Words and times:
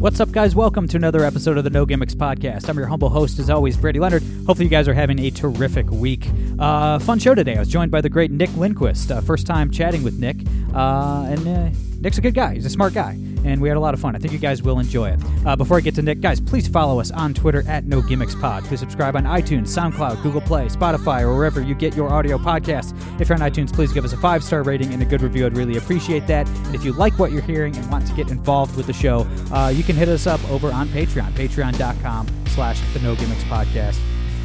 What's 0.00 0.18
up, 0.18 0.32
guys? 0.32 0.56
Welcome 0.56 0.88
to 0.88 0.96
another 0.96 1.22
episode 1.24 1.58
of 1.58 1.64
the 1.64 1.68
No 1.68 1.84
Gimmicks 1.84 2.14
Podcast. 2.14 2.70
I'm 2.70 2.78
your 2.78 2.86
humble 2.86 3.10
host, 3.10 3.38
as 3.38 3.50
always, 3.50 3.76
Brady 3.76 4.00
Leonard. 4.00 4.22
Hopefully, 4.46 4.64
you 4.64 4.70
guys 4.70 4.88
are 4.88 4.94
having 4.94 5.18
a 5.18 5.30
terrific 5.30 5.90
week. 5.90 6.26
Uh, 6.58 6.98
fun 7.00 7.18
show 7.18 7.34
today. 7.34 7.56
I 7.56 7.58
was 7.58 7.68
joined 7.68 7.90
by 7.90 8.00
the 8.00 8.08
great 8.08 8.30
Nick 8.30 8.48
Lindquist. 8.56 9.10
Uh, 9.12 9.20
first 9.20 9.46
time 9.46 9.70
chatting 9.70 10.02
with 10.02 10.18
Nick, 10.18 10.38
uh, 10.74 11.26
and 11.28 11.46
uh, 11.46 11.68
Nick's 12.00 12.16
a 12.16 12.22
good 12.22 12.32
guy. 12.32 12.54
He's 12.54 12.64
a 12.64 12.70
smart 12.70 12.94
guy, 12.94 13.12
and 13.44 13.60
we 13.60 13.68
had 13.68 13.76
a 13.76 13.80
lot 13.80 13.94
of 13.94 14.00
fun. 14.00 14.14
I 14.14 14.18
think 14.18 14.32
you 14.32 14.38
guys 14.38 14.62
will 14.62 14.78
enjoy 14.78 15.10
it. 15.10 15.20
Uh, 15.44 15.56
before 15.56 15.76
I 15.76 15.80
get 15.80 15.94
to 15.96 16.02
Nick, 16.02 16.20
guys, 16.20 16.40
please 16.40 16.68
follow 16.68 17.00
us 17.00 17.10
on 17.10 17.34
Twitter 17.34 17.62
at 17.66 17.84
No 17.84 18.02
Gimmicks 18.02 18.34
Pod. 18.34 18.64
Please 18.64 18.80
subscribe 18.80 19.16
on 19.16 19.24
iTunes, 19.24 19.68
SoundCloud, 19.68 20.22
Google 20.22 20.40
Play, 20.40 20.66
Spotify, 20.66 21.22
or 21.22 21.34
wherever 21.34 21.60
you 21.60 21.74
get 21.74 21.96
your 21.96 22.10
audio 22.10 22.38
podcasts. 22.38 22.94
If 23.20 23.28
you're 23.28 23.40
on 23.42 23.50
iTunes, 23.50 23.72
please 23.72 23.92
give 23.92 24.04
us 24.04 24.12
a 24.12 24.16
five 24.16 24.42
star 24.42 24.62
rating 24.62 24.92
and 24.92 25.02
a 25.02 25.06
good 25.06 25.22
review. 25.22 25.46
I'd 25.46 25.56
really 25.56 25.76
appreciate 25.76 26.26
that. 26.26 26.48
And 26.48 26.74
if 26.74 26.84
you 26.84 26.92
like 26.92 27.18
what 27.18 27.32
you're 27.32 27.42
hearing 27.42 27.76
and 27.76 27.90
want 27.90 28.06
to 28.06 28.14
get 28.14 28.30
involved 28.30 28.76
with 28.76 28.86
the 28.86 28.92
show, 28.92 29.26
uh, 29.52 29.68
you 29.68 29.82
can 29.82 29.96
hit 29.96 30.08
us 30.08 30.26
up 30.26 30.40
over 30.50 30.70
on 30.70 30.88
Patreon, 30.88 31.32
patreon.com 31.32 32.28
slash 32.48 32.80
the 32.92 33.00
No 33.00 33.14
Gimmicks 33.14 33.44
Podcast. 33.44 33.98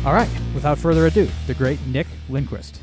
All 0.06 0.14
right, 0.14 0.30
without 0.54 0.78
further 0.78 1.08
ado, 1.08 1.28
the 1.48 1.56
great 1.56 1.80
Nick 1.88 2.08
Lindquist. 2.30 2.82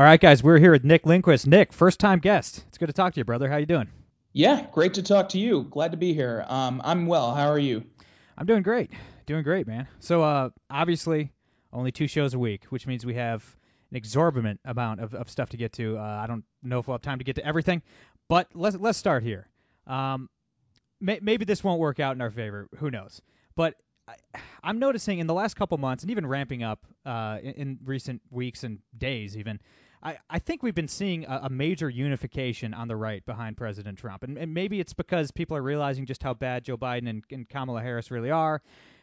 All 0.00 0.06
right, 0.06 0.18
guys, 0.18 0.42
we're 0.42 0.56
here 0.56 0.72
with 0.72 0.82
Nick 0.82 1.04
Lindquist. 1.04 1.46
Nick, 1.46 1.74
first 1.74 2.00
time 2.00 2.20
guest. 2.20 2.64
It's 2.68 2.78
good 2.78 2.86
to 2.86 2.92
talk 2.94 3.12
to 3.12 3.20
you, 3.20 3.24
brother. 3.26 3.50
How 3.50 3.58
you 3.58 3.66
doing? 3.66 3.86
Yeah, 4.32 4.64
great 4.72 4.94
to 4.94 5.02
talk 5.02 5.28
to 5.28 5.38
you. 5.38 5.64
Glad 5.64 5.90
to 5.90 5.98
be 5.98 6.14
here. 6.14 6.42
Um, 6.48 6.80
I'm 6.82 7.04
well. 7.04 7.34
How 7.34 7.50
are 7.50 7.58
you? 7.58 7.84
I'm 8.38 8.46
doing 8.46 8.62
great. 8.62 8.90
Doing 9.26 9.42
great, 9.42 9.66
man. 9.66 9.88
So, 9.98 10.22
uh, 10.22 10.48
obviously, 10.70 11.32
only 11.70 11.92
two 11.92 12.06
shows 12.06 12.32
a 12.32 12.38
week, 12.38 12.64
which 12.70 12.86
means 12.86 13.04
we 13.04 13.16
have 13.16 13.44
an 13.90 13.98
exorbitant 13.98 14.60
amount 14.64 15.00
of, 15.00 15.14
of 15.14 15.28
stuff 15.28 15.50
to 15.50 15.58
get 15.58 15.74
to. 15.74 15.98
Uh, 15.98 16.00
I 16.00 16.26
don't 16.26 16.44
know 16.62 16.78
if 16.78 16.88
we'll 16.88 16.94
have 16.94 17.02
time 17.02 17.18
to 17.18 17.24
get 17.24 17.36
to 17.36 17.44
everything, 17.44 17.82
but 18.26 18.48
let's 18.54 18.78
let's 18.78 18.96
start 18.96 19.22
here. 19.22 19.50
Um, 19.86 20.30
may, 20.98 21.18
maybe 21.20 21.44
this 21.44 21.62
won't 21.62 21.78
work 21.78 22.00
out 22.00 22.16
in 22.16 22.22
our 22.22 22.30
favor. 22.30 22.70
Who 22.78 22.90
knows? 22.90 23.20
But 23.54 23.74
I, 24.08 24.14
I'm 24.64 24.78
noticing 24.78 25.18
in 25.18 25.26
the 25.26 25.34
last 25.34 25.56
couple 25.56 25.76
months, 25.76 26.04
and 26.04 26.10
even 26.10 26.24
ramping 26.24 26.62
up 26.62 26.86
uh, 27.04 27.36
in, 27.42 27.52
in 27.52 27.78
recent 27.84 28.22
weeks 28.30 28.64
and 28.64 28.78
days, 28.96 29.36
even. 29.36 29.60
I, 30.02 30.18
I 30.30 30.38
think 30.38 30.62
we've 30.62 30.74
been 30.74 30.88
seeing 30.88 31.24
a, 31.26 31.40
a 31.44 31.50
major 31.50 31.90
unification 31.90 32.72
on 32.72 32.88
the 32.88 32.96
right 32.96 33.24
behind 33.26 33.56
President 33.56 33.98
Trump. 33.98 34.22
And, 34.22 34.38
and 34.38 34.54
maybe 34.54 34.80
it's 34.80 34.94
because 34.94 35.30
people 35.30 35.56
are 35.56 35.62
realizing 35.62 36.06
just 36.06 36.22
how 36.22 36.34
bad 36.34 36.64
Joe 36.64 36.76
Biden 36.76 37.08
and, 37.08 37.24
and 37.30 37.48
Kamala 37.48 37.82
Harris 37.82 38.10
really 38.10 38.30
are. 38.30 38.62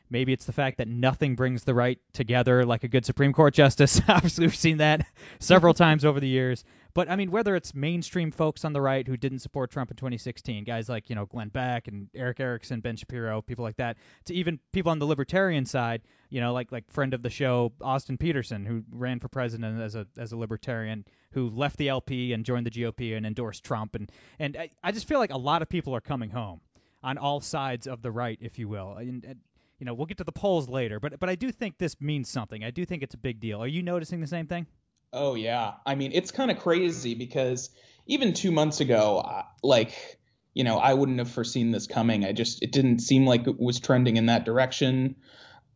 Maybe 0.09 0.33
it's 0.33 0.45
the 0.45 0.53
fact 0.53 0.77
that 0.77 0.87
nothing 0.87 1.35
brings 1.35 1.63
the 1.63 1.73
right 1.73 1.99
together 2.13 2.65
like 2.65 2.83
a 2.83 2.87
good 2.87 3.05
Supreme 3.05 3.33
Court 3.33 3.53
justice. 3.53 4.01
Obviously, 4.07 4.45
we've 4.45 4.55
seen 4.55 4.77
that 4.77 5.05
several 5.39 5.73
times 5.75 6.05
over 6.05 6.19
the 6.19 6.27
years. 6.27 6.63
But 6.93 7.11
I 7.11 7.15
mean, 7.15 7.29
whether 7.29 7.55
it's 7.55 7.75
mainstream 7.75 8.31
folks 8.31 8.65
on 8.65 8.73
the 8.73 8.81
right 8.81 9.07
who 9.07 9.17
didn't 9.17 9.39
support 9.39 9.69
Trump 9.69 9.91
in 9.91 9.97
2016, 9.97 10.63
guys 10.63 10.89
like 10.89 11.09
you 11.09 11.15
know 11.15 11.25
Glenn 11.25 11.49
Beck 11.49 11.87
and 11.87 12.07
Erick 12.15 12.39
Erickson, 12.39 12.79
Ben 12.79 12.95
Shapiro, 12.95 13.41
people 13.41 13.63
like 13.63 13.77
that, 13.77 13.97
to 14.25 14.33
even 14.33 14.59
people 14.71 14.91
on 14.91 14.97
the 14.97 15.05
libertarian 15.05 15.65
side, 15.65 16.01
you 16.29 16.41
know, 16.41 16.53
like 16.53 16.71
like 16.71 16.89
friend 16.89 17.13
of 17.13 17.21
the 17.21 17.29
show 17.29 17.71
Austin 17.81 18.17
Petersen, 18.17 18.65
who 18.65 18.83
ran 18.91 19.19
for 19.19 19.27
president 19.27 19.79
as 19.79 19.93
a 19.93 20.07
as 20.17 20.31
a 20.31 20.37
libertarian, 20.37 21.05
who 21.33 21.49
left 21.49 21.77
the 21.77 21.89
LP 21.89 22.33
and 22.33 22.45
joined 22.45 22.65
the 22.65 22.71
GOP 22.71 23.15
and 23.15 23.27
endorsed 23.27 23.63
Trump, 23.63 23.93
and 23.93 24.11
and 24.39 24.57
I, 24.57 24.71
I 24.81 24.91
just 24.91 25.07
feel 25.07 25.19
like 25.19 25.31
a 25.31 25.37
lot 25.37 25.61
of 25.61 25.69
people 25.69 25.95
are 25.95 26.01
coming 26.01 26.31
home 26.31 26.61
on 27.03 27.17
all 27.17 27.41
sides 27.41 27.87
of 27.87 28.01
the 28.01 28.11
right, 28.11 28.39
if 28.41 28.57
you 28.57 28.67
will. 28.67 28.93
And, 28.93 29.23
and 29.23 29.39
you 29.79 29.85
know, 29.85 29.93
we'll 29.93 30.05
get 30.05 30.17
to 30.17 30.23
the 30.23 30.31
polls 30.31 30.67
later, 30.67 30.99
but 30.99 31.19
but 31.19 31.29
I 31.29 31.35
do 31.35 31.51
think 31.51 31.77
this 31.77 31.99
means 32.01 32.29
something. 32.29 32.63
I 32.63 32.71
do 32.71 32.85
think 32.85 33.03
it's 33.03 33.13
a 33.13 33.19
big 33.19 33.39
deal. 33.39 33.61
Are 33.61 33.67
you 33.67 33.83
noticing 33.83 34.21
the 34.21 34.27
same 34.27 34.47
thing? 34.47 34.65
Oh 35.13 35.35
yeah. 35.35 35.73
I 35.85 35.95
mean, 35.95 36.11
it's 36.13 36.31
kind 36.31 36.51
of 36.51 36.59
crazy 36.59 37.15
because 37.15 37.69
even 38.05 38.33
two 38.33 38.51
months 38.51 38.81
ago, 38.81 39.43
like 39.63 40.19
you 40.53 40.63
know, 40.63 40.79
I 40.79 40.95
wouldn't 40.95 41.19
have 41.19 41.29
foreseen 41.29 41.69
this 41.71 41.85
coming. 41.85 42.25
I 42.25 42.31
just 42.31 42.63
it 42.63 42.71
didn't 42.71 42.99
seem 42.99 43.25
like 43.27 43.45
it 43.47 43.59
was 43.59 43.79
trending 43.79 44.17
in 44.17 44.25
that 44.25 44.43
direction. 44.43 45.15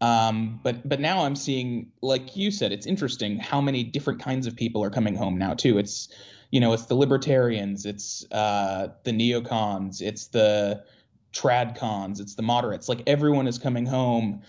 Um, 0.01 0.59
but 0.63 0.87
but 0.87 0.99
now 0.99 1.25
I'm 1.25 1.35
seeing, 1.35 1.91
like 2.01 2.35
you 2.35 2.49
said, 2.49 2.71
it's 2.71 2.87
interesting 2.87 3.37
how 3.37 3.61
many 3.61 3.83
different 3.83 4.21
kinds 4.21 4.47
of 4.47 4.55
people 4.55 4.83
are 4.83 4.89
coming 4.89 5.13
home 5.15 5.37
now 5.37 5.53
too. 5.53 5.77
It's 5.77 6.09
you 6.49 6.59
know, 6.59 6.73
it's 6.73 6.87
the 6.87 6.95
libertarians, 6.95 7.85
it's 7.85 8.25
uh, 8.31 8.89
the 9.03 9.11
neocons, 9.11 10.01
it's 10.01 10.27
the 10.27 10.83
tradcons, 11.33 12.19
it's 12.19 12.35
the 12.35 12.41
moderates. 12.41 12.89
Like 12.89 13.03
everyone 13.07 13.47
is 13.47 13.57
coming 13.57 13.85
home 13.85 14.41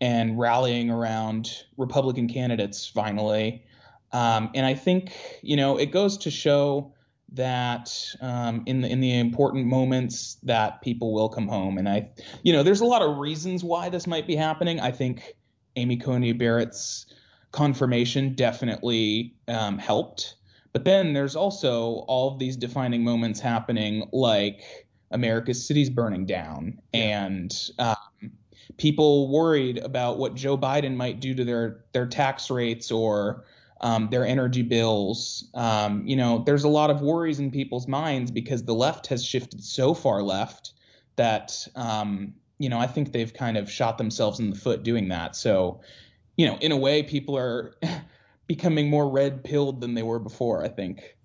and 0.00 0.38
rallying 0.38 0.90
around 0.90 1.50
Republican 1.76 2.28
candidates 2.28 2.86
finally. 2.86 3.64
Um, 4.12 4.50
and 4.54 4.66
I 4.66 4.74
think 4.74 5.12
you 5.42 5.56
know 5.56 5.78
it 5.78 5.90
goes 5.90 6.18
to 6.18 6.30
show 6.30 6.92
that 7.34 7.90
um, 8.20 8.62
in 8.66 8.82
the 8.82 8.88
in 8.88 9.00
the 9.00 9.18
important 9.18 9.66
moments 9.66 10.36
that 10.42 10.82
people 10.82 11.12
will 11.12 11.28
come 11.28 11.48
home. 11.48 11.78
And 11.78 11.88
I, 11.88 12.10
you 12.42 12.52
know, 12.52 12.62
there's 12.62 12.80
a 12.80 12.86
lot 12.86 13.02
of 13.02 13.18
reasons 13.18 13.64
why 13.64 13.88
this 13.88 14.06
might 14.06 14.26
be 14.26 14.36
happening. 14.36 14.80
I 14.80 14.90
think 14.90 15.34
Amy 15.76 15.96
Coney 15.96 16.32
Barrett's 16.32 17.06
confirmation 17.52 18.34
definitely 18.34 19.34
um, 19.48 19.78
helped. 19.78 20.36
But 20.72 20.84
then 20.84 21.12
there's 21.12 21.36
also 21.36 22.04
all 22.08 22.32
of 22.32 22.38
these 22.38 22.56
defining 22.56 23.04
moments 23.04 23.40
happening, 23.40 24.08
like 24.12 24.62
America's 25.12 25.66
cities 25.66 25.90
burning 25.90 26.26
down 26.26 26.80
and 26.92 27.70
um, 27.78 27.96
people 28.76 29.30
worried 29.30 29.78
about 29.78 30.18
what 30.18 30.34
Joe 30.34 30.56
Biden 30.56 30.96
might 30.96 31.20
do 31.20 31.34
to 31.34 31.44
their 31.44 31.84
their 31.92 32.06
tax 32.06 32.50
rates 32.50 32.90
or 32.90 33.44
um, 33.80 34.08
their 34.10 34.26
energy 34.26 34.62
bills. 34.62 35.48
Um, 35.54 36.06
you 36.06 36.16
know, 36.16 36.42
there's 36.44 36.64
a 36.64 36.68
lot 36.68 36.90
of 36.90 37.00
worries 37.00 37.38
in 37.40 37.50
people's 37.50 37.88
minds 37.88 38.30
because 38.30 38.64
the 38.64 38.74
left 38.74 39.08
has 39.08 39.24
shifted 39.24 39.62
so 39.62 39.94
far 39.94 40.22
left 40.22 40.72
that 41.16 41.66
um, 41.74 42.34
you 42.58 42.68
know 42.68 42.78
I 42.78 42.86
think 42.86 43.12
they've 43.12 43.32
kind 43.32 43.56
of 43.56 43.70
shot 43.70 43.98
themselves 43.98 44.40
in 44.40 44.50
the 44.50 44.56
foot 44.56 44.82
doing 44.82 45.08
that. 45.08 45.36
So, 45.36 45.80
you 46.36 46.46
know, 46.46 46.56
in 46.58 46.72
a 46.72 46.76
way, 46.76 47.02
people 47.02 47.36
are 47.36 47.74
becoming 48.46 48.88
more 48.88 49.10
red 49.10 49.44
pilled 49.44 49.80
than 49.80 49.94
they 49.94 50.02
were 50.02 50.18
before. 50.18 50.64
I 50.64 50.68
think. 50.68 51.16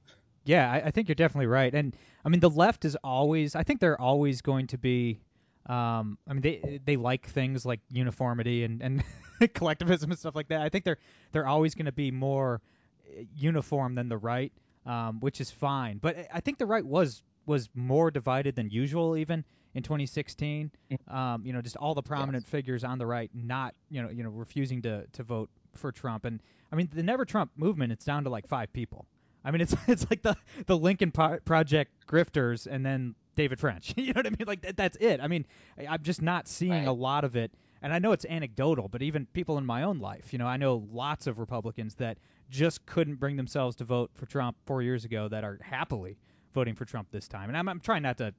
Yeah, 0.47 0.71
I, 0.71 0.77
I 0.87 0.91
think 0.91 1.07
you're 1.09 1.15
definitely 1.15 1.47
right. 1.47 1.73
And 1.73 1.95
I 2.25 2.29
mean, 2.29 2.39
the 2.39 2.49
left 2.49 2.85
is 2.85 2.95
always. 3.03 3.55
I 3.55 3.63
think 3.63 3.79
they're 3.79 3.99
always 3.99 4.41
going 4.41 4.67
to 4.67 4.77
be. 4.77 5.19
Um, 5.67 6.17
I 6.27 6.33
mean, 6.33 6.41
they 6.41 6.79
they 6.85 6.95
like 6.95 7.27
things 7.27 7.65
like 7.65 7.81
uniformity 7.91 8.63
and 8.63 8.81
and 8.81 9.03
collectivism 9.53 10.09
and 10.11 10.19
stuff 10.19 10.35
like 10.35 10.47
that. 10.47 10.61
I 10.61 10.69
think 10.69 10.85
they're 10.85 10.97
they're 11.33 11.47
always 11.47 11.75
going 11.75 11.85
to 11.87 11.91
be 11.91 12.09
more 12.11 12.61
uh, 13.09 13.23
uniform 13.35 13.95
than 13.95 14.07
the 14.07 14.17
right, 14.17 14.53
um, 14.85 15.19
which 15.19 15.41
is 15.41 15.51
fine. 15.51 15.97
But 15.97 16.17
I- 16.17 16.27
I 16.35 16.39
think 16.39 16.57
the 16.57 16.65
right 16.65 16.85
was 16.85 17.23
was 17.45 17.69
more 17.75 18.09
divided 18.11 18.55
than 18.55 18.69
usual 18.69 19.17
even 19.17 19.43
in 19.73 19.83
2016. 19.83 20.71
Um, 21.09 21.45
you 21.45 21.51
know, 21.53 21.61
just 21.61 21.75
all 21.77 21.93
the 21.93 22.01
prominent 22.03 22.45
figures 22.47 22.83
on 22.85 22.97
the 22.97 23.05
right 23.05 23.29
not 23.33 23.75
you 23.89 24.01
know 24.01 24.09
you 24.09 24.23
know 24.23 24.29
refusing 24.29 24.81
to 24.83 25.05
to 25.11 25.23
vote 25.23 25.49
for 25.75 25.91
Trump. 25.91 26.23
And 26.23 26.41
I 26.71 26.75
mean, 26.77 26.89
the 26.93 27.03
Never 27.03 27.25
Trump 27.25 27.51
movement, 27.57 27.91
it's 27.91 28.05
down 28.05 28.23
to 28.23 28.29
like 28.29 28.47
five 28.47 28.71
people. 28.71 29.05
I 29.47 29.51
mean, 29.51 29.61
it's 29.61 29.75
it's 29.87 30.05
like 30.09 30.21
the 30.21 30.35
the 30.65 30.77
Lincoln 30.77 31.11
Pro- 31.11 31.39
Project 31.39 31.91
grifters 32.07 32.67
and 32.67 32.85
then 32.85 33.15
David 33.35 33.59
French. 33.59 33.93
you 33.97 34.13
know 34.13 34.19
what 34.19 34.27
I 34.27 34.29
mean? 34.31 34.45
Like 34.45 34.61
that, 34.61 34.77
that's 34.77 34.97
it. 34.97 35.21
I 35.21 35.27
mean, 35.27 35.45
I, 35.79 35.87
I'm 35.87 36.03
just 36.03 36.21
not 36.21 36.47
seeing 36.47 36.71
Right. 36.71 36.87
a 36.87 36.91
lot 36.91 37.23
of 37.23 37.35
it. 37.35 37.51
And 37.81 37.93
I 37.93 37.99
know 37.99 38.11
it's 38.11 38.25
anecdotal, 38.25 38.87
but 38.87 39.03
even 39.03 39.27
people 39.33 39.59
in 39.59 39.65
my 39.65 39.83
own 39.83 39.99
life, 39.99 40.33
you 40.33 40.39
know, 40.39 40.47
I 40.47 40.57
know 40.57 40.83
lots 40.91 41.27
of 41.27 41.37
Republicans 41.37 41.93
that 41.95 42.17
just 42.49 42.83
couldn't 42.87 43.15
bring 43.15 43.37
themselves 43.37 43.75
to 43.77 43.83
vote 43.83 44.09
for 44.15 44.25
Trump 44.25 44.57
four 44.65 44.81
years 44.81 45.05
ago 45.05 45.27
that 45.27 45.43
are 45.43 45.59
happily 45.61 46.17
voting 46.55 46.73
for 46.73 46.85
Trump 46.85 47.07
this 47.11 47.27
time. 47.27 47.49
And 47.49 47.57
I'm, 47.57 47.69
I'm 47.69 47.79
trying 47.79 48.01
not 48.01 48.17
to, 48.17 48.33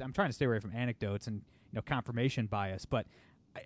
I'm 0.00 0.12
trying 0.14 0.30
to 0.30 0.32
stay 0.32 0.46
away 0.46 0.60
from 0.60 0.74
anecdotes 0.74 1.26
and 1.26 1.36
you 1.36 1.76
know 1.76 1.82
confirmation 1.82 2.46
bias, 2.46 2.86
but 2.86 3.06
I, 3.54 3.60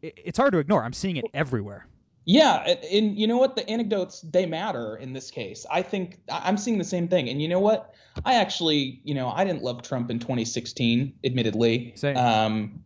it, 0.00 0.14
it's 0.16 0.38
hard 0.38 0.52
to 0.52 0.58
ignore. 0.60 0.84
I'm 0.84 0.92
seeing 0.92 1.16
it 1.16 1.24
everywhere. 1.34 1.86
Yeah, 2.24 2.76
and 2.92 3.18
you 3.18 3.26
know 3.26 3.38
what? 3.38 3.56
The 3.56 3.68
anecdotes 3.68 4.20
they 4.20 4.46
matter 4.46 4.96
in 4.96 5.12
this 5.12 5.30
case. 5.30 5.66
I 5.70 5.82
think 5.82 6.18
I'm 6.30 6.56
seeing 6.56 6.78
the 6.78 6.84
same 6.84 7.08
thing. 7.08 7.28
And 7.28 7.40
you 7.40 7.48
know 7.48 7.60
what? 7.60 7.94
I 8.24 8.34
actually, 8.34 9.00
you 9.04 9.14
know, 9.14 9.28
I 9.28 9.44
didn't 9.44 9.62
love 9.62 9.82
Trump 9.82 10.10
in 10.10 10.18
2016, 10.18 11.14
admittedly. 11.24 11.92
Same. 11.96 12.16
Um, 12.16 12.84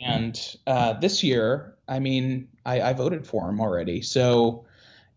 and 0.00 0.56
uh, 0.66 0.94
this 0.94 1.22
year, 1.22 1.76
I 1.88 2.00
mean, 2.00 2.48
I, 2.66 2.80
I 2.80 2.92
voted 2.92 3.26
for 3.26 3.48
him 3.48 3.60
already. 3.60 4.02
So 4.02 4.66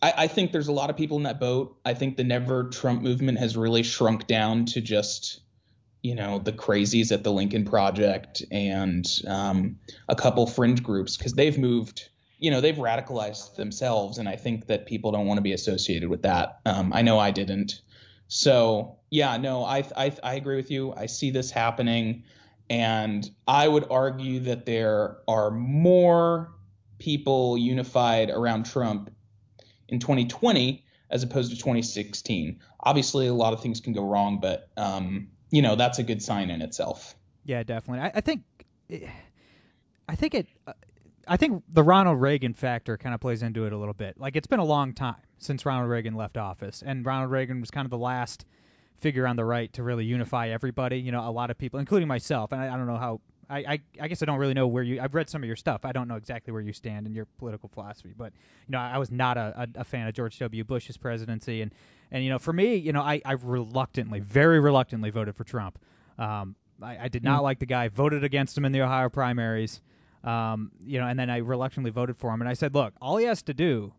I, 0.02 0.14
I 0.18 0.28
think 0.28 0.52
there's 0.52 0.68
a 0.68 0.74
lot 0.74 0.90
of 0.90 0.98
people 0.98 1.18
in 1.18 1.24
that 1.24 1.40
boat. 1.40 1.78
I 1.84 1.94
think 1.94 2.18
the 2.18 2.24
Never 2.24 2.66
Trump 2.66 3.02
movement 3.02 3.40
has 3.40 3.58
really 3.58 3.84
shrunk 3.84 4.28
down 4.28 4.66
to 4.68 4.82
just 4.82 5.42
you 6.04 6.14
know 6.14 6.38
the 6.38 6.54
crazies 6.54 7.12
at 7.12 7.24
the 7.24 7.32
Lincoln 7.32 7.66
Project 7.66 8.44
and 8.52 9.08
um, 9.28 9.78
a 10.08 10.16
couple 10.16 10.46
fringe 10.46 10.84
groups 10.84 11.18
because 11.18 11.34
they've 11.34 11.58
moved 11.58 12.10
you 12.40 12.52
know 12.52 12.62
they've 12.62 12.76
radicalized 12.76 13.56
themselves 13.56 14.18
and 14.18 14.28
I 14.28 14.36
think 14.36 14.68
that 14.68 14.86
people 14.86 15.12
don't 15.12 15.26
want 15.26 15.38
to 15.38 15.42
be 15.42 15.54
associated 15.54 16.10
with 16.10 16.24
that. 16.24 16.60
Um, 16.66 16.92
I 16.94 17.02
know 17.02 17.20
I 17.20 17.32
didn't. 17.32 17.82
So 18.28 18.98
yeah, 19.10 19.38
no, 19.38 19.64
I, 19.64 19.84
I 19.96 20.12
I 20.24 20.34
agree 20.36 20.56
with 20.56 20.72
you. 20.72 20.94
I 20.94 21.06
see 21.06 21.32
this 21.32 21.52
happening, 21.52 22.24
and 22.70 23.30
I 23.48 23.68
would 23.68 23.86
argue 23.90 24.40
that 24.42 24.66
there 24.66 25.18
are 25.28 25.52
more 25.52 26.52
people 26.98 27.58
unified 27.58 28.30
around 28.30 28.66
Trump 28.66 29.12
in 29.88 30.00
2020 30.00 30.84
as 31.10 31.24
opposed 31.24 31.52
to 31.52 31.58
2016. 31.58 32.60
Obviously, 32.80 33.28
a 33.28 33.34
lot 33.34 33.54
of 33.54 33.62
things 33.62 33.80
can 33.80 33.94
go 33.94 34.04
wrong, 34.04 34.40
but 34.42 34.70
um, 34.76 35.28
you 35.52 35.62
know 35.62 35.76
that's 35.76 36.00
a 36.00 36.04
good 36.04 36.22
sign 36.22 36.50
in 36.50 36.62
itself. 36.62 37.16
Yeah, 37.46 37.64
definitely. 37.64 38.04
I, 38.04 38.12
I 38.16 38.22
think, 38.22 38.44
I 40.10 40.16
think 40.16 40.34
it, 40.34 40.48
uh, 40.66 40.74
I 41.28 41.38
think 41.38 41.64
the 41.72 41.84
Ronald 41.84 42.22
Reagan 42.22 42.54
factor 42.54 42.98
kind 42.98 43.16
of 43.16 43.22
plays 43.22 43.44
into 43.44 43.66
it 43.66 43.74
a 43.74 43.78
little 43.78 43.94
bit. 43.94 44.20
Like 44.20 44.36
it's 44.36 44.48
been 44.48 44.60
a 44.60 44.66
long 44.66 44.94
time 44.94 45.16
since 45.38 45.66
Ronald 45.66 45.90
Reagan 45.90 46.16
left 46.16 46.38
office, 46.38 46.84
and 46.86 47.06
Ronald 47.06 47.32
Reagan 47.32 47.60
was 47.60 47.72
kind 47.72 47.86
of 47.86 47.92
the 47.92 47.98
last 47.98 48.46
figure 49.00 49.28
on 49.28 49.36
the 49.36 49.46
right 49.46 49.72
to 49.74 49.84
really 49.84 50.06
unify 50.06 50.50
everybody. 50.50 51.00
You 51.00 51.12
know, 51.12 51.28
a 51.28 51.32
lot 51.32 51.50
of 51.50 51.58
people, 51.58 51.80
including 51.80 52.08
myself, 52.08 52.52
and 52.52 52.62
I, 52.62 52.74
I 52.74 52.78
don't 52.78 52.88
know 52.88 52.98
how. 52.98 53.22
I, 53.48 53.58
I, 53.60 53.80
I 54.02 54.08
guess 54.08 54.24
I 54.24 54.26
don't 54.26 54.40
really 54.40 54.56
know 54.56 54.66
where 54.66 54.82
you. 54.82 55.00
I've 55.00 55.14
read 55.14 55.30
some 55.30 55.44
of 55.44 55.48
your 55.48 55.56
stuff. 55.56 55.86
I 55.86 55.92
don't 55.92 56.08
know 56.08 56.16
exactly 56.16 56.52
where 56.52 56.64
you 56.64 56.74
stand 56.74 57.06
in 57.06 57.14
your 57.14 57.26
political 57.38 57.70
philosophy, 57.70 58.12
but 58.18 58.34
you 58.68 58.72
know, 58.72 58.80
I 58.80 58.98
was 58.98 59.12
not 59.12 59.38
a, 59.38 59.54
a, 59.76 59.82
a 59.82 59.84
fan 59.84 60.08
of 60.08 60.16
George 60.16 60.40
W. 60.40 60.64
Bush's 60.64 60.98
presidency, 60.98 61.62
and 61.62 61.72
and 62.12 62.24
you 62.24 62.30
know, 62.32 62.40
for 62.40 62.54
me, 62.54 62.76
you 62.76 62.92
know, 62.92 63.02
I, 63.02 63.22
I 63.24 63.34
reluctantly, 63.34 64.20
very 64.20 64.60
reluctantly 64.60 65.12
voted 65.12 65.36
for 65.36 65.44
Trump. 65.44 65.78
Um, 66.18 66.56
I, 66.82 66.98
I 67.04 67.08
did 67.08 67.24
not 67.24 67.42
mm. 67.42 67.44
like 67.44 67.60
the 67.60 67.68
guy. 67.68 67.88
Voted 67.90 68.24
against 68.24 68.58
him 68.58 68.66
in 68.66 68.72
the 68.72 68.82
Ohio 68.82 69.10
primaries. 69.10 69.82
Um, 70.26 70.72
you 70.84 71.00
know, 71.00 71.08
and 71.08 71.18
then 71.20 71.30
I 71.30 71.38
reluctantly 71.38 71.92
voted 71.92 72.18
for 72.18 72.34
him. 72.34 72.42
And 72.42 72.50
I 72.50 72.54
said, 72.54 72.74
look, 72.74 72.94
all 73.00 73.18
he 73.18 73.26
has 73.26 73.44
to 73.44 73.54
do, 73.54 73.94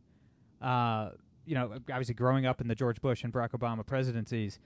uh, 0.61 1.11
you 1.46 1.55
know, 1.55 1.73
obviously 1.75 2.14
growing 2.14 2.46
up 2.46 2.61
in 2.61 2.67
the 2.67 2.75
George 2.75 3.00
Bush 3.00 3.23
and 3.23 3.32
Barack 3.32 3.50
Obama 3.50 3.87
presidencies, 3.87 4.58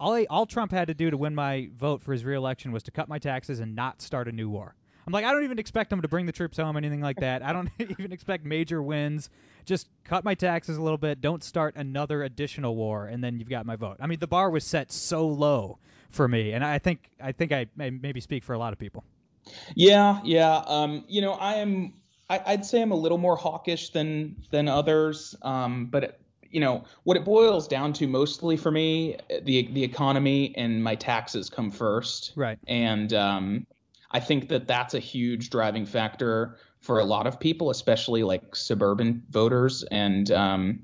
all 0.00 0.16
he, 0.16 0.26
all 0.26 0.44
Trump 0.44 0.72
had 0.72 0.88
to 0.88 0.94
do 0.94 1.10
to 1.10 1.16
win 1.16 1.34
my 1.34 1.70
vote 1.78 2.02
for 2.02 2.12
his 2.12 2.24
reelection 2.24 2.72
was 2.72 2.82
to 2.84 2.90
cut 2.90 3.08
my 3.08 3.18
taxes 3.18 3.60
and 3.60 3.76
not 3.76 4.02
start 4.02 4.26
a 4.26 4.32
new 4.32 4.48
war. 4.50 4.74
I'm 5.06 5.12
like, 5.12 5.24
I 5.24 5.32
don't 5.32 5.44
even 5.44 5.58
expect 5.58 5.92
him 5.92 6.02
to 6.02 6.08
bring 6.08 6.26
the 6.26 6.32
troops 6.32 6.56
home, 6.56 6.76
anything 6.76 7.00
like 7.00 7.20
that. 7.20 7.42
I 7.42 7.52
don't 7.52 7.70
even 7.78 8.12
expect 8.12 8.44
major 8.44 8.82
wins. 8.82 9.28
Just 9.66 9.88
cut 10.04 10.24
my 10.24 10.34
taxes 10.34 10.76
a 10.76 10.82
little 10.82 10.98
bit. 10.98 11.20
Don't 11.20 11.44
start 11.44 11.76
another 11.76 12.22
additional 12.22 12.74
war, 12.74 13.06
and 13.06 13.22
then 13.22 13.38
you've 13.38 13.48
got 13.48 13.66
my 13.66 13.76
vote. 13.76 13.98
I 14.00 14.06
mean, 14.06 14.18
the 14.18 14.26
bar 14.26 14.50
was 14.50 14.64
set 14.64 14.90
so 14.90 15.28
low 15.28 15.78
for 16.10 16.26
me, 16.26 16.52
and 16.52 16.64
I 16.64 16.78
think 16.78 17.08
I 17.20 17.32
think 17.32 17.52
I 17.52 17.66
maybe 17.76 18.20
speak 18.20 18.44
for 18.44 18.54
a 18.54 18.58
lot 18.58 18.72
of 18.72 18.78
people. 18.78 19.04
Yeah, 19.74 20.20
yeah. 20.24 20.62
Um, 20.66 21.04
you 21.08 21.20
know, 21.20 21.32
I 21.32 21.54
am. 21.54 21.94
I, 22.30 22.54
would 22.54 22.64
say 22.64 22.80
I'm 22.80 22.90
a 22.90 22.96
little 22.96 23.18
more 23.18 23.36
hawkish 23.36 23.90
than 23.90 24.36
than 24.50 24.66
others. 24.66 25.34
Um, 25.42 25.86
but 25.86 26.04
it, 26.04 26.20
you 26.50 26.60
know, 26.60 26.84
what 27.02 27.16
it 27.16 27.24
boils 27.24 27.66
down 27.66 27.92
to 27.94 28.06
mostly 28.06 28.56
for 28.56 28.70
me, 28.70 29.16
the 29.42 29.68
the 29.72 29.82
economy 29.82 30.54
and 30.56 30.82
my 30.82 30.94
taxes 30.94 31.50
come 31.50 31.70
first. 31.70 32.32
Right. 32.36 32.58
And 32.66 33.12
um, 33.12 33.66
I 34.12 34.20
think 34.20 34.48
that 34.48 34.68
that's 34.68 34.94
a 34.94 35.00
huge 35.00 35.50
driving 35.50 35.84
factor 35.84 36.56
for 36.80 37.00
a 37.00 37.04
lot 37.04 37.26
of 37.26 37.40
people, 37.40 37.70
especially 37.70 38.22
like 38.22 38.54
suburban 38.54 39.22
voters 39.30 39.82
and 39.90 40.30
um, 40.30 40.80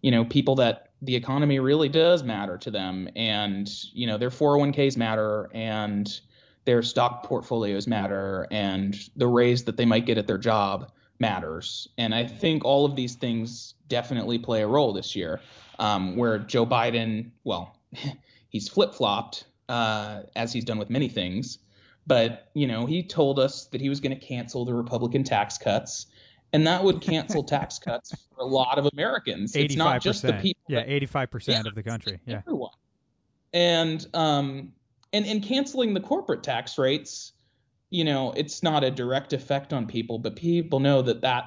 you 0.00 0.10
know 0.10 0.24
people 0.24 0.56
that 0.56 0.90
the 1.02 1.14
economy 1.14 1.58
really 1.60 1.88
does 1.88 2.22
matter 2.22 2.58
to 2.58 2.70
them, 2.70 3.08
and 3.14 3.70
you 3.92 4.06
know 4.06 4.18
their 4.18 4.30
401ks 4.30 4.96
matter, 4.96 5.48
and 5.54 6.20
their 6.64 6.82
stock 6.82 7.24
portfolios 7.24 7.86
matter, 7.86 8.46
and 8.50 8.96
the 9.16 9.26
raise 9.26 9.64
that 9.64 9.76
they 9.76 9.84
might 9.84 10.06
get 10.06 10.18
at 10.18 10.26
their 10.26 10.38
job 10.38 10.92
matters. 11.18 11.88
And 11.98 12.14
I 12.14 12.26
think 12.26 12.64
all 12.64 12.84
of 12.84 12.96
these 12.96 13.14
things 13.14 13.74
definitely 13.88 14.38
play 14.38 14.62
a 14.62 14.66
role 14.66 14.92
this 14.92 15.14
year, 15.16 15.40
um, 15.78 16.16
where 16.16 16.38
Joe 16.38 16.66
Biden, 16.66 17.30
well, 17.44 17.78
he's 18.48 18.68
flip 18.68 18.94
flopped 18.94 19.44
uh, 19.68 20.22
as 20.36 20.52
he's 20.52 20.64
done 20.64 20.78
with 20.78 20.90
many 20.90 21.08
things 21.08 21.58
but, 22.06 22.48
you 22.54 22.66
know, 22.66 22.86
he 22.86 23.02
told 23.02 23.38
us 23.38 23.66
that 23.66 23.80
he 23.80 23.88
was 23.88 24.00
going 24.00 24.18
to 24.18 24.26
cancel 24.26 24.64
the 24.64 24.74
Republican 24.74 25.22
tax 25.24 25.56
cuts, 25.58 26.06
and 26.52 26.66
that 26.66 26.82
would 26.82 27.00
cancel 27.00 27.42
tax 27.44 27.78
cuts 27.78 28.12
for 28.28 28.40
a 28.40 28.46
lot 28.46 28.78
of 28.78 28.88
Americans. 28.92 29.52
85%. 29.52 29.64
It's 29.64 29.76
not 29.76 30.02
just 30.02 30.22
the 30.22 30.32
people. 30.34 30.62
Yeah, 30.68 30.84
85% 30.84 31.48
yeah, 31.48 31.62
of 31.64 31.74
the 31.74 31.82
country. 31.82 32.20
Yeah. 32.26 32.38
Everyone. 32.38 32.70
And 33.54 34.06
um 34.14 34.72
and 35.12 35.26
and 35.26 35.42
canceling 35.42 35.94
the 35.94 36.00
corporate 36.00 36.42
tax 36.42 36.78
rates, 36.78 37.32
you 37.90 38.04
know, 38.04 38.32
it's 38.32 38.62
not 38.62 38.84
a 38.84 38.90
direct 38.90 39.32
effect 39.32 39.72
on 39.72 39.86
people, 39.86 40.18
but 40.18 40.36
people 40.36 40.80
know 40.80 41.02
that 41.02 41.20
that 41.22 41.44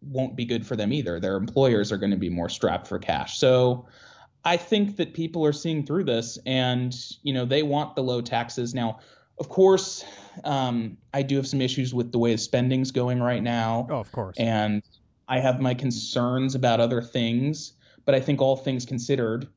won't 0.00 0.36
be 0.36 0.44
good 0.44 0.66
for 0.66 0.76
them 0.76 0.92
either. 0.92 1.20
Their 1.20 1.36
employers 1.36 1.92
are 1.92 1.98
going 1.98 2.10
to 2.10 2.16
be 2.16 2.30
more 2.30 2.48
strapped 2.48 2.86
for 2.86 2.98
cash. 2.98 3.38
So 3.38 3.86
I 4.44 4.56
think 4.56 4.96
that 4.96 5.14
people 5.14 5.44
are 5.46 5.52
seeing 5.52 5.86
through 5.86 6.04
this 6.04 6.38
and, 6.44 6.94
you 7.22 7.32
know, 7.32 7.44
they 7.46 7.62
want 7.62 7.96
the 7.96 8.02
low 8.02 8.20
taxes. 8.20 8.74
Now, 8.74 9.00
of 9.38 9.48
course, 9.48 10.04
um, 10.44 10.98
I 11.12 11.22
do 11.22 11.36
have 11.36 11.46
some 11.46 11.60
issues 11.60 11.94
with 11.94 12.12
the 12.12 12.18
way 12.18 12.32
the 12.32 12.38
spending's 12.38 12.90
going 12.90 13.20
right 13.20 13.42
now. 13.42 13.86
Oh, 13.90 13.98
of 13.98 14.12
course. 14.12 14.36
And 14.38 14.82
I 15.28 15.40
have 15.40 15.60
my 15.60 15.74
concerns 15.74 16.54
about 16.54 16.80
other 16.80 17.02
things, 17.02 17.72
but 18.04 18.14
I 18.14 18.20
think 18.20 18.40
all 18.40 18.56
things 18.56 18.84
considered, 18.84 19.48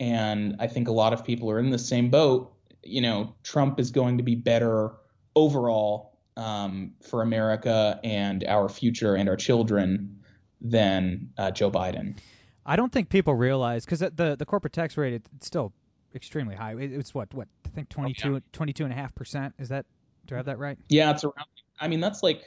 and 0.00 0.56
I 0.58 0.66
think 0.66 0.88
a 0.88 0.92
lot 0.92 1.12
of 1.12 1.24
people 1.24 1.50
are 1.50 1.60
in 1.60 1.70
the 1.70 1.78
same 1.78 2.10
boat. 2.10 2.53
You 2.84 3.00
know, 3.00 3.34
Trump 3.42 3.80
is 3.80 3.90
going 3.90 4.18
to 4.18 4.24
be 4.24 4.34
better 4.34 4.92
overall 5.34 6.18
um, 6.36 6.92
for 7.02 7.22
America 7.22 8.00
and 8.04 8.44
our 8.44 8.68
future 8.68 9.14
and 9.14 9.28
our 9.28 9.36
children 9.36 10.20
than 10.60 11.30
uh, 11.38 11.50
Joe 11.50 11.70
Biden. 11.70 12.18
I 12.66 12.76
don't 12.76 12.92
think 12.92 13.10
people 13.10 13.34
realize 13.34 13.84
because 13.84 14.00
the 14.00 14.36
the 14.38 14.46
corporate 14.46 14.72
tax 14.72 14.96
rate 14.96 15.12
it's 15.12 15.46
still 15.46 15.72
extremely 16.14 16.54
high. 16.54 16.74
It's 16.78 17.14
what 17.14 17.32
what 17.34 17.48
I 17.66 17.68
think 17.68 17.88
22 17.88 18.28
oh, 18.28 18.34
yeah. 18.34 18.40
22 18.52 18.84
and 18.84 18.92
a 18.92 18.96
half 18.96 19.14
percent. 19.14 19.54
Is 19.58 19.68
that 19.68 19.84
do 20.26 20.34
I 20.34 20.38
have 20.38 20.46
that 20.46 20.58
right? 20.58 20.78
Yeah, 20.88 21.10
it's 21.10 21.24
around. 21.24 21.46
I 21.78 21.88
mean, 21.88 22.00
that's 22.00 22.22
like 22.22 22.42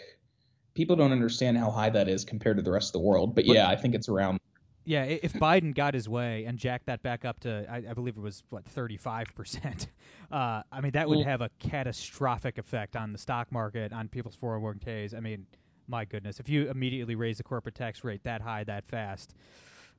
people 0.74 0.96
don't 0.96 1.12
understand 1.12 1.58
how 1.58 1.70
high 1.70 1.90
that 1.90 2.08
is 2.08 2.26
compared 2.26 2.58
to 2.58 2.64
the 2.64 2.72
rest 2.72 2.90
of 2.90 2.94
the 2.94 3.08
world. 3.08 3.36
But, 3.36 3.46
but 3.46 3.56
yeah, 3.56 3.68
I 3.68 3.76
think 3.76 3.94
it's 3.94 4.10
around. 4.10 4.40
Yeah, 4.88 5.04
if 5.04 5.34
Biden 5.34 5.76
got 5.76 5.94
his 5.94 6.08
way 6.08 6.46
and 6.46 6.58
jacked 6.58 6.86
that 6.86 7.04
back 7.04 7.26
up 7.26 7.42
to, 7.42 7.66
I, 7.70 7.84
I 7.90 7.94
believe 7.94 8.16
it 8.16 8.22
was 8.22 8.42
what 8.50 8.66
35 8.66 9.28
percent. 9.36 9.88
Uh, 10.30 10.62
I 10.74 10.82
mean, 10.82 10.92
that 10.92 11.08
would 11.08 11.26
have 11.26 11.40
a 11.40 11.50
catastrophic 11.58 12.58
effect 12.58 12.98
on 12.98 13.14
the 13.14 13.18
stock 13.18 13.50
market, 13.50 13.94
on 13.94 14.10
people's 14.10 14.36
401ks. 14.36 15.16
I 15.16 15.22
mean, 15.22 15.46
my 15.88 16.04
goodness, 16.04 16.42
if 16.42 16.50
you 16.50 16.70
immediately 16.70 17.16
raise 17.16 17.38
the 17.38 17.44
corporate 17.44 17.76
tax 17.76 18.04
rate 18.04 18.22
that 18.26 18.42
high 18.42 18.66
that 18.66 18.86
fast, 18.90 19.36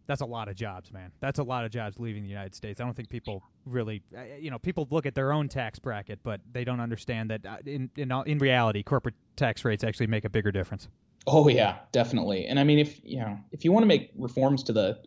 that's 0.07 0.21
a 0.21 0.26
lot 0.26 0.49
of 0.49 0.54
jobs, 0.54 0.92
man. 0.92 1.12
That's 1.21 1.38
a 1.38 1.42
lot 1.42 1.64
of 1.64 1.71
jobs 1.71 1.99
leaving 1.99 2.25
the 2.25 2.28
United 2.28 2.54
States. 2.54 2.78
I 2.78 2.85
don't 2.85 2.95
think 2.95 3.09
people 3.09 3.42
really, 3.64 4.02
you 4.38 4.50
know, 4.50 4.59
people 4.59 4.87
look 4.90 5.07
at 5.07 5.14
their 5.14 5.33
own 5.33 5.49
tax 5.49 5.78
bracket, 5.78 6.18
but 6.23 6.42
they 6.52 6.64
don't 6.64 6.80
understand 6.80 7.30
that 7.30 7.47
uh, 7.47 7.57
in 7.64 7.90
in 7.97 8.12
in 8.26 8.38
reality, 8.38 8.83
corporate 8.83 9.14
tax 9.35 9.64
rates 9.64 9.83
actually 9.83 10.09
make 10.09 10.26
a 10.26 10.30
bigger 10.30 10.52
difference. 10.52 10.88
Oh 11.26 11.48
yeah, 11.48 11.78
definitely. 11.92 12.46
And 12.46 12.58
I 12.58 12.64
mean, 12.64 12.78
if 12.78 13.00
you 13.04 13.18
know, 13.18 13.38
if 13.52 13.64
you 13.64 13.72
want 13.72 13.82
to 13.82 13.88
make 13.88 14.10
reforms 14.16 14.62
to 14.64 14.72
the 14.72 14.98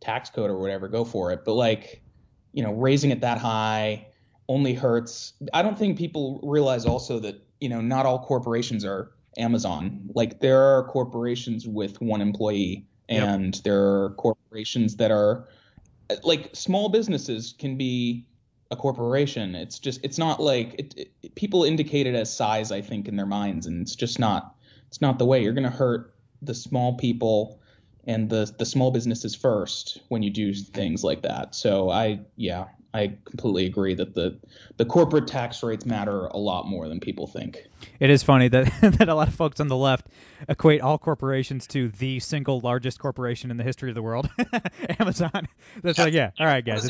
tax 0.00 0.30
code 0.30 0.50
or 0.50 0.58
whatever, 0.58 0.88
go 0.88 1.04
for 1.04 1.32
it. 1.32 1.44
But 1.44 1.54
like, 1.54 2.02
you 2.52 2.62
know, 2.62 2.72
raising 2.72 3.10
it 3.10 3.20
that 3.22 3.38
high 3.38 4.06
only 4.48 4.74
hurts. 4.74 5.32
I 5.52 5.62
don't 5.62 5.78
think 5.78 5.98
people 5.98 6.40
realize 6.42 6.86
also 6.86 7.18
that 7.20 7.42
you 7.60 7.68
know 7.68 7.80
not 7.80 8.06
all 8.06 8.18
corporations 8.24 8.84
are 8.84 9.12
Amazon. 9.36 10.10
Like 10.14 10.40
there 10.40 10.60
are 10.60 10.84
corporations 10.84 11.66
with 11.66 12.00
one 12.00 12.20
employee 12.20 12.86
and 13.08 13.54
yep. 13.54 13.64
there 13.64 13.82
are 13.82 14.10
corporations 14.10 14.96
that 14.96 15.10
are 15.10 15.48
like 16.22 16.50
small 16.54 16.88
businesses 16.88 17.54
can 17.58 17.76
be 17.76 18.26
a 18.70 18.76
corporation. 18.76 19.54
It's 19.54 19.78
just 19.78 20.00
it's 20.02 20.18
not 20.18 20.40
like 20.40 20.74
it, 20.78 20.94
it, 21.22 21.34
people 21.34 21.64
indicate 21.64 22.06
it 22.06 22.14
as 22.14 22.34
size, 22.34 22.70
I 22.72 22.80
think, 22.80 23.08
in 23.08 23.16
their 23.16 23.26
minds, 23.26 23.66
and 23.66 23.82
it's 23.82 23.94
just 23.94 24.18
not 24.18 24.53
it's 24.94 25.00
not 25.00 25.18
the 25.18 25.26
way. 25.26 25.42
You're 25.42 25.54
going 25.54 25.64
to 25.64 25.70
hurt 25.70 26.14
the 26.40 26.54
small 26.54 26.96
people 26.96 27.58
and 28.06 28.30
the 28.30 28.54
the 28.60 28.64
small 28.64 28.92
businesses 28.92 29.34
first 29.34 30.00
when 30.06 30.22
you 30.22 30.30
do 30.30 30.54
things 30.54 31.02
like 31.02 31.22
that. 31.22 31.56
So 31.56 31.90
I 31.90 32.20
yeah, 32.36 32.66
I 32.92 33.16
completely 33.24 33.66
agree 33.66 33.94
that 33.96 34.14
the 34.14 34.38
the 34.76 34.84
corporate 34.84 35.26
tax 35.26 35.64
rates 35.64 35.84
matter 35.84 36.26
a 36.26 36.36
lot 36.36 36.68
more 36.68 36.86
than 36.86 37.00
people 37.00 37.26
think. 37.26 37.66
It 37.98 38.08
is 38.08 38.22
funny 38.22 38.46
that 38.46 38.72
that 38.98 39.08
a 39.08 39.14
lot 39.16 39.26
of 39.26 39.34
folks 39.34 39.58
on 39.58 39.66
the 39.66 39.76
left 39.76 40.06
equate 40.48 40.80
all 40.80 40.98
corporations 40.98 41.66
to 41.68 41.88
the 41.88 42.20
single 42.20 42.60
largest 42.60 43.00
corporation 43.00 43.50
in 43.50 43.56
the 43.56 43.64
history 43.64 43.90
of 43.90 43.96
the 43.96 44.02
world, 44.02 44.30
Amazon. 45.00 45.48
That's 45.82 45.98
like 45.98 46.14
yeah, 46.14 46.30
all 46.38 46.46
right 46.46 46.64
guys. 46.64 46.88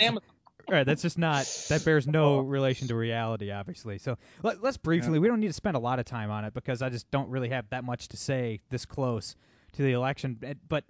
All 0.75 0.81
right, 0.81 0.87
that's 0.87 1.03
just 1.03 1.19
not 1.19 1.47
that 1.69 1.85
bears 1.85 2.05
no 2.05 2.41
relation 2.41 2.89
to 2.89 2.97
reality, 2.97 3.53
obviously. 3.53 3.99
So 3.99 4.19
let, 4.43 4.63
us 4.65 4.77
briefly, 4.77 5.15
yeah. 5.15 5.21
we 5.21 5.29
don't 5.29 5.39
need 5.39 5.47
to 5.47 5.53
spend 5.53 5.77
a 5.77 5.79
lot 5.79 6.01
of 6.01 6.05
time 6.05 6.33
on 6.33 6.45
it 6.45 6.53
because 6.53 6.83
I 6.83 6.89
just 6.89 7.09
don't 7.13 7.31
really 7.31 7.51
have 7.51 7.71
that 7.71 7.85
much 7.85 8.09
to 8.09 8.17
say 8.17 8.59
this 8.71 8.85
close 8.85 9.37
to 9.75 9.83
the 9.83 9.93
election. 9.93 10.37
But 10.69 10.83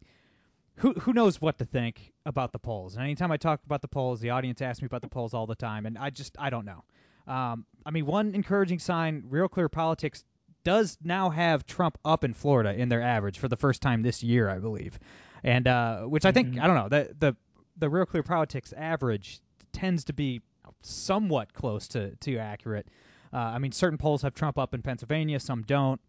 who 0.77 0.95
who 0.95 1.13
knows 1.13 1.39
what 1.39 1.59
to 1.59 1.67
think 1.67 2.15
about 2.25 2.53
the 2.53 2.59
polls? 2.59 2.95
And 2.95 3.05
anytime 3.05 3.31
I 3.31 3.37
talk 3.37 3.61
about 3.67 3.83
the 3.83 3.89
polls, 3.89 4.21
the 4.21 4.31
audience 4.31 4.63
asks 4.63 4.81
me 4.81 4.87
about 4.87 5.03
the 5.03 5.09
polls 5.09 5.35
all 5.35 5.47
the 5.47 5.55
time, 5.55 5.85
and 5.85 5.99
I 5.99 6.09
just 6.09 6.35
I 6.39 6.49
don't 6.49 6.65
know. 6.65 6.83
Um, 7.27 7.67
I 7.85 7.91
mean, 7.91 8.07
one 8.07 8.35
encouraging 8.35 8.79
sign, 8.79 9.25
Real 9.29 9.49
Clear 9.49 9.69
Politics 9.69 10.25
does 10.65 10.97
now 11.05 11.29
have 11.29 11.67
Trump 11.67 11.99
up 12.07 12.25
in 12.25 12.33
Florida 12.33 12.73
in 12.73 12.89
their 12.89 13.03
average 13.03 13.39
for 13.39 13.49
the 13.49 13.57
first 13.59 13.83
time 13.83 14.01
this 14.01 14.23
year, 14.23 14.49
I 14.49 14.61
believe, 14.61 14.99
and 15.43 15.69
uh, 15.69 16.05
which 16.05 16.25
I 16.25 16.33
think 16.33 16.55
Mhm. 16.55 16.63
I 16.63 16.67
don't 16.69 16.77
know 16.77 16.89
the 16.89 17.15
the 17.19 17.37
the 17.77 17.91
Real 17.91 18.07
Clear 18.07 18.23
Politics 18.23 18.73
average 18.73 19.41
tends 19.75 20.05
to 20.05 20.15
be 20.15 20.41
somewhat 20.83 21.53
close 21.53 21.89
to 21.89 22.17
to 22.17 22.39
accurate. 22.39 22.87
Uh, 23.33 23.37
I 23.37 23.59
mean, 23.59 23.73
certain 23.73 23.99
polls 23.99 24.23
have 24.23 24.35
Trump 24.35 24.59
up 24.59 24.75
in 24.75 24.83
Pennsylvania, 24.83 25.41
some 25.41 25.63
don't. 25.63 26.01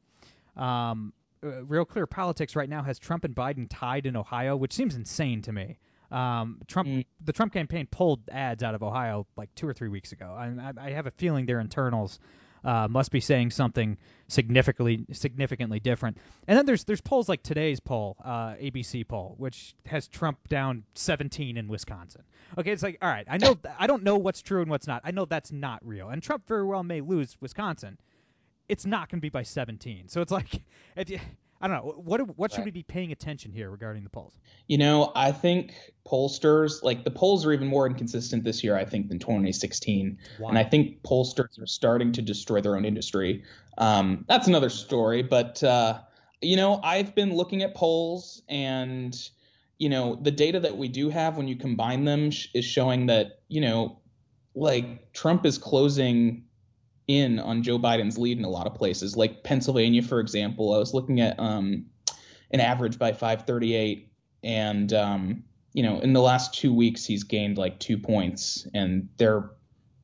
Um, 0.55 1.11
uh, 1.43 1.63
Real 1.65 1.85
Clear 1.85 2.07
Politics 2.07 2.55
right 2.55 2.69
now 2.69 2.83
has 2.83 2.99
Trump 2.99 3.23
and 3.25 3.35
Biden 3.35 3.67
tied 3.69 4.05
in 4.05 4.15
Ohio, 4.15 4.55
which 4.55 4.73
seems 4.73 4.95
insane 4.95 5.41
to 5.43 5.51
me. 5.51 5.77
Um, 6.11 6.61
Trump, 6.67 6.87
Mm. 6.87 7.05
the 7.25 7.33
Trump 7.33 7.51
campaign 7.51 7.87
pulled 7.89 8.29
ads 8.29 8.63
out 8.63 8.75
of 8.75 8.83
Ohio 8.83 9.25
like 9.35 9.53
two 9.55 9.67
or 9.67 9.73
three 9.73 9.89
weeks 9.89 10.11
ago. 10.11 10.27
I, 10.37 10.45
I, 10.45 10.87
I 10.87 10.91
have 10.91 11.07
a 11.07 11.11
feeling 11.11 11.45
their 11.47 11.59
internals 11.59 12.19
uh, 12.65 12.87
must 12.89 13.11
be 13.11 13.19
saying 13.21 13.51
something 13.51 13.97
significantly 14.27 15.05
significantly 15.11 15.79
different. 15.79 16.17
And 16.47 16.57
then 16.57 16.65
there's 16.65 16.83
there's 16.83 16.99
polls 16.99 17.29
like 17.29 17.43
today's 17.43 17.79
poll, 17.79 18.17
uh, 18.25 18.55
ABC 18.55 19.07
poll, 19.07 19.35
which 19.37 19.75
has 19.85 20.07
Trump 20.07 20.49
down 20.49 20.83
17 20.95 21.57
in 21.57 21.67
Wisconsin. 21.67 22.23
Okay, 22.57 22.71
it's 22.71 22.83
like 22.83 22.97
all 23.01 23.09
right, 23.09 23.27
I 23.29 23.37
know 23.37 23.55
I 23.79 23.87
don't 23.87 24.03
know 24.03 24.17
what's 24.17 24.41
true 24.41 24.61
and 24.61 24.69
what's 24.69 24.87
not. 24.87 25.03
I 25.05 25.11
know 25.11 25.25
that's 25.25 25.51
not 25.51 25.85
real, 25.85 26.09
and 26.09 26.21
Trump 26.21 26.47
very 26.47 26.65
well 26.65 26.83
may 26.83 27.01
lose 27.01 27.37
Wisconsin. 27.39 27.99
It's 28.67 28.85
not 28.85 29.09
going 29.09 29.19
to 29.19 29.21
be 29.21 29.29
by 29.29 29.43
17. 29.43 30.07
So 30.07 30.21
it's 30.21 30.31
like 30.31 30.63
if 30.95 31.11
you, 31.11 31.19
I 31.65 31.67
don't 31.67 31.83
know 31.83 31.93
what 31.93 32.37
what 32.37 32.51
should 32.51 32.63
Right. 32.63 32.65
we 32.65 32.69
be 32.69 32.83
paying 32.83 33.11
attention 33.11 33.51
here 33.51 33.71
regarding 33.71 34.03
the 34.03 34.09
polls? 34.11 34.39
You 34.67 34.77
know, 34.77 35.11
I 35.15 35.31
think 35.31 35.75
pollsters, 36.07 36.81
like 36.81 37.03
the 37.03 37.11
polls 37.11 37.45
are 37.45 37.53
even 37.53 37.67
more 37.67 37.85
inconsistent 37.87 38.43
this 38.43 38.63
year, 38.63 38.75
I 38.75 38.85
think, 38.85 39.09
than 39.09 39.19
2016. 39.19 40.17
Why? 40.37 40.49
And 40.49 40.57
I 40.57 40.63
think 40.63 41.03
pollsters 41.03 41.59
are 41.61 41.67
starting 41.67 42.11
to 42.13 42.21
destroy 42.21 42.61
their 42.61 42.75
own 42.75 42.85
industry. 42.85 43.43
Um, 43.77 44.25
that's 44.27 44.47
another 44.47 44.69
story. 44.69 45.21
But, 45.21 45.63
uh, 45.63 46.01
you 46.41 46.55
know, 46.57 46.79
I've 46.83 47.13
been 47.13 47.35
looking 47.35 47.61
at 47.61 47.75
polls 47.75 48.41
and, 48.49 49.15
you 49.77 49.89
know, 49.89 50.15
the 50.15 50.31
data 50.31 50.59
that 50.61 50.77
we 50.77 50.87
do 50.87 51.09
have 51.09 51.37
when 51.37 51.47
you 51.47 51.55
combine 51.55 52.05
them 52.05 52.31
sh- 52.31 52.47
is 52.55 52.65
showing 52.65 53.05
that, 53.07 53.43
you 53.47 53.61
know, 53.61 54.01
like 54.55 55.11
Trump 55.13 55.45
is 55.45 55.57
closing 55.57 56.44
in 57.07 57.39
on 57.39 57.63
Joe 57.63 57.77
Biden's 57.77 58.17
lead 58.17 58.37
in 58.37 58.45
a 58.45 58.49
lot 58.49 58.67
of 58.67 58.75
places. 58.75 59.15
Like 59.15 59.43
Pennsylvania, 59.43 60.01
for 60.01 60.19
example, 60.19 60.73
I 60.73 60.77
was 60.77 60.93
looking 60.93 61.21
at 61.21 61.39
um, 61.39 61.85
an 62.51 62.59
average 62.59 62.97
by 62.97 63.11
538 63.11 64.11
and 64.43 64.93
um, 64.93 65.43
you 65.73 65.83
know 65.83 65.99
in 65.99 66.13
the 66.13 66.21
last 66.21 66.53
two 66.53 66.73
weeks 66.73 67.05
he's 67.05 67.23
gained 67.23 67.57
like 67.57 67.79
two 67.79 67.97
points 67.97 68.67
and 68.73 69.09
they're 69.17 69.51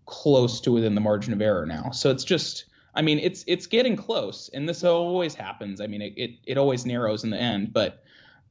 close 0.05 0.60
to 0.62 0.72
within 0.72 0.96
the 0.96 1.01
margin 1.01 1.31
of 1.31 1.41
error 1.41 1.65
now 1.65 1.91
so 1.91 2.12
it's 2.12 2.25
just 2.25 2.65
i 2.93 3.01
mean 3.01 3.20
it's 3.20 3.46
it's 3.48 3.67
getting 3.67 3.96
close 3.96 4.50
and 4.53 4.67
this 4.67 4.84
always 4.84 5.34
happens 5.34 5.79
i 5.79 5.88
mean 5.88 6.01
it 6.01 6.13
it, 6.17 6.31
it 6.46 6.58
always 6.58 6.86
narrows 6.86 7.24
in 7.24 7.29
the 7.29 7.38
end 7.38 7.72
but 7.72 8.03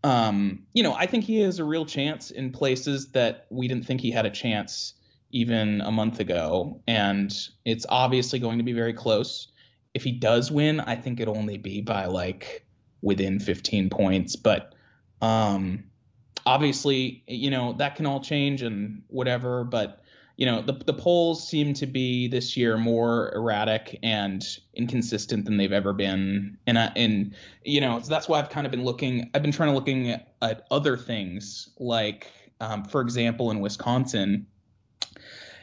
um, 0.03 0.63
you 0.73 0.83
know 0.83 0.95
i 0.95 1.05
think 1.05 1.25
he 1.25 1.41
has 1.41 1.59
a 1.59 1.65
real 1.65 1.85
chance 1.85 2.31
in 2.31 2.51
places 2.51 3.11
that 3.13 3.47
we 3.51 3.69
didn't 3.69 3.85
think 3.85 4.01
he 4.01 4.11
had 4.11 4.25
a 4.25 4.31
chance 4.31 4.95
even 5.31 5.81
a 5.83 5.91
month 5.91 6.21
ago 6.21 6.81
and 6.87 7.49
it's 7.65 7.87
obviously 7.89 8.39
going 8.39 8.59
to 8.59 8.65
be 8.65 8.73
very 8.73 8.93
close 8.93 9.49
if 9.95 10.03
he 10.03 10.13
does 10.13 10.51
win 10.51 10.81
i 10.81 10.95
think 10.95 11.21
it'll 11.21 11.37
only 11.37 11.59
be 11.59 11.81
by 11.81 12.07
like 12.07 12.67
within 13.03 13.39
15 13.39 13.91
points 13.91 14.37
but 14.37 14.75
um, 15.23 15.85
obviously, 16.47 17.23
you 17.27 17.51
know, 17.51 17.75
that 17.75 17.97
can 17.97 18.07
all 18.07 18.21
change 18.21 18.63
and 18.63 19.03
whatever, 19.09 19.65
but 19.65 20.03
you 20.37 20.47
know, 20.47 20.63
the 20.63 20.73
the 20.73 20.95
polls 20.95 21.47
seem 21.47 21.75
to 21.75 21.87
be 21.87 22.27
this 22.27 22.57
year 22.57 22.79
more 22.79 23.31
erratic 23.35 23.99
and 24.03 24.43
inconsistent 24.73 25.45
than 25.45 25.59
they've 25.59 25.73
ever 25.73 25.93
been. 25.93 26.57
And 26.67 26.79
I, 26.79 26.93
and 26.97 27.35
you 27.65 27.81
know, 27.81 28.01
so 28.01 28.09
that's 28.09 28.27
why 28.27 28.39
I've 28.39 28.49
kind 28.49 28.67
of 28.67 28.71
been 28.71 28.85
looking 28.85 29.31
I've 29.35 29.43
been 29.43 29.53
trying 29.53 29.69
to 29.69 29.75
looking 29.75 30.11
at, 30.11 30.33
at 30.41 30.67
other 30.71 30.97
things 30.97 31.69
like 31.79 32.33
um, 32.61 32.85
for 32.85 33.03
example 33.03 33.51
in 33.51 33.61
Wisconsin, 33.61 34.47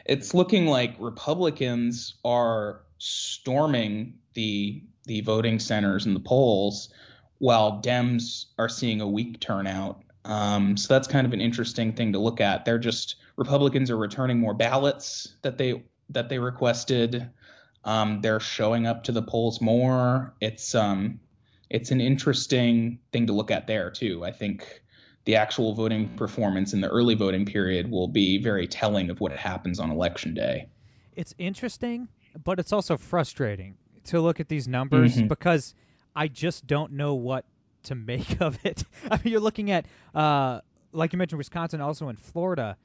it's 0.04 0.34
looking 0.34 0.66
like 0.66 0.96
Republicans 0.98 2.14
are 2.24 2.82
storming 2.98 4.14
the 4.34 4.82
the 5.04 5.20
voting 5.22 5.58
centers 5.58 6.06
and 6.06 6.14
the 6.14 6.20
polls 6.20 6.90
while 7.38 7.80
Dems 7.80 8.46
are 8.58 8.68
seeing 8.68 9.00
a 9.00 9.08
weak 9.08 9.40
turnout. 9.40 10.02
Um, 10.24 10.76
so 10.76 10.92
that's 10.92 11.08
kind 11.08 11.26
of 11.26 11.32
an 11.32 11.40
interesting 11.40 11.92
thing 11.94 12.12
to 12.12 12.18
look 12.18 12.40
at. 12.40 12.64
They're 12.64 12.78
just 12.78 13.16
Republicans 13.36 13.90
are 13.90 13.96
returning 13.96 14.38
more 14.38 14.54
ballots 14.54 15.36
that 15.42 15.56
they 15.56 15.82
that 16.10 16.28
they 16.28 16.38
requested. 16.38 17.30
Um, 17.84 18.20
they're 18.20 18.40
showing 18.40 18.86
up 18.86 19.04
to 19.04 19.12
the 19.12 19.22
polls 19.22 19.60
more. 19.60 20.34
It's 20.40 20.74
um, 20.74 21.20
it's 21.70 21.90
an 21.90 22.00
interesting 22.00 22.98
thing 23.12 23.26
to 23.26 23.32
look 23.32 23.50
at 23.50 23.66
there 23.66 23.90
too. 23.90 24.24
I 24.24 24.32
think 24.32 24.82
the 25.28 25.36
actual 25.36 25.74
voting 25.74 26.08
performance 26.16 26.72
in 26.72 26.80
the 26.80 26.88
early 26.88 27.14
voting 27.14 27.44
period 27.44 27.90
will 27.90 28.08
be 28.08 28.38
very 28.38 28.66
telling 28.66 29.10
of 29.10 29.20
what 29.20 29.30
happens 29.30 29.78
on 29.78 29.90
election 29.90 30.32
day. 30.32 30.66
it's 31.16 31.34
interesting, 31.36 32.08
but 32.44 32.58
it's 32.58 32.72
also 32.72 32.96
frustrating 32.96 33.76
to 34.04 34.20
look 34.22 34.40
at 34.40 34.48
these 34.48 34.66
numbers 34.66 35.16
Mhm. 35.18 35.28
because 35.28 35.74
I 36.16 36.28
just 36.28 36.66
don't 36.66 36.92
know 36.92 37.14
what 37.14 37.44
to 37.82 37.94
make 37.94 38.40
of 38.40 38.58
it. 38.64 38.84
I 39.10 39.16
mean, 39.16 39.32
you're 39.32 39.40
looking 39.40 39.70
at, 39.70 39.84
uh, 40.14 40.62
like 40.92 41.12
you 41.12 41.18
mentioned, 41.18 41.36
Wisconsin, 41.36 41.82
also 41.82 42.08
in 42.08 42.16
Florida. 42.16 42.78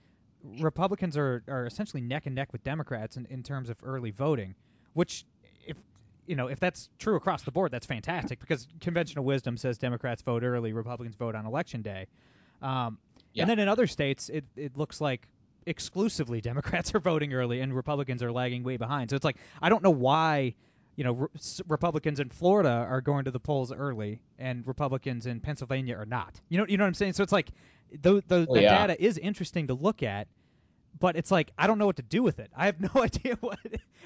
Republicans 0.59 1.15
are, 1.15 1.43
are 1.47 1.65
essentially 1.65 2.01
neck 2.01 2.25
and 2.25 2.35
neck 2.35 2.51
with 2.51 2.61
Democrats 2.65 3.15
in, 3.15 3.25
in 3.27 3.41
terms 3.41 3.69
of 3.69 3.77
early 3.83 4.11
voting, 4.11 4.53
which, 4.95 5.23
if 5.65 5.77
you 6.25 6.35
know, 6.35 6.47
if 6.47 6.59
that's 6.59 6.89
true 6.99 7.15
across 7.15 7.43
the 7.43 7.51
board, 7.51 7.71
that's 7.71 7.85
fantastic 7.85 8.41
because 8.41 8.67
conventional 8.81 9.23
wisdom 9.23 9.55
says 9.55 9.77
Democrats 9.77 10.21
vote 10.21 10.43
early, 10.43 10.73
Republicans 10.73 11.15
vote 11.15 11.35
on 11.35 11.45
election 11.45 11.81
day. 11.81 12.07
Um, 12.63 12.97
Yeah. 13.33 13.43
And 13.43 13.49
then 13.49 13.59
in 13.59 13.67
other 13.67 13.87
states, 13.87 14.29
it, 14.29 14.45
it 14.55 14.77
looks 14.77 15.01
like 15.01 15.27
exclusively 15.65 16.41
Democrats 16.51 16.93
are 16.95 16.99
voting 16.99 17.33
early 17.33 17.61
and 17.61 17.75
Republicans 17.75 18.21
are 18.23 18.31
lagging 18.31 18.63
way 18.63 18.77
behind. 18.77 19.09
So 19.09 19.15
it's 19.15 19.25
like 19.25 19.37
I 19.61 19.69
don't 19.69 19.83
know 19.83 19.91
why, 19.91 20.55
you 20.95 21.03
know, 21.03 21.13
re- 21.13 21.27
Republicans 21.67 22.19
in 22.19 22.29
Florida 22.29 22.69
are 22.89 23.01
going 23.01 23.25
to 23.25 23.31
the 23.31 23.39
polls 23.39 23.71
early 23.71 24.19
and 24.37 24.65
Republicans 24.67 25.25
in 25.25 25.39
Pennsylvania 25.39 25.97
are 25.97 26.05
not. 26.05 26.39
You 26.49 26.57
know, 26.59 26.65
you 26.67 26.77
know 26.77 26.83
what 26.83 26.89
I'm 26.89 26.93
saying? 26.93 27.13
So 27.13 27.23
it's 27.23 27.31
like 27.31 27.49
the 28.01 28.23
the, 28.27 28.45
Oh, 28.49 28.53
the 28.55 28.61
yeah. 28.61 28.87
data 28.87 29.03
is 29.03 29.17
interesting 29.17 29.67
to 29.67 29.73
look 29.73 30.03
at, 30.03 30.27
but 30.99 31.15
it's 31.15 31.31
like 31.31 31.51
I 31.57 31.65
don't 31.67 31.77
know 31.79 31.85
what 31.87 31.97
to 31.97 32.03
do 32.03 32.21
with 32.23 32.39
it. 32.39 32.51
I 32.55 32.65
have 32.67 32.79
no 32.95 33.01
idea 33.01 33.35
what 33.41 33.59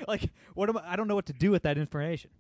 like 0.08 0.30
what 0.54 0.70
am 0.70 0.78
I, 0.78 0.94
I 0.94 0.96
don't 0.96 1.08
know 1.08 1.16
what 1.16 1.28
to 1.28 1.34
do 1.34 1.52
with 1.52 1.64
that 1.64 1.78
information. 1.78 2.32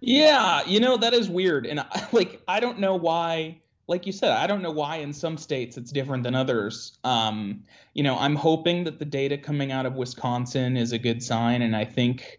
Yeah, 0.00 0.64
you 0.66 0.80
know 0.80 0.96
that 0.96 1.12
is 1.14 1.28
weird, 1.28 1.66
and 1.66 1.80
I, 1.80 2.08
like 2.12 2.42
I 2.48 2.60
don't 2.60 2.78
know 2.78 2.96
why. 2.96 3.60
Like 3.90 4.06
you 4.06 4.12
said, 4.12 4.30
I 4.30 4.46
don't 4.46 4.62
know 4.62 4.70
why 4.70 4.98
in 4.98 5.12
some 5.12 5.36
states 5.36 5.76
it's 5.76 5.90
different 5.90 6.22
than 6.22 6.36
others. 6.36 6.96
Um, 7.02 7.64
you 7.92 8.04
know, 8.04 8.16
I'm 8.16 8.36
hoping 8.36 8.84
that 8.84 9.00
the 9.00 9.04
data 9.04 9.36
coming 9.36 9.72
out 9.72 9.84
of 9.84 9.96
Wisconsin 9.96 10.76
is 10.76 10.92
a 10.92 10.98
good 10.98 11.20
sign, 11.20 11.60
and 11.60 11.74
I 11.74 11.86
think, 11.86 12.38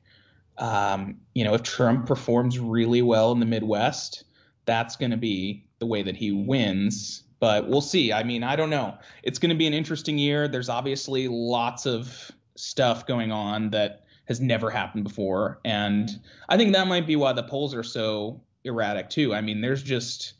um, 0.60 1.18
you 1.34 1.44
know, 1.44 1.54
if 1.54 1.62
Trump 1.64 2.06
performs 2.06 2.58
really 2.58 3.02
well 3.02 3.34
in 3.34 3.42
the 3.42 3.46
Midwest, 3.46 4.24
that's 4.64 4.96
going 4.96 5.12
to 5.12 5.18
be 5.18 5.66
the 5.80 5.86
way 5.86 6.02
that 6.02 6.16
he 6.16 6.32
wins. 6.32 7.24
But 7.42 7.68
we'll 7.68 7.82
see. 7.82 8.14
I 8.14 8.24
mean, 8.24 8.46
I 8.46 8.56
don't 8.56 8.70
know. 8.70 8.98
It's 9.24 9.38
going 9.38 9.50
to 9.50 9.56
be 9.56 9.68
an 9.68 9.74
interesting 9.74 10.18
year. 10.18 10.48
There's 10.48 10.70
obviously 10.70 11.28
lots 11.28 11.86
of 11.86 12.32
stuff 12.56 13.06
going 13.06 13.34
on 13.34 13.72
that 13.72 14.06
has 14.30 14.40
never 14.40 14.70
happened 14.70 15.04
before, 15.04 15.60
and 15.66 16.12
I 16.48 16.56
think 16.56 16.72
that 16.72 16.88
might 16.88 17.06
be 17.06 17.18
why 17.18 17.34
the 17.34 17.44
polls 17.44 17.76
are 17.76 17.84
so 17.84 18.42
erratic 18.64 19.10
too. 19.10 19.36
I 19.36 19.42
mean, 19.42 19.60
there's 19.60 19.84
just 19.84 20.36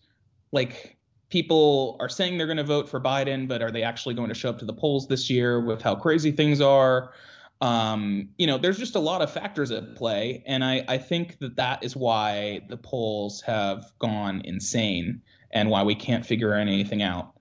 like 0.54 0.98
people 1.32 1.98
are 2.00 2.10
saying 2.10 2.38
they're 2.38 2.46
going 2.46 2.58
to 2.58 2.64
vote 2.64 2.90
for 2.90 3.00
Biden, 3.00 3.48
but 3.48 3.62
are 3.62 3.72
they 3.72 3.84
actually 3.84 4.14
going 4.14 4.30
to 4.30 4.36
show 4.36 4.50
up 4.50 4.60
to 4.60 4.66
the 4.66 4.74
polls 4.74 5.08
this 5.08 5.30
year 5.30 5.60
with 5.60 5.82
how 5.82 5.96
crazy 5.96 6.32
things 6.32 6.62
are? 6.62 7.14
Um, 7.62 8.30
you 8.38 8.48
know, 8.48 8.58
there's 8.58 8.78
just 8.78 8.96
a 8.96 9.00
lot 9.00 9.22
of 9.22 9.32
factors 9.32 9.72
at 9.72 9.96
play, 9.96 10.44
and 10.46 10.64
I, 10.64 10.84
I 10.88 10.98
think 10.98 11.40
that 11.40 11.56
that 11.56 11.84
is 11.84 11.96
why 11.96 12.62
the 12.70 12.78
polls 12.78 13.42
have 13.42 13.86
gone 13.98 14.42
insane 14.46 15.22
and 15.52 15.70
why 15.70 15.84
we 15.84 15.96
can't 15.96 16.26
figure 16.26 16.54
anything 16.54 17.02
out. 17.02 17.34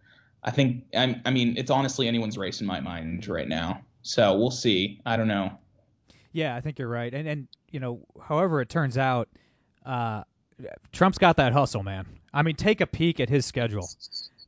I 0.43 0.51
think, 0.51 0.85
I, 0.97 1.21
I 1.25 1.31
mean, 1.31 1.57
it's 1.57 1.71
honestly 1.71 2.07
anyone's 2.07 2.39
race 2.39 2.61
in 2.61 2.67
my 2.67 2.81
mind 2.81 3.27
right 3.29 3.49
now. 3.49 3.83
So 4.03 4.39
we'll 4.39 4.51
see. 4.51 5.01
I 5.05 5.17
don't 5.17 5.29
know. 5.29 5.53
Yeah, 6.33 6.55
I 6.55 6.61
think 6.61 6.79
you're 6.79 6.89
right. 6.89 7.13
And 7.13 7.29
and 7.29 7.49
you 7.71 7.81
know, 7.81 8.01
however 8.23 8.61
it 8.61 8.69
turns 8.69 8.97
out, 8.97 9.29
uh, 9.85 10.23
Trump's 10.93 11.19
got 11.19 11.37
that 11.37 11.53
hustle, 11.53 11.83
man. 11.83 12.07
I 12.33 12.43
mean, 12.43 12.57
take 12.57 12.81
a 12.81 12.87
peek 12.87 13.21
at 13.21 13.29
his 13.29 13.45
schedule 13.45 13.89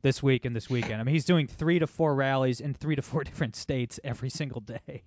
this 0.01 0.21
week 0.21 0.45
and 0.45 0.55
this 0.55 0.69
weekend. 0.69 1.01
I 1.01 1.03
mean, 1.03 1.13
he's 1.13 1.25
doing 1.25 1.47
three 1.47 1.79
to 1.79 1.87
four 1.87 2.13
rallies 2.13 2.61
in 2.61 2.73
three 2.73 2.95
to 2.95 3.01
four 3.01 3.23
different 3.23 3.55
states 3.55 3.99
every 4.03 4.29
single 4.29 4.61
day, 4.61 5.03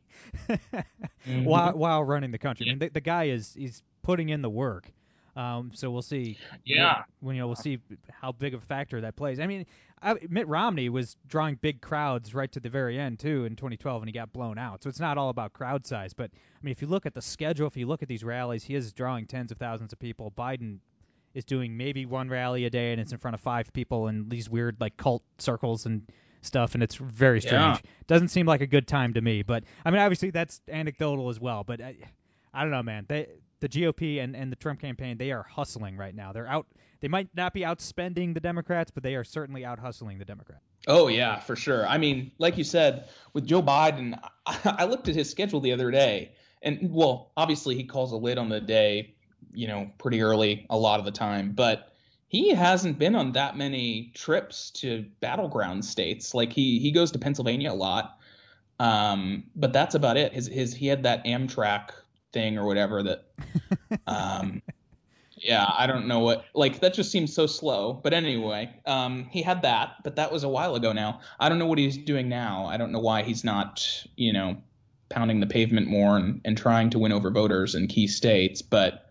while 1.44 1.72
while 1.72 2.04
running 2.04 2.32
the 2.32 2.38
country. 2.38 2.66
I 2.66 2.70
mean, 2.70 2.78
the, 2.78 2.88
the 2.88 3.00
guy 3.00 3.24
is 3.24 3.54
he's 3.54 3.82
putting 4.02 4.28
in 4.28 4.42
the 4.42 4.50
work. 4.50 4.90
Um, 5.36 5.72
so 5.74 5.90
we'll 5.90 6.00
see. 6.00 6.38
Yeah. 6.64 7.02
When 7.20 7.36
you 7.36 7.42
know 7.42 7.46
we'll 7.46 7.56
see 7.56 7.78
how 8.10 8.32
big 8.32 8.54
of 8.54 8.62
a 8.62 8.66
factor 8.66 9.02
that 9.02 9.16
plays. 9.16 9.38
I 9.38 9.46
mean, 9.46 9.66
I, 10.02 10.14
Mitt 10.30 10.48
Romney 10.48 10.88
was 10.88 11.14
drawing 11.26 11.56
big 11.56 11.82
crowds 11.82 12.34
right 12.34 12.50
to 12.52 12.60
the 12.60 12.70
very 12.70 12.98
end 12.98 13.18
too 13.18 13.44
in 13.44 13.54
2012, 13.54 14.02
and 14.02 14.08
he 14.08 14.12
got 14.14 14.32
blown 14.32 14.56
out. 14.56 14.82
So 14.82 14.88
it's 14.88 15.00
not 15.00 15.18
all 15.18 15.28
about 15.28 15.52
crowd 15.52 15.86
size. 15.86 16.14
But 16.14 16.30
I 16.32 16.58
mean, 16.62 16.72
if 16.72 16.80
you 16.80 16.88
look 16.88 17.04
at 17.04 17.12
the 17.12 17.20
schedule, 17.20 17.66
if 17.66 17.76
you 17.76 17.86
look 17.86 18.02
at 18.02 18.08
these 18.08 18.24
rallies, 18.24 18.64
he 18.64 18.74
is 18.74 18.94
drawing 18.94 19.26
tens 19.26 19.52
of 19.52 19.58
thousands 19.58 19.92
of 19.92 19.98
people. 19.98 20.32
Biden 20.36 20.78
is 21.36 21.44
doing 21.44 21.76
maybe 21.76 22.06
one 22.06 22.30
rally 22.30 22.64
a 22.64 22.70
day, 22.70 22.92
and 22.92 23.00
it's 23.00 23.12
in 23.12 23.18
front 23.18 23.34
of 23.34 23.40
five 23.42 23.70
people 23.74 24.08
in 24.08 24.28
these 24.28 24.48
weird 24.48 24.80
like 24.80 24.96
cult 24.96 25.22
circles 25.38 25.84
and 25.84 26.10
stuff, 26.40 26.72
and 26.74 26.82
it's 26.82 26.96
very 26.96 27.42
strange. 27.42 27.76
Yeah. 27.76 27.90
Doesn't 28.06 28.28
seem 28.28 28.46
like 28.46 28.62
a 28.62 28.66
good 28.66 28.88
time 28.88 29.12
to 29.14 29.20
me. 29.20 29.42
But 29.42 29.64
I 29.84 29.90
mean, 29.90 30.00
obviously 30.00 30.30
that's 30.30 30.62
anecdotal 30.66 31.28
as 31.28 31.38
well. 31.38 31.62
But 31.62 31.82
I, 31.82 31.96
I 32.54 32.62
don't 32.62 32.70
know, 32.70 32.82
man. 32.82 33.04
They, 33.06 33.28
the 33.60 33.68
GOP 33.68 34.22
and, 34.22 34.34
and 34.34 34.50
the 34.50 34.56
Trump 34.56 34.80
campaign, 34.80 35.18
they 35.18 35.30
are 35.30 35.42
hustling 35.42 35.98
right 35.98 36.14
now. 36.14 36.32
They're 36.32 36.48
out. 36.48 36.66
They 37.00 37.08
might 37.08 37.28
not 37.34 37.52
be 37.52 37.60
outspending 37.60 38.32
the 38.32 38.40
Democrats, 38.40 38.90
but 38.90 39.02
they 39.02 39.14
are 39.14 39.24
certainly 39.24 39.66
out 39.66 39.78
hustling 39.78 40.18
the 40.18 40.24
Democrats. 40.24 40.64
Oh 40.86 41.08
yeah, 41.08 41.38
for 41.40 41.54
sure. 41.54 41.86
I 41.86 41.98
mean, 41.98 42.32
like 42.38 42.56
you 42.56 42.64
said, 42.64 43.10
with 43.34 43.46
Joe 43.46 43.62
Biden, 43.62 44.18
I, 44.46 44.58
I 44.78 44.84
looked 44.86 45.08
at 45.08 45.14
his 45.14 45.28
schedule 45.28 45.60
the 45.60 45.72
other 45.72 45.90
day, 45.90 46.32
and 46.62 46.78
well, 46.94 47.32
obviously 47.36 47.74
he 47.74 47.84
calls 47.84 48.12
a 48.12 48.16
lid 48.16 48.38
on 48.38 48.48
the 48.48 48.60
day, 48.60 49.15
you 49.56 49.66
know, 49.66 49.90
pretty 49.98 50.22
early 50.22 50.66
a 50.70 50.76
lot 50.76 50.98
of 50.98 51.04
the 51.04 51.10
time, 51.10 51.52
but 51.52 51.92
he 52.28 52.50
hasn't 52.50 52.98
been 52.98 53.14
on 53.14 53.32
that 53.32 53.56
many 53.56 54.10
trips 54.14 54.70
to 54.72 55.06
battleground 55.20 55.84
states. 55.84 56.34
Like 56.34 56.52
he 56.52 56.78
he 56.78 56.90
goes 56.92 57.10
to 57.12 57.18
Pennsylvania 57.18 57.72
a 57.72 57.74
lot, 57.74 58.18
um, 58.78 59.44
but 59.54 59.72
that's 59.72 59.94
about 59.94 60.16
it. 60.16 60.32
His 60.32 60.46
his 60.46 60.74
he 60.74 60.86
had 60.86 61.04
that 61.04 61.24
Amtrak 61.24 61.90
thing 62.32 62.58
or 62.58 62.66
whatever 62.66 63.02
that. 63.02 63.24
Um, 64.08 64.62
yeah, 65.36 65.70
I 65.76 65.86
don't 65.86 66.06
know 66.08 66.20
what 66.20 66.44
like 66.54 66.80
that 66.80 66.94
just 66.94 67.12
seems 67.12 67.32
so 67.34 67.46
slow. 67.46 67.92
But 67.92 68.14
anyway, 68.14 68.70
um, 68.86 69.28
he 69.30 69.42
had 69.42 69.62
that, 69.62 69.96
but 70.02 70.16
that 70.16 70.32
was 70.32 70.44
a 70.44 70.48
while 70.48 70.74
ago 70.74 70.92
now. 70.92 71.20
I 71.38 71.48
don't 71.48 71.58
know 71.58 71.66
what 71.66 71.78
he's 71.78 71.98
doing 71.98 72.28
now. 72.28 72.66
I 72.66 72.76
don't 72.78 72.90
know 72.90 73.00
why 73.00 73.22
he's 73.22 73.44
not, 73.44 73.86
you 74.16 74.32
know, 74.32 74.56
pounding 75.08 75.40
the 75.40 75.46
pavement 75.46 75.88
more 75.88 76.16
and, 76.16 76.40
and 76.44 76.56
trying 76.56 76.90
to 76.90 76.98
win 76.98 77.12
over 77.12 77.30
voters 77.30 77.74
in 77.74 77.86
key 77.86 78.08
states. 78.08 78.62
But 78.62 79.10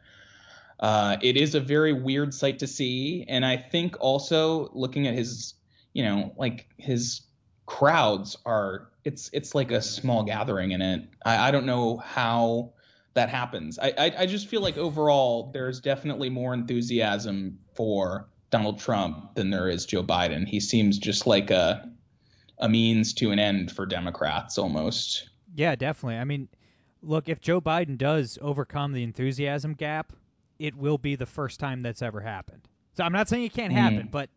uh, 0.79 1.17
it 1.21 1.37
is 1.37 1.55
a 1.55 1.59
very 1.59 1.93
weird 1.93 2.33
sight 2.33 2.59
to 2.59 2.67
see, 2.67 3.25
and 3.27 3.45
I 3.45 3.57
think 3.57 3.95
also 3.99 4.69
looking 4.73 5.07
at 5.07 5.13
his, 5.13 5.53
you 5.93 6.03
know, 6.03 6.33
like 6.37 6.67
his 6.77 7.21
crowds 7.65 8.37
are 8.45 8.89
it's 9.03 9.29
it's 9.33 9.55
like 9.55 9.71
a 9.71 9.81
small 9.81 10.23
gathering 10.23 10.71
in 10.71 10.81
it. 10.81 11.07
I, 11.25 11.47
I 11.47 11.51
don't 11.51 11.65
know 11.65 11.97
how 11.97 12.73
that 13.13 13.29
happens. 13.29 13.79
I, 13.79 13.93
I 13.97 14.13
I 14.19 14.25
just 14.25 14.47
feel 14.47 14.61
like 14.61 14.77
overall 14.77 15.51
there's 15.53 15.79
definitely 15.79 16.29
more 16.29 16.53
enthusiasm 16.53 17.59
for 17.73 18.27
Donald 18.49 18.79
Trump 18.79 19.35
than 19.35 19.49
there 19.49 19.69
is 19.69 19.85
Joe 19.85 20.03
Biden. 20.03 20.47
He 20.47 20.59
seems 20.59 20.97
just 20.97 21.25
like 21.25 21.51
a 21.51 21.89
a 22.57 22.69
means 22.69 23.13
to 23.15 23.31
an 23.31 23.39
end 23.39 23.71
for 23.71 23.85
Democrats 23.85 24.57
almost. 24.57 25.29
Yeah, 25.55 25.75
definitely. 25.75 26.17
I 26.17 26.23
mean, 26.25 26.49
look, 27.01 27.29
if 27.29 27.39
Joe 27.39 27.61
Biden 27.61 27.97
does 27.97 28.37
overcome 28.41 28.93
the 28.93 29.03
enthusiasm 29.03 29.73
gap, 29.73 30.13
it 30.59 30.75
will 30.75 30.97
be 30.97 31.15
the 31.15 31.25
first 31.25 31.59
time 31.59 31.81
that's 31.81 32.01
ever 32.01 32.21
happened. 32.21 32.61
So 32.93 33.03
I'm 33.03 33.11
not 33.13 33.27
saying 33.27 33.43
it 33.43 33.53
can't 33.53 33.73
happen, 33.73 34.07
Mhm. 34.07 34.11
but 34.11 34.29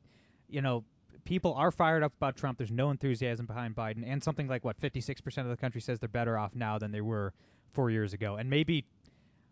you 0.49 0.63
know, 0.63 0.85
people 1.25 1.53
are 1.55 1.71
fired 1.71 2.03
up 2.03 2.13
about 2.17 2.37
Trump. 2.37 2.57
There's 2.59 2.71
no 2.73 2.91
enthusiasm 2.91 3.45
behind 3.47 3.77
Biden, 3.77 4.03
and 4.07 4.23
something 4.23 4.49
like 4.49 4.65
what 4.65 4.79
56% 4.81 5.47
of 5.47 5.51
the 5.51 5.57
country 5.61 5.81
says 5.81 5.99
they're 5.99 6.09
better 6.09 6.39
off 6.39 6.55
now 6.55 6.79
than 6.79 6.91
they 6.91 7.03
were 7.03 7.35
four 7.73 7.91
years 7.91 8.15
ago. 8.15 8.37
And 8.37 8.49
maybe, 8.49 8.87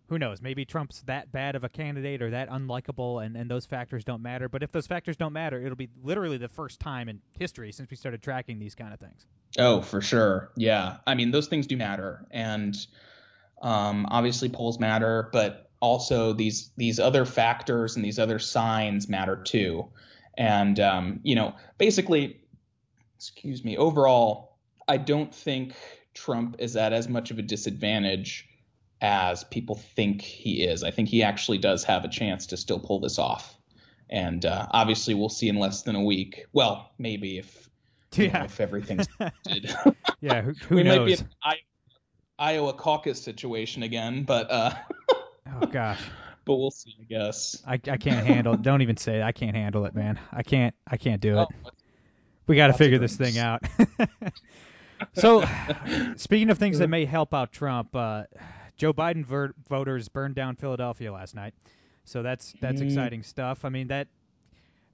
who 0.09 0.19
knows? 0.19 0.41
Maybe 0.41 0.65
Trump's 0.65 1.03
that 1.03 1.31
bad 1.33 1.55
of 1.55 1.65
a 1.65 1.69
candidate 1.69 2.23
or 2.23 2.31
that 2.31 2.49
unlikable, 2.49 3.25
and 3.25 3.37
and 3.37 3.51
those 3.51 3.67
factors 3.67 4.05
don't 4.05 4.23
matter. 4.23 4.49
But 4.49 4.63
if 4.63 4.73
those 4.73 4.87
factors 4.87 5.17
don't 5.17 5.35
matter, 5.35 5.61
it'll 5.61 5.77
be 5.77 5.91
literally 6.03 6.39
the 6.39 6.49
first 6.49 6.81
time 6.81 7.09
in 7.11 7.21
history 7.39 7.71
since 7.73 7.91
we 7.91 7.97
started 7.97 8.23
tracking 8.23 8.59
these 8.59 8.75
kind 8.75 8.95
of 8.95 8.99
things. 9.01 9.27
Oh, 9.59 9.83
for 9.83 10.01
sure. 10.01 10.51
Yeah. 10.57 10.97
I 11.07 11.15
mean, 11.15 11.31
those 11.31 11.47
things 11.47 11.67
do 11.67 11.77
matter. 11.77 12.27
And 12.31 12.75
um, 13.63 14.07
obviously 14.11 14.49
polls 14.49 14.79
matter, 14.79 15.29
but 15.33 15.66
also 15.81 16.33
these 16.33 16.71
these 16.77 16.99
other 16.99 17.25
factors 17.25 17.97
and 17.97 18.05
these 18.05 18.19
other 18.19 18.39
signs 18.39 19.09
matter 19.09 19.37
too. 19.37 19.87
And 20.37 20.79
um, 20.81 21.21
you 21.23 21.35
know, 21.35 21.55
basically, 21.79 22.41
excuse 23.17 23.65
me, 23.65 23.77
overall, 23.77 24.59
I 24.89 24.97
don't 24.97 25.35
think 25.35 25.75
Trump 26.15 26.57
is 26.59 26.77
at 26.77 26.93
as 26.93 27.09
much 27.09 27.31
of 27.31 27.39
a 27.39 27.43
disadvantage 27.43 28.49
as 29.01 29.45
people 29.45 29.75
think 29.75 30.23
he 30.23 30.65
is. 30.65 30.83
I 30.83 30.91
think 30.91 31.09
he 31.09 31.23
actually 31.23 31.59
does 31.59 31.85
have 31.85 32.05
a 32.05 32.09
chance 32.09 32.47
to 32.47 32.57
still 32.57 32.79
pull 32.79 33.01
this 33.01 33.19
off. 33.19 33.57
And 34.09 34.45
uh, 34.47 34.67
obviously, 34.71 35.15
we'll 35.15 35.29
see 35.29 35.49
in 35.49 35.57
less 35.57 35.83
than 35.83 35.97
a 35.97 36.03
week. 36.03 36.47
Well, 36.53 36.91
maybe 36.99 37.39
if 37.39 37.69
you 38.15 38.31
know, 38.31 38.45
if 38.45 38.61
everything's. 38.61 39.07
Yeah, 40.23 40.41
who, 40.41 40.53
who 40.69 40.77
we 40.77 40.83
knows? 40.83 40.99
might 40.99 41.05
be 41.05 41.13
in 41.13 41.19
an 41.45 41.55
Iowa 42.39 42.73
caucus 42.73 43.23
situation 43.23 43.83
again, 43.83 44.25
but 44.25 44.51
uh, 44.51 44.75
oh 45.63 45.67
gosh. 45.67 46.01
but 46.45 46.57
we'll 46.57 46.71
see, 46.71 46.95
I 47.01 47.05
guess. 47.05 47.63
I, 47.67 47.75
I 47.75 47.97
can't 47.97 48.27
handle 48.27 48.55
it. 48.55 48.63
Don't 48.63 48.83
even 48.83 48.97
say 48.97 49.19
it. 49.19 49.23
I 49.23 49.33
can't 49.33 49.57
handle 49.57 49.85
it, 49.87 49.95
man. 49.95 50.19
I 50.33 50.43
can't 50.43 50.75
I 50.87 50.97
can't 50.97 51.21
do 51.21 51.39
it. 51.39 51.49
Oh, 51.65 51.71
We 52.47 52.57
got 52.57 52.69
to 52.69 52.73
figure 52.75 52.99
this 52.99 53.17
thing 53.17 53.39
out. 53.39 53.63
so, 55.15 55.45
speaking 56.17 56.51
of 56.51 56.59
things 56.59 56.79
that 56.79 56.89
may 56.89 57.05
help 57.05 57.35
out 57.35 57.53
Trump, 57.53 57.95
uh, 57.95 58.25
Joe 58.77 58.93
Biden 58.93 59.25
ver- 59.25 59.55
voters 59.69 60.09
burned 60.09 60.35
down 60.35 60.57
Philadelphia 60.57 61.13
last 61.13 61.35
night. 61.35 61.55
So 62.05 62.23
that's 62.23 62.55
that's 62.61 62.81
Mm. 62.81 62.85
exciting 62.85 63.23
stuff. 63.23 63.65
I 63.65 63.69
mean 63.69 63.89
that 63.89 64.07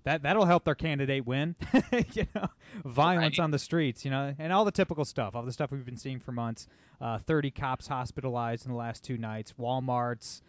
that 0.05 0.23
that'll 0.23 0.45
help 0.45 0.65
their 0.65 0.75
candidate 0.75 1.27
win. 1.27 1.55
you 2.15 2.27
know, 2.35 2.47
violence 2.85 3.39
Right. 3.39 3.45
on 3.45 3.51
the 3.51 3.59
streets, 3.59 4.05
you 4.05 4.11
know, 4.11 4.35
and 4.39 4.53
all 4.53 4.65
the 4.65 4.73
typical 4.73 5.05
stuff, 5.05 5.35
all 5.37 5.43
the 5.43 5.53
stuff 5.53 5.71
we've 5.71 5.85
been 5.85 5.97
seeing 5.97 6.19
for 6.21 6.33
months. 6.33 6.67
Uh, 7.01 7.19
30 7.19 7.51
cops 7.51 7.87
hospitalized 7.87 8.67
in 8.67 8.73
the 8.73 8.79
last 8.79 9.05
two 9.05 9.17
nights. 9.19 9.55
WalMarts 9.59 10.41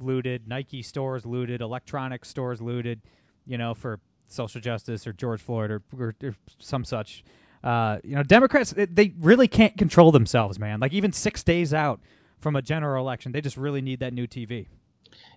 looted, 0.00 0.48
Nike 0.48 0.82
stores 0.82 1.24
looted, 1.24 1.60
electronic 1.60 2.24
stores 2.24 2.60
looted, 2.60 3.00
you 3.46 3.58
know, 3.58 3.74
for 3.74 4.00
social 4.28 4.60
justice 4.60 5.06
or 5.06 5.12
George 5.12 5.40
Floyd 5.40 5.70
or, 5.70 5.82
or, 5.98 6.14
or 6.22 6.34
some 6.58 6.84
such. 6.84 7.24
Uh, 7.62 7.98
you 8.04 8.14
know, 8.16 8.22
Democrats 8.22 8.70
they- 8.72 8.84
they 8.86 9.12
really 9.20 9.48
can't 9.48 9.76
control 9.76 10.12
themselves, 10.12 10.58
man. 10.58 10.80
Like 10.80 10.92
even 10.92 11.12
six 11.12 11.42
days 11.44 11.72
out 11.72 12.00
from 12.40 12.56
a 12.56 12.62
general 12.62 13.02
election, 13.04 13.32
they 13.32 13.40
just 13.40 13.56
really 13.56 13.80
need 13.80 14.00
that 14.00 14.12
new 14.12 14.26
TV. 14.26 14.66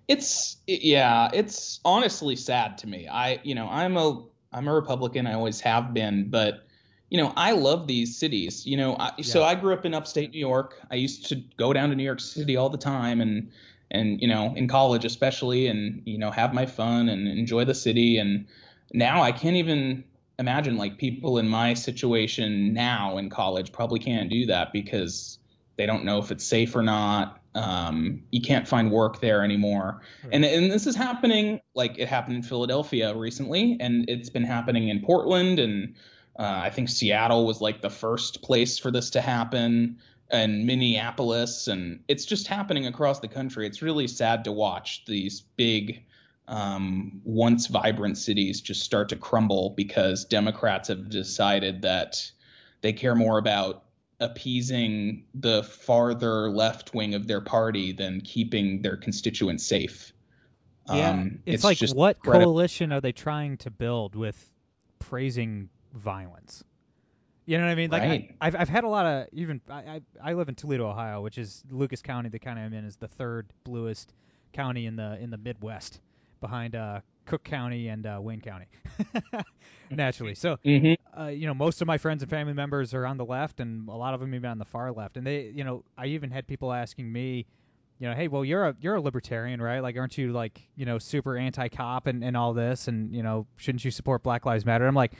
It's 0.07 0.57
yeah, 0.67 1.29
it's 1.33 1.79
honestly 1.83 2.35
sad 2.35 2.77
to 2.79 2.87
me. 2.87 3.07
I 3.07 3.39
you 3.43 3.55
know 3.55 3.67
I'm 3.69 3.97
a 3.97 4.23
I'm 4.53 4.67
a 4.67 4.73
Republican. 4.73 5.27
I 5.27 5.33
always 5.33 5.59
have 5.61 5.93
been, 5.93 6.29
but 6.29 6.65
you 7.09 7.17
know 7.17 7.33
I 7.35 7.51
love 7.51 7.87
these 7.87 8.17
cities. 8.17 8.65
You 8.65 8.77
know, 8.77 8.95
I, 8.97 9.21
so 9.21 9.43
I 9.43 9.55
grew 9.55 9.73
up 9.73 9.85
in 9.85 9.93
upstate 9.93 10.31
New 10.31 10.39
York. 10.39 10.79
I 10.89 10.95
used 10.95 11.27
to 11.29 11.35
go 11.57 11.73
down 11.73 11.89
to 11.89 11.95
New 11.95 12.03
York 12.03 12.21
City 12.21 12.55
all 12.55 12.69
the 12.69 12.77
time, 12.77 13.19
and 13.19 13.51
and 13.91 14.21
you 14.21 14.27
know 14.27 14.53
in 14.55 14.67
college 14.67 15.03
especially, 15.03 15.67
and 15.67 16.01
you 16.05 16.17
know 16.17 16.31
have 16.31 16.53
my 16.53 16.65
fun 16.65 17.09
and 17.09 17.27
enjoy 17.27 17.65
the 17.65 17.75
city. 17.75 18.17
And 18.17 18.47
now 18.93 19.21
I 19.21 19.33
can't 19.33 19.57
even 19.57 20.05
imagine 20.39 20.77
like 20.77 20.97
people 20.97 21.37
in 21.37 21.47
my 21.47 21.73
situation 21.73 22.73
now 22.73 23.17
in 23.17 23.29
college 23.29 23.71
probably 23.71 23.99
can't 23.99 24.29
do 24.29 24.45
that 24.45 24.71
because 24.71 25.39
they 25.77 25.85
don't 25.85 26.05
know 26.05 26.19
if 26.19 26.31
it's 26.31 26.45
safe 26.45 26.75
or 26.75 26.83
not. 26.83 27.36
Um, 27.57 28.21
you 28.29 28.39
can't 28.39 28.67
find 28.67 28.91
work 28.91 29.19
there 29.19 29.43
anymore. 29.43 30.01
And, 30.31 30.45
and 30.45 30.71
this 30.71 30.85
is 30.85 30.95
happening 30.95 31.59
like 31.73 31.97
it 31.97 32.07
happened 32.07 32.35
in 32.35 32.43
Philadelphia 32.43 33.15
recently, 33.15 33.77
and 33.79 34.07
it's 34.07 34.29
been 34.29 34.43
happening 34.43 34.89
in 34.89 35.01
Portland, 35.01 35.57
and 35.57 35.95
uh, 36.37 36.61
I 36.63 36.69
think 36.69 36.87
Seattle 36.87 37.47
was 37.47 37.59
like 37.59 37.81
the 37.81 37.89
first 37.89 38.43
place 38.43 38.77
for 38.77 38.91
this 38.91 39.09
to 39.11 39.21
happen, 39.21 39.97
and 40.29 40.67
Minneapolis, 40.67 41.67
and 41.67 42.03
it's 42.07 42.25
just 42.25 42.47
happening 42.47 42.85
across 42.85 43.21
the 43.21 43.27
country. 43.27 43.65
It's 43.65 43.81
really 43.81 44.07
sad 44.07 44.43
to 44.43 44.51
watch 44.51 45.05
these 45.05 45.41
big, 45.41 46.03
um, 46.47 47.21
once 47.23 47.67
vibrant 47.67 48.19
cities 48.19 48.61
just 48.61 48.83
start 48.83 49.09
to 49.09 49.15
crumble 49.15 49.71
because 49.71 50.25
Democrats 50.25 50.89
have 50.89 51.09
decided 51.09 51.81
that 51.81 52.31
they 52.81 52.93
care 52.93 53.15
more 53.15 53.39
about 53.39 53.83
appeasing 54.19 55.25
the 55.35 55.63
farther 55.63 56.49
left 56.49 56.93
wing 56.93 57.13
of 57.13 57.27
their 57.27 57.41
party 57.41 57.91
than 57.91 58.21
keeping 58.21 58.81
their 58.81 58.97
constituents 58.97 59.65
safe. 59.65 60.13
Yeah, 60.91 61.09
Um, 61.11 61.39
it's, 61.45 61.63
like 61.63 61.77
just 61.77 61.95
what 61.95 62.15
incredible. 62.17 62.45
coalition 62.45 62.91
are 62.91 63.01
they 63.01 63.11
trying 63.11 63.57
to 63.57 63.71
build 63.71 64.15
with 64.15 64.51
praising 64.99 65.69
violence? 65.93 66.63
You 67.45 67.57
know 67.57 67.65
what 67.65 67.71
I 67.71 67.75
mean? 67.75 67.89
Like 67.91 68.01
Right. 68.03 68.35
I, 68.41 68.47
I've 68.47 68.55
I've 68.55 68.69
had 68.69 68.83
a 68.83 68.89
lot 68.89 69.05
of 69.05 69.27
even 69.31 69.61
I, 69.69 69.73
I 69.73 70.01
I 70.21 70.33
live 70.33 70.49
in 70.49 70.55
Toledo, 70.55 70.89
Ohio, 70.89 71.21
which 71.21 71.37
is 71.37 71.63
Lucas 71.71 72.01
County. 72.01 72.27
The 72.29 72.39
county 72.39 72.61
I'm 72.61 72.73
in 72.73 72.83
is 72.83 72.97
the 72.97 73.07
third 73.07 73.47
bluest 73.63 74.13
county 74.51 74.85
in 74.85 74.95
the 74.97 75.17
in 75.21 75.29
the 75.29 75.37
Midwest, 75.37 76.01
behind 76.41 76.75
uh, 76.75 76.99
Cook 77.27 77.43
County 77.43 77.89
and 77.89 78.05
uh, 78.07 78.17
Wayne 78.21 78.41
County. 78.41 78.65
Naturally, 79.91 80.35
so 80.35 80.57
Mhm. 80.65 80.97
uh, 81.17 81.25
you 81.27 81.47
know, 81.47 81.53
most 81.53 81.81
of 81.81 81.87
my 81.87 81.97
friends 81.97 82.23
and 82.23 82.29
family 82.29 82.53
members 82.53 82.93
are 82.93 83.05
on 83.05 83.17
the 83.17 83.25
left, 83.25 83.59
and 83.59 83.87
a 83.87 83.95
lot 83.95 84.13
of 84.13 84.19
them 84.19 84.33
even 84.33 84.49
on 84.49 84.57
the 84.57 84.65
far 84.65 84.91
left. 84.91 85.15
And 85.17 85.25
they, 85.25 85.51
you 85.53 85.63
know, 85.63 85.83
I 85.97 86.07
even 86.07 86.31
had 86.31 86.47
people 86.47 86.73
asking 86.73 87.11
me, 87.11 87.45
you 87.99 88.07
know, 88.09 88.13
hey, 88.15 88.27
well, 88.27 88.43
you're 88.43 88.65
a 88.65 88.75
you're 88.81 88.95
a 88.95 89.01
libertarian, 89.01 89.61
right? 89.61 89.79
Like, 89.79 89.95
aren't 89.97 90.17
you 90.17 90.31
like, 90.33 90.61
you 90.75 90.85
know, 90.85 90.97
super 90.99 91.37
anti-cop 91.37 92.07
and 92.07 92.23
and 92.23 92.35
all 92.35 92.53
this, 92.53 92.87
and 92.87 93.13
you 93.15 93.23
know, 93.23 93.47
shouldn't 93.57 93.85
you 93.85 93.91
support 93.91 94.23
Black 94.23 94.45
Lives 94.45 94.65
Matter? 94.65 94.85
I'm 94.87 94.95
like, 94.95 95.13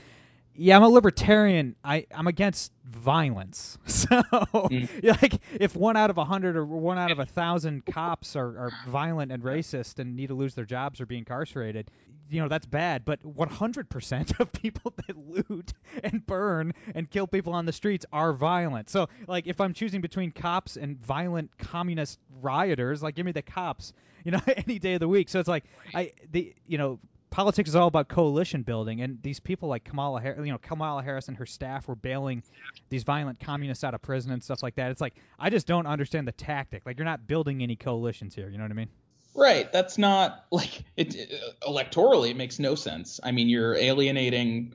yeah, 0.58 0.76
I'm 0.76 0.84
a 0.84 0.90
libertarian. 0.90 1.76
I 1.84 2.08
I'm 2.14 2.28
against 2.28 2.72
violence. 2.86 3.78
So, 3.88 4.22
Mm. 4.22 4.90
yeah, 5.04 5.18
like, 5.22 5.40
if 5.54 5.76
one 5.76 5.98
out 5.98 6.10
of 6.10 6.18
a 6.18 6.26
hundred 6.26 6.56
or 6.56 6.66
one 6.66 6.98
out 6.98 7.12
of 7.12 7.20
a 7.20 7.26
thousand 7.26 7.86
cops 7.86 8.36
are, 8.36 8.58
are 8.60 8.72
violent 8.88 9.32
and 9.32 9.44
racist 9.44 10.00
and 10.00 10.16
need 10.16 10.28
to 10.28 10.36
lose 10.36 10.54
their 10.56 10.66
jobs 10.66 11.02
or 11.02 11.06
be 11.06 11.18
incarcerated, 11.18 11.90
you 12.30 12.42
know, 12.42 12.48
that's 12.48 12.66
bad. 12.66 13.06
But 13.06 13.24
100% 13.24 14.40
of 14.40 14.52
people 14.52 14.94
that 15.08 15.18
loot 15.18 15.74
and 16.04 16.26
burn 16.26 16.74
and 16.96 17.10
kill 17.10 17.28
people 17.28 17.54
on 17.54 17.66
the 17.66 17.74
streets 17.74 18.06
are 18.12 18.34
violent. 18.34 18.90
So, 18.90 19.10
like, 19.28 19.48
if 19.48 19.60
I'm 19.62 19.74
choosing 19.74 20.02
between 20.02 20.32
cops 20.32 20.78
and 20.78 20.98
violent 20.98 21.58
communist 21.58 22.20
rioters, 22.42 23.02
like, 23.04 23.16
give 23.16 23.26
me 23.26 23.32
the 23.32 23.42
cops, 23.42 23.94
you 24.24 24.32
know, 24.32 24.40
any 24.48 24.80
day 24.80 24.94
of 24.96 25.00
the 25.00 25.08
week. 25.08 25.30
So 25.30 25.40
it's 25.40 25.50
like, 25.50 25.66
I, 25.94 26.14
the, 26.32 26.54
you 26.68 26.78
know, 26.78 27.00
politics 27.30 27.70
is 27.70 27.76
all 27.76 27.88
about 27.88 28.08
coalition 28.08 28.64
building, 28.64 29.02
and 29.02 29.22
these 29.22 29.40
people 29.40 29.70
like 29.70 29.84
Kamala, 29.84 30.22
Har- 30.22 30.38
you 30.44 30.52
know, 30.52 30.58
Kamala 30.58 31.04
Harris 31.04 31.28
and 31.28 31.38
her 31.38 31.46
staff 31.46 31.88
were 31.88 31.96
bailing 31.96 32.44
these 32.90 33.04
violent 33.04 33.40
communists 33.40 33.84
out 33.84 33.94
of 33.94 34.02
prison 34.02 34.32
and 34.32 34.44
stuff 34.44 34.64
like 34.64 34.76
that. 34.76 34.92
It's 34.92 35.02
like 35.02 35.16
I 35.40 35.50
just 35.50 35.68
don't 35.68 35.88
understand 35.88 36.28
the 36.28 36.32
tactic. 36.32 36.86
Like 36.86 36.98
you're 36.98 37.06
not 37.06 37.28
building 37.28 37.64
any 37.64 37.76
coalitions 37.76 38.36
here. 38.36 38.50
You 38.50 38.58
know 38.58 38.64
what 38.64 38.72
I 38.72 38.76
mean? 38.76 38.90
Right. 39.36 39.72
That's 39.72 39.98
not 39.98 40.46
like 40.52 40.84
it 40.98 41.32
electorally. 41.62 42.32
It 42.32 42.38
makes 42.38 42.60
no 42.60 42.76
sense. 42.76 43.20
I 43.24 43.32
mean, 43.32 43.50
you're 43.50 43.76
alienating 43.76 44.74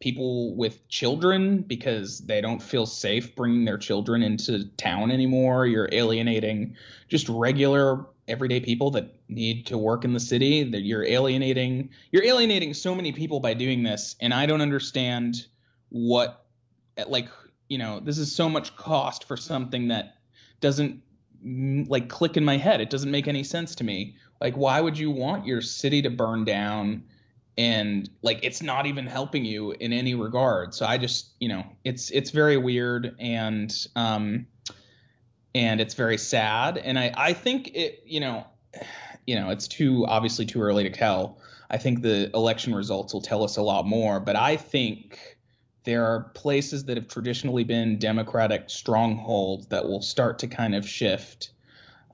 people 0.00 0.54
with 0.56 0.86
children 0.88 1.62
because 1.62 2.18
they 2.20 2.40
don't 2.40 2.60
feel 2.60 2.86
safe 2.86 3.36
bringing 3.36 3.64
their 3.64 3.78
children 3.78 4.22
into 4.22 4.64
town 4.76 5.12
anymore. 5.12 5.66
You're 5.66 5.88
alienating 5.92 6.76
just 7.08 7.28
regular 7.28 8.04
everyday 8.30 8.60
people 8.60 8.92
that 8.92 9.14
need 9.28 9.66
to 9.66 9.78
work 9.78 10.04
in 10.04 10.12
the 10.12 10.20
city. 10.20 10.64
That 10.64 10.82
you're 10.82 11.04
alienating. 11.04 11.90
You're 12.12 12.24
alienating 12.24 12.74
so 12.74 12.94
many 12.94 13.12
people 13.12 13.40
by 13.40 13.54
doing 13.54 13.82
this, 13.82 14.16
and 14.20 14.32
I 14.32 14.46
don't 14.46 14.60
understand 14.60 15.46
what 15.90 16.46
like 17.06 17.28
you 17.68 17.78
know 17.78 18.00
this 18.00 18.18
is 18.18 18.34
so 18.34 18.48
much 18.48 18.76
cost 18.76 19.24
for 19.24 19.36
something 19.36 19.88
that 19.88 20.16
doesn't 20.60 21.02
mm, 21.44 21.88
like 21.88 22.08
click 22.08 22.36
in 22.36 22.44
my 22.44 22.56
head. 22.56 22.80
It 22.80 22.90
doesn't 22.90 23.10
make 23.10 23.28
any 23.28 23.44
sense 23.44 23.74
to 23.76 23.84
me. 23.84 24.16
Like, 24.40 24.56
why 24.56 24.80
would 24.80 24.98
you 24.98 25.10
want 25.10 25.46
your 25.46 25.60
city 25.60 26.02
to 26.02 26.10
burn 26.10 26.44
down? 26.44 27.04
And 27.58 28.08
like, 28.22 28.40
it's 28.42 28.62
not 28.62 28.86
even 28.86 29.06
helping 29.06 29.44
you 29.44 29.72
in 29.72 29.92
any 29.92 30.14
regard. 30.14 30.74
So 30.74 30.86
I 30.86 30.96
just, 30.96 31.30
you 31.40 31.48
know, 31.48 31.64
it's 31.84 32.10
it's 32.10 32.30
very 32.30 32.56
weird 32.56 33.16
and 33.18 33.74
um, 33.96 34.46
and 35.54 35.80
it's 35.80 35.94
very 35.94 36.18
sad. 36.18 36.78
And 36.78 36.98
I 36.98 37.12
I 37.16 37.32
think 37.32 37.74
it, 37.74 38.02
you 38.06 38.20
know, 38.20 38.46
you 39.26 39.36
know, 39.36 39.50
it's 39.50 39.68
too 39.68 40.06
obviously 40.06 40.46
too 40.46 40.62
early 40.62 40.84
to 40.84 40.90
tell. 40.90 41.38
I 41.70 41.78
think 41.78 42.02
the 42.02 42.30
election 42.34 42.74
results 42.74 43.14
will 43.14 43.20
tell 43.20 43.44
us 43.44 43.56
a 43.56 43.62
lot 43.62 43.86
more. 43.86 44.18
But 44.18 44.36
I 44.36 44.56
think 44.56 45.38
there 45.84 46.04
are 46.04 46.30
places 46.34 46.84
that 46.84 46.96
have 46.96 47.08
traditionally 47.08 47.64
been 47.64 47.98
Democratic 47.98 48.68
strongholds 48.68 49.68
that 49.68 49.84
will 49.84 50.02
start 50.02 50.40
to 50.40 50.46
kind 50.46 50.74
of 50.74 50.86
shift 50.88 51.50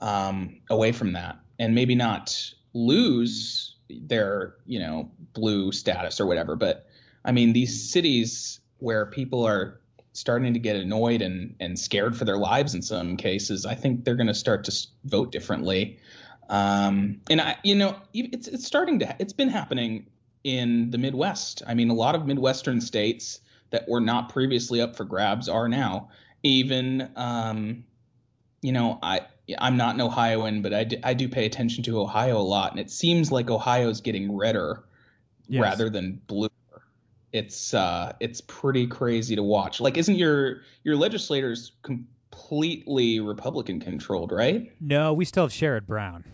um, 0.00 0.60
away 0.68 0.92
from 0.92 1.14
that, 1.14 1.38
and 1.58 1.74
maybe 1.74 1.94
not 1.94 2.52
lose 2.74 3.76
their 3.88 4.56
you 4.66 4.78
know 4.78 5.10
blue 5.32 5.72
status 5.72 6.20
or 6.20 6.26
whatever. 6.26 6.56
But 6.56 6.86
I 7.24 7.32
mean, 7.32 7.52
these 7.52 7.90
cities 7.90 8.60
where 8.78 9.06
people 9.06 9.46
are 9.46 9.80
starting 10.16 10.54
to 10.54 10.58
get 10.60 10.76
annoyed 10.76 11.22
and 11.22 11.54
and 11.60 11.78
scared 11.78 12.16
for 12.16 12.24
their 12.24 12.38
lives 12.38 12.74
in 12.74 12.82
some 12.82 13.16
cases, 13.16 13.66
I 13.66 13.74
think 13.74 14.04
they're 14.04 14.16
going 14.16 14.26
to 14.26 14.34
start 14.34 14.64
to 14.64 14.86
vote 15.04 15.32
differently. 15.32 15.98
Um, 16.48 17.20
and 17.28 17.40
I, 17.40 17.56
you 17.62 17.74
know, 17.74 17.96
it's 18.14 18.48
it's 18.48 18.66
starting 18.66 18.98
to 19.00 19.16
it's 19.18 19.32
been 19.32 19.48
happening 19.48 20.06
in 20.44 20.90
the 20.90 20.98
Midwest. 20.98 21.62
I 21.66 21.74
mean, 21.74 21.90
a 21.90 21.94
lot 21.94 22.14
of 22.14 22.26
Midwestern 22.26 22.80
states 22.80 23.40
that 23.70 23.88
were 23.88 24.00
not 24.00 24.28
previously 24.28 24.80
up 24.80 24.96
for 24.96 25.04
grabs 25.04 25.48
are 25.48 25.68
now. 25.68 26.10
Even, 26.42 27.10
um, 27.16 27.84
you 28.62 28.72
know, 28.72 28.98
I 29.02 29.22
I'm 29.58 29.76
not 29.76 29.94
an 29.96 30.00
Ohioan, 30.00 30.62
but 30.62 30.72
I 30.72 30.84
do, 30.84 30.96
I 31.02 31.14
do 31.14 31.28
pay 31.28 31.46
attention 31.46 31.82
to 31.84 32.00
Ohio 32.00 32.38
a 32.38 32.42
lot, 32.42 32.70
and 32.70 32.80
it 32.80 32.90
seems 32.90 33.32
like 33.32 33.50
Ohio's 33.50 34.00
getting 34.00 34.36
redder 34.36 34.84
Yes. 35.48 35.62
rather 35.62 35.90
than 35.90 36.20
bluer. 36.26 36.50
It's 37.36 37.74
uh, 37.74 38.14
it's 38.20 38.40
pretty 38.40 38.86
crazy 38.86 39.36
to 39.36 39.42
watch. 39.42 39.80
Like, 39.80 39.96
isn't 39.98 40.16
your 40.16 40.62
your 40.84 40.96
legislators 40.96 41.72
completely 41.82 43.20
Republican 43.20 43.80
controlled, 43.80 44.32
right? 44.32 44.72
No, 44.80 45.12
we 45.14 45.24
still 45.24 45.44
have 45.44 45.52
Sherrod 45.52 45.86
Brown. 45.86 46.24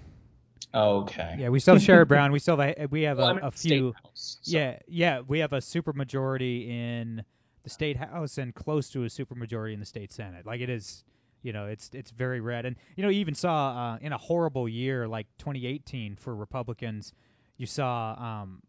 Okay. 0.75 1.37
Yeah, 1.39 1.49
we 1.51 1.61
still 1.61 1.75
have 1.75 1.83
Sherrod 1.83 2.09
Brown. 2.09 2.33
We 2.33 2.39
still 2.39 2.57
have 2.57 2.75
a, 2.79 2.87
we 2.87 3.03
have 3.03 3.19
Well, 3.19 3.37
a, 3.39 3.49
a 3.49 3.51
few. 3.51 3.93
house, 4.05 4.39
so- 4.43 4.57
Yeah, 4.59 4.79
yeah, 4.89 5.21
we 5.27 5.41
have 5.41 5.53
a 5.53 5.59
supermajority 5.59 6.69
in 6.69 7.25
the 7.65 7.71
state 7.71 7.97
house 7.97 8.39
and 8.39 8.55
close 8.55 8.91
to 8.91 9.03
a 9.05 9.07
supermajority 9.09 9.75
in 9.75 9.81
the 9.81 9.87
state 9.87 10.13
senate. 10.13 10.47
Like 10.47 10.61
it 10.61 10.71
is, 10.71 11.05
you 11.43 11.53
know, 11.53 11.67
it's 11.67 11.91
it's 11.93 12.11
very 12.11 12.41
red. 12.41 12.65
And 12.65 12.77
you 12.97 13.03
know, 13.03 13.09
you 13.09 13.21
even 13.21 13.35
saw 13.35 13.95
uh, 13.95 13.99
in 14.01 14.13
a 14.13 14.19
horrible 14.19 14.69
year 14.69 15.07
like 15.09 15.27
2018 15.39 16.17
for 16.17 16.35
Republicans, 16.35 17.13
you 17.57 17.67
saw 17.67 18.15
um, 18.43 18.63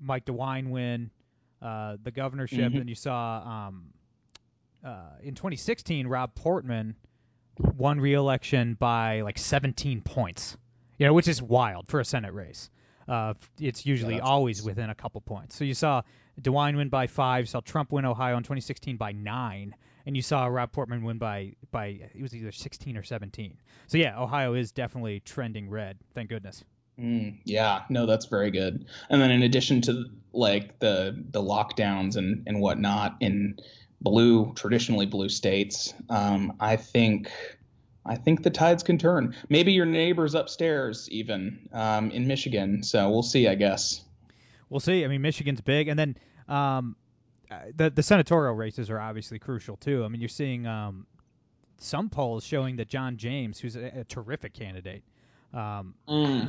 Mike 0.00 0.24
DeWine 0.24 0.70
win 0.70 1.10
uh, 1.62 1.96
the 2.02 2.10
governorship, 2.10 2.72
Mhm. 2.72 2.80
and 2.80 2.88
you 2.88 2.94
saw 2.94 3.68
um, 3.68 3.92
uh, 4.84 5.10
in 5.22 5.34
2016 5.34 6.06
Rob 6.06 6.34
Portman 6.34 6.94
won 7.58 8.00
re-election 8.00 8.74
by 8.74 9.22
like 9.22 9.38
17 9.38 10.02
points. 10.02 10.56
You 10.98 11.06
know, 11.06 11.12
which 11.14 11.28
is 11.28 11.42
wild 11.42 11.88
for 11.88 12.00
a 12.00 12.04
Senate 12.04 12.32
race. 12.32 12.70
Uh, 13.06 13.34
it's 13.60 13.84
usually 13.86 14.14
that's 14.14 14.26
always 14.26 14.58
nuts. 14.58 14.66
within 14.66 14.90
a 14.90 14.94
couple 14.94 15.20
points. 15.20 15.54
So 15.54 15.64
you 15.64 15.74
saw 15.74 16.02
DeWine 16.40 16.76
win 16.76 16.88
by 16.88 17.06
five. 17.06 17.42
You 17.42 17.46
saw 17.46 17.60
Trump 17.60 17.92
win 17.92 18.04
Ohio 18.04 18.36
in 18.36 18.42
2016 18.42 18.96
by 18.96 19.12
nine, 19.12 19.74
and 20.06 20.16
you 20.16 20.22
saw 20.22 20.46
Rob 20.46 20.72
Portman 20.72 21.04
win 21.04 21.18
by 21.18 21.54
by 21.70 21.86
it 22.14 22.20
was 22.22 22.34
either 22.34 22.50
16 22.50 22.96
or 22.96 23.02
17. 23.02 23.58
So 23.88 23.98
yeah, 23.98 24.18
Ohio 24.20 24.54
is 24.54 24.72
definitely 24.72 25.20
trending 25.20 25.68
red. 25.70 25.98
Thank 26.14 26.30
goodness. 26.30 26.64
Mm, 26.98 27.38
yeah, 27.44 27.82
no, 27.90 28.06
that's 28.06 28.26
very 28.26 28.50
good. 28.50 28.86
And 29.10 29.20
then 29.20 29.30
in 29.30 29.42
addition 29.42 29.82
to 29.82 30.06
like 30.32 30.78
the 30.78 31.24
the 31.30 31.42
lockdowns 31.42 32.16
and 32.16 32.44
and 32.46 32.60
whatnot 32.60 33.16
in 33.20 33.58
blue, 34.00 34.52
traditionally 34.54 35.06
blue 35.06 35.28
states, 35.28 35.92
um, 36.08 36.54
I 36.58 36.76
think 36.76 37.30
I 38.04 38.16
think 38.16 38.42
the 38.42 38.50
tides 38.50 38.82
can 38.82 38.98
turn. 38.98 39.34
Maybe 39.48 39.72
your 39.72 39.86
neighbors 39.86 40.34
upstairs 40.34 41.08
even 41.10 41.68
um, 41.72 42.10
in 42.10 42.26
Michigan. 42.26 42.82
So 42.82 43.10
we'll 43.10 43.22
see, 43.22 43.48
I 43.48 43.56
guess. 43.56 44.02
We'll 44.70 44.80
see. 44.80 45.04
I 45.04 45.08
mean, 45.08 45.22
Michigan's 45.22 45.60
big, 45.60 45.88
and 45.88 45.98
then 45.98 46.16
um, 46.48 46.96
the 47.74 47.90
the 47.90 48.02
senatorial 48.02 48.54
races 48.54 48.90
are 48.90 49.00
obviously 49.00 49.38
crucial 49.38 49.76
too. 49.76 50.04
I 50.04 50.08
mean, 50.08 50.20
you're 50.20 50.28
seeing 50.28 50.66
um, 50.66 51.06
some 51.78 52.08
polls 52.08 52.44
showing 52.44 52.76
that 52.76 52.88
John 52.88 53.16
James, 53.16 53.58
who's 53.58 53.76
a, 53.76 54.00
a 54.00 54.04
terrific 54.04 54.54
candidate, 54.54 55.02
um, 55.52 55.94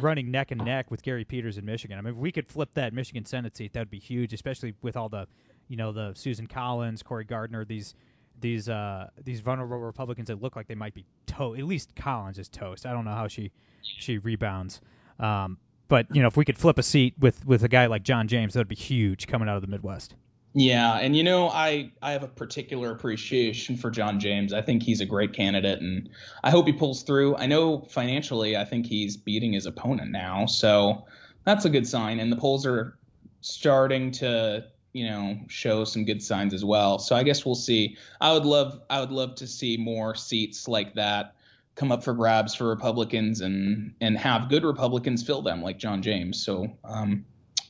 running 0.02 0.32
neck 0.32 0.52
and 0.52 0.64
neck 0.64 0.92
with 0.92 1.02
Gary 1.02 1.26
Peters 1.26 1.58
in 1.58 1.66
Michigan. 1.66 1.98
I 1.98 2.02
mean, 2.02 2.14
if 2.14 2.20
we 2.20 2.32
could 2.32 2.48
flip 2.48 2.70
that 2.74 2.94
Michigan 2.94 3.26
Senate 3.26 3.56
seat, 3.56 3.74
that 3.74 3.80
would 3.80 3.90
be 3.90 4.00
huge, 4.00 4.34
especially 4.34 4.74
with 4.82 4.98
all 4.98 5.10
the, 5.10 5.28
you 5.68 5.78
know, 5.78 5.92
the 5.92 6.14
Susan 6.16 6.48
Collins, 6.48 7.04
Cory 7.04 7.26
Gardner, 7.26 7.66
these 7.66 7.96
these 8.40 8.70
uh 8.70 9.08
these 9.24 9.40
vulnerable 9.40 9.80
Republicans 9.80 10.28
that 10.28 10.42
look 10.42 10.56
like 10.56 10.68
they 10.68 10.76
might 10.76 10.94
be 10.94 11.06
toast. 11.26 11.60
At 11.60 11.66
least 11.66 11.96
Collins 11.96 12.38
is 12.38 12.50
toast. 12.50 12.86
I 12.86 12.94
don't 12.94 13.06
know 13.06 13.14
how 13.14 13.28
she 13.28 13.52
she 13.82 14.18
rebounds. 14.18 14.82
Um, 15.20 15.58
but 15.88 16.08
you 16.14 16.22
know, 16.22 16.28
if 16.28 16.38
we 16.38 16.46
could 16.46 16.58
flip 16.58 16.78
a 16.78 16.84
seat 16.84 17.16
with 17.20 17.46
with 17.46 17.64
a 17.64 17.70
guy 17.70 17.88
like 17.88 18.04
John 18.04 18.28
James, 18.28 18.54
that 18.54 18.60
would 18.60 18.68
be 18.68 18.76
huge 18.76 19.28
coming 19.28 19.48
out 19.50 19.56
of 19.56 19.62
the 19.62 19.68
Midwest. 19.68 20.16
Yeah, 20.60 20.98
and 20.98 21.15
you 21.15 21.24
know, 21.24 21.50
I 21.50 21.91
I 22.02 22.13
have 22.13 22.24
a 22.24 22.28
particular 22.28 22.89
appreciation 22.91 23.78
for 23.78 23.91
John 23.91 24.20
James. 24.20 24.54
I 24.54 24.62
think 24.63 24.82
he's 24.82 25.02
a 25.02 25.06
great 25.06 25.32
candidate, 25.32 25.82
and 25.82 26.10
I 26.43 26.50
hope 26.50 26.65
he 26.65 26.74
pulls 26.74 27.04
through. 27.04 27.36
I 27.36 27.46
know 27.46 27.82
financially, 27.82 28.58
I 28.58 28.65
think 28.65 28.88
he's 28.88 29.17
beating 29.17 29.54
his 29.54 29.67
opponent 29.67 30.10
now, 30.10 30.48
so 30.48 31.06
that's 31.43 31.65
a 31.65 31.70
good 31.70 31.88
sign. 31.88 32.20
And 32.20 32.32
the 32.32 32.38
polls 32.38 32.65
are 32.65 32.98
starting 33.41 34.10
to, 34.13 34.65
you 34.93 35.06
know, 35.06 35.38
show 35.48 35.84
some 35.84 36.06
good 36.06 36.24
signs 36.24 36.56
as 36.56 36.65
well. 36.65 36.98
So 36.98 37.15
I 37.15 37.22
guess 37.22 37.46
we'll 37.46 37.54
see. 37.54 37.96
I 38.20 38.34
would 38.34 38.46
love 38.46 38.82
I 38.89 39.00
would 39.00 39.12
love 39.12 39.36
to 39.36 39.46
see 39.46 39.78
more 39.78 40.15
seats 40.15 40.67
like 40.67 40.96
that 40.96 41.36
come 41.76 41.91
up 41.91 42.04
for 42.04 42.15
grabs 42.15 42.56
for 42.56 42.67
Republicans 42.67 43.41
and 43.41 43.93
and 44.02 44.17
have 44.17 44.50
good 44.50 44.63
Republicans 44.63 45.22
fill 45.22 45.43
them 45.43 45.62
like 45.62 45.78
John 45.78 46.02
James. 46.02 46.43
So 46.43 46.67
um, 46.84 47.26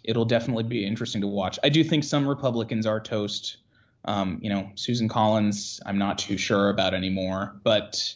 it'll 0.07 0.25
definitely 0.25 0.63
be 0.63 0.83
interesting 0.85 1.21
to 1.21 1.27
watch. 1.27 1.59
I 1.63 1.69
do 1.69 1.83
think 1.83 2.03
some 2.03 2.27
Republicans 2.27 2.87
are 2.87 2.99
toast. 2.99 3.57
Um, 4.05 4.39
you 4.41 4.49
know, 4.49 4.71
Susan 4.75 5.09
Collins, 5.09 5.81
I'm 5.85 5.97
not 5.97 6.17
too 6.17 6.37
sure 6.37 6.69
about 6.69 6.93
anymore, 6.93 7.59
but 7.63 8.15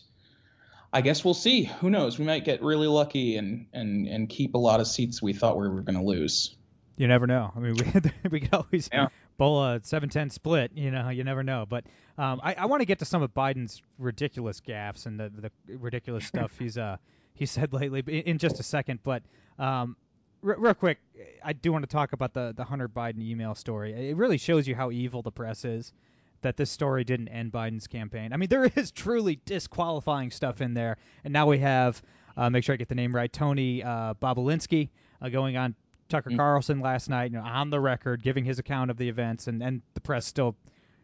I 0.94 1.02
guess 1.02 1.24
we'll 1.24 1.34
see. 1.34 1.64
Who 1.64 1.90
knows? 1.90 2.18
We 2.18 2.26
might 2.26 2.46
get 2.46 2.62
really 2.64 2.88
lucky 2.88 3.38
and 3.38 3.68
and 3.74 4.08
and 4.08 4.30
keep 4.30 4.56
a 4.56 4.58
lot 4.58 4.80
of 4.80 4.88
seats 4.88 5.22
we 5.22 5.34
thought 5.34 5.58
we 5.58 5.68
were 5.68 5.82
going 5.82 5.98
to 5.98 6.04
lose. 6.04 6.56
You 6.98 7.08
never 7.08 7.28
know. 7.28 7.52
I 7.56 7.60
mean, 7.60 7.76
we 8.24 8.30
we 8.30 8.40
could 8.42 8.54
always 8.54 8.90
Yeah. 8.92 9.08
bowl 9.38 9.64
a 9.64 9.80
7-10 9.80 10.32
split. 10.32 10.72
You 10.76 10.92
know, 10.92 11.10
you 11.10 11.24
never 11.24 11.44
know. 11.44 11.66
But 11.68 11.86
um, 12.18 12.40
I, 12.44 12.54
I 12.54 12.66
want 12.66 12.82
to 12.82 12.86
get 12.86 13.00
to 13.00 13.06
some 13.06 13.22
of 13.22 13.34
Biden's 13.34 13.82
ridiculous 13.98 14.62
gaffes 14.62 15.06
and 15.08 15.20
the 15.20 15.52
the 15.68 15.78
ridiculous 15.78 16.26
stuff 16.26 16.52
he's 16.58 16.78
uh 16.78 16.98
he 17.34 17.46
said 17.46 17.74
lately 17.74 18.02
in, 18.08 18.38
just 18.38 18.60
a 18.60 18.64
second. 18.64 19.00
But 19.04 19.24
um, 19.58 19.96
real 20.42 20.74
quick, 20.74 21.00
I 21.44 21.54
do 21.54 21.72
want 21.72 21.84
to 21.84 21.90
talk 21.90 22.14
about 22.14 22.34
the 22.34 22.54
the 22.56 22.64
Hunter 22.64 22.90
Biden 22.90 23.22
email 23.22 23.56
story. 23.56 24.10
It 24.10 24.18
really 24.18 24.38
shows 24.38 24.68
you 24.68 24.76
how 24.76 24.92
evil 24.92 25.22
the 25.22 25.32
press 25.32 25.66
is. 25.66 25.94
That 26.42 26.58
this 26.58 26.72
story 26.72 27.04
didn't 27.04 27.28
end 27.28 27.52
Biden's 27.52 27.86
campaign. 27.86 28.34
I 28.34 28.38
mean, 28.38 28.50
there 28.50 28.66
is 28.76 28.92
truly 28.92 29.40
disqualifying 29.46 30.32
stuff 30.32 30.60
in 30.62 30.74
there, 30.74 30.98
and 31.24 31.32
now 31.32 31.48
we 31.48 31.60
have. 31.60 32.02
Uh, 32.38 32.50
make 32.50 32.64
sure 32.64 32.74
I 32.74 32.78
get 32.78 32.88
the 32.88 32.96
name 32.96 33.14
right. 33.14 33.32
Tony 33.32 33.84
uh, 33.84 34.14
Bobulinski 34.14 34.90
uh, 35.22 35.28
going 35.28 35.58
on 35.58 35.76
Tucker 36.08 36.30
mm-hmm. 36.30 36.40
Carlson 36.40 36.80
last 36.80 37.10
night, 37.10 37.32
you 37.32 37.38
know, 37.38 37.44
on 37.44 37.70
the 37.70 37.80
record, 37.80 38.24
giving 38.24 38.46
his 38.46 38.58
account 38.58 38.90
of 38.90 38.98
the 38.98 39.10
events, 39.10 39.48
and, 39.48 39.62
and 39.62 39.82
the 39.96 40.02
press 40.02 40.26
still 40.26 40.56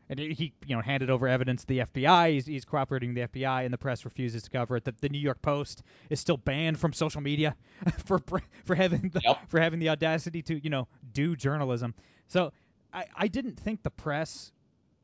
and 0.10 0.20
he 0.20 0.54
you 0.66 0.76
know 0.76 0.82
handed 0.82 1.10
over 1.10 1.28
evidence 1.28 1.62
to 1.62 1.68
the 1.68 1.80
FBI. 1.80 2.34
He's, 2.34 2.46
he's 2.46 2.66
cooperating 2.66 3.14
with 3.14 3.32
the 3.32 3.40
FBI, 3.40 3.66
and 3.66 3.74
the 3.74 3.78
press 3.78 4.06
refuses 4.06 4.44
to 4.44 4.50
cover 4.50 4.78
it. 4.78 4.86
The, 4.86 4.94
the 5.02 5.10
New 5.10 5.20
York 5.20 5.42
Post 5.42 5.84
is 6.10 6.20
still 6.20 6.38
banned 6.38 6.80
from 6.80 6.94
social 6.94 7.22
media 7.22 7.56
for 8.06 8.20
for 8.64 8.76
having 8.76 9.10
the, 9.14 9.22
yep. 9.24 9.50
for 9.50 9.60
having 9.60 9.80
the 9.80 9.90
audacity 9.90 10.42
to 10.44 10.64
you 10.64 10.70
know 10.70 10.88
do 11.12 11.36
journalism. 11.36 11.94
So 12.28 12.52
I 12.94 13.06
I 13.16 13.28
didn't 13.28 13.60
think 13.60 13.84
the 13.84 13.92
press 13.92 14.52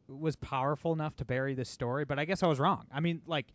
was 0.08 0.36
powerful 0.38 0.94
enough 0.94 1.16
to 1.18 1.26
bury 1.26 1.54
this 1.54 1.70
story, 1.70 2.06
but 2.06 2.20
I 2.20 2.26
guess 2.26 2.44
I 2.44 2.48
was 2.48 2.60
wrong. 2.60 2.86
I 2.92 3.00
mean, 3.00 3.22
like 3.26 3.48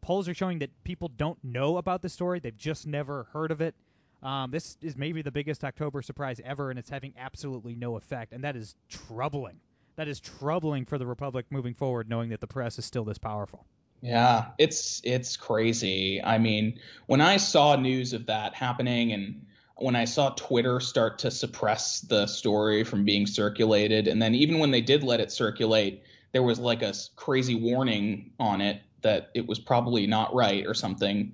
polls 0.00 0.28
are 0.28 0.34
showing 0.34 0.60
that 0.60 0.70
people 0.84 1.10
don't 1.16 1.42
know 1.44 1.76
about 1.76 2.02
the 2.02 2.08
story; 2.08 2.40
they've 2.40 2.56
just 2.56 2.86
never 2.86 3.24
heard 3.32 3.50
of 3.50 3.60
it. 3.60 3.74
Um, 4.20 4.50
this 4.50 4.76
is 4.82 4.96
maybe 4.96 5.22
the 5.22 5.30
biggest 5.30 5.62
October 5.62 6.02
surprise 6.02 6.40
ever, 6.44 6.70
and 6.70 6.78
it's 6.78 6.90
having 6.90 7.14
absolutely 7.16 7.76
no 7.76 7.96
effect, 7.96 8.32
and 8.32 8.42
that 8.42 8.56
is 8.56 8.74
troubling 8.88 9.60
that 9.98 10.06
is 10.06 10.20
troubling 10.20 10.84
for 10.84 10.96
the 10.96 11.06
republic 11.06 11.44
moving 11.50 11.74
forward, 11.74 12.08
knowing 12.08 12.30
that 12.30 12.40
the 12.40 12.46
press 12.46 12.78
is 12.78 12.84
still 12.84 13.04
this 13.04 13.18
powerful. 13.18 13.66
Yeah, 14.00 14.46
it's 14.56 15.00
it's 15.02 15.36
crazy. 15.36 16.22
I 16.22 16.38
mean, 16.38 16.78
when 17.06 17.20
I 17.20 17.36
saw 17.36 17.74
news 17.74 18.12
of 18.12 18.26
that 18.26 18.54
happening 18.54 19.12
and 19.12 19.44
when 19.76 19.96
I 19.96 20.04
saw 20.04 20.30
Twitter 20.30 20.78
start 20.78 21.18
to 21.20 21.32
suppress 21.32 22.00
the 22.02 22.28
story 22.28 22.84
from 22.84 23.04
being 23.04 23.26
circulated, 23.26 24.06
and 24.06 24.22
then 24.22 24.36
even 24.36 24.60
when 24.60 24.70
they 24.70 24.80
did 24.80 25.02
let 25.02 25.18
it 25.18 25.32
circulate, 25.32 26.04
there 26.30 26.44
was 26.44 26.60
like 26.60 26.82
a 26.82 26.94
crazy 27.16 27.56
warning 27.56 28.30
on 28.38 28.60
it 28.60 28.80
that 29.02 29.30
it 29.34 29.48
was 29.48 29.58
probably 29.58 30.06
not 30.06 30.32
right 30.32 30.64
or 30.64 30.74
something. 30.74 31.32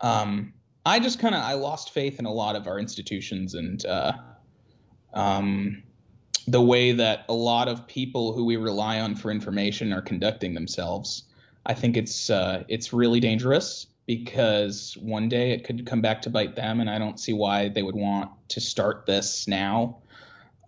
Um, 0.00 0.54
I 0.86 1.00
just 1.00 1.18
kind 1.18 1.34
of 1.34 1.42
I 1.42 1.52
lost 1.52 1.90
faith 1.90 2.18
in 2.18 2.24
a 2.24 2.32
lot 2.32 2.56
of 2.56 2.66
our 2.66 2.78
institutions 2.78 3.52
and 3.52 3.84
uh, 3.84 4.12
um, 5.12 5.82
the 6.46 6.62
way 6.62 6.92
that 6.92 7.24
a 7.28 7.34
lot 7.34 7.68
of 7.68 7.86
people 7.86 8.32
who 8.32 8.44
we 8.44 8.56
rely 8.56 9.00
on 9.00 9.14
for 9.14 9.30
information 9.30 9.92
are 9.92 10.02
conducting 10.02 10.54
themselves. 10.54 11.24
I 11.64 11.74
think 11.74 11.96
it's 11.96 12.30
uh, 12.30 12.64
it's 12.68 12.92
really 12.92 13.20
dangerous 13.20 13.86
because 14.06 14.96
one 15.00 15.28
day 15.28 15.50
it 15.50 15.64
could 15.64 15.84
come 15.84 16.00
back 16.00 16.22
to 16.22 16.30
bite 16.30 16.54
them, 16.54 16.80
and 16.80 16.88
I 16.88 16.98
don't 16.98 17.18
see 17.18 17.32
why 17.32 17.68
they 17.68 17.82
would 17.82 17.96
want 17.96 18.30
to 18.50 18.60
start 18.60 19.04
this 19.06 19.48
now, 19.48 19.98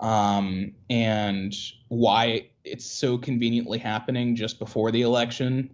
um, 0.00 0.72
and 0.90 1.54
why 1.86 2.48
it's 2.64 2.84
so 2.84 3.16
conveniently 3.16 3.78
happening 3.78 4.34
just 4.34 4.58
before 4.58 4.90
the 4.90 5.02
election. 5.02 5.70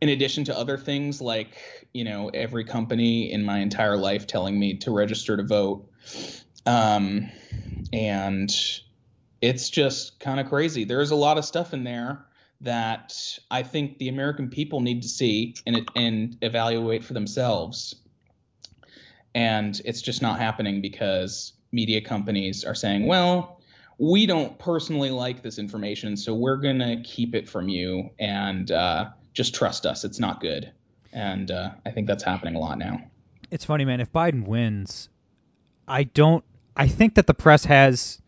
In 0.00 0.08
addition 0.08 0.44
to 0.44 0.58
other 0.58 0.78
things 0.78 1.20
like 1.20 1.58
you 1.92 2.04
know 2.04 2.30
every 2.32 2.64
company 2.64 3.30
in 3.30 3.44
my 3.44 3.58
entire 3.58 3.98
life 3.98 4.26
telling 4.26 4.58
me 4.58 4.74
to 4.78 4.90
register 4.90 5.36
to 5.36 5.42
vote. 5.42 5.86
Um, 6.66 7.30
and 7.92 8.50
it's 9.40 9.70
just 9.70 10.20
kind 10.20 10.40
of 10.40 10.48
crazy. 10.48 10.84
There's 10.84 11.10
a 11.10 11.16
lot 11.16 11.38
of 11.38 11.44
stuff 11.44 11.74
in 11.74 11.84
there 11.84 12.24
that 12.60 13.38
I 13.50 13.64
think 13.64 13.98
the 13.98 14.08
American 14.08 14.48
people 14.48 14.80
need 14.80 15.02
to 15.02 15.08
see 15.08 15.56
and 15.66 15.90
and 15.96 16.36
evaluate 16.42 17.04
for 17.04 17.12
themselves. 17.12 17.96
And 19.34 19.80
it's 19.84 20.02
just 20.02 20.22
not 20.22 20.38
happening 20.38 20.80
because 20.80 21.54
media 21.72 22.00
companies 22.00 22.64
are 22.64 22.74
saying, 22.74 23.06
"Well, 23.06 23.60
we 23.98 24.26
don't 24.26 24.58
personally 24.58 25.10
like 25.10 25.42
this 25.42 25.58
information, 25.58 26.16
so 26.16 26.34
we're 26.34 26.58
gonna 26.58 27.02
keep 27.02 27.34
it 27.34 27.48
from 27.48 27.68
you 27.68 28.10
and 28.18 28.70
uh, 28.70 29.10
just 29.32 29.54
trust 29.54 29.84
us. 29.84 30.04
It's 30.04 30.20
not 30.20 30.40
good." 30.40 30.70
And 31.12 31.50
uh, 31.50 31.72
I 31.84 31.90
think 31.90 32.06
that's 32.06 32.22
happening 32.22 32.54
a 32.54 32.60
lot 32.60 32.78
now. 32.78 33.02
It's 33.50 33.64
funny, 33.64 33.84
man. 33.84 34.00
If 34.00 34.12
Biden 34.12 34.46
wins, 34.46 35.08
I 35.88 36.04
don't 36.04 36.44
I 36.76 36.88
think 36.88 37.16
that 37.16 37.26
the 37.26 37.34
press 37.34 37.64
has. 37.64 38.20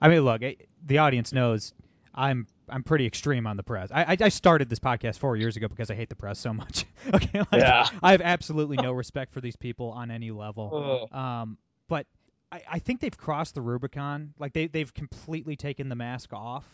I 0.00 0.08
mean, 0.08 0.20
look, 0.20 0.42
the 0.84 0.98
audience 0.98 1.32
knows 1.32 1.72
I'm 2.14 2.46
I'm 2.68 2.82
pretty 2.82 3.06
extreme 3.06 3.46
on 3.46 3.56
the 3.56 3.62
press. 3.62 3.90
I, 3.92 4.16
I 4.20 4.28
started 4.28 4.68
this 4.68 4.78
podcast 4.78 5.18
four 5.18 5.36
years 5.36 5.56
ago 5.56 5.68
because 5.68 5.90
I 5.90 5.94
hate 5.94 6.08
the 6.08 6.16
press 6.16 6.38
so 6.38 6.52
much. 6.52 6.84
okay, 7.14 7.40
like, 7.40 7.48
yeah. 7.52 7.88
I 8.02 8.12
have 8.12 8.20
absolutely 8.20 8.76
no 8.76 8.92
respect 8.92 9.32
for 9.32 9.40
these 9.40 9.56
people 9.56 9.90
on 9.90 10.10
any 10.10 10.30
level. 10.30 11.08
Um, 11.12 11.58
but 11.88 12.06
I, 12.50 12.62
I 12.72 12.78
think 12.78 13.00
they've 13.00 13.16
crossed 13.16 13.54
the 13.54 13.62
Rubicon. 13.62 14.34
Like 14.38 14.52
they 14.52 14.66
they've 14.66 14.92
completely 14.92 15.56
taken 15.56 15.88
the 15.88 15.94
mask 15.94 16.32
off. 16.32 16.64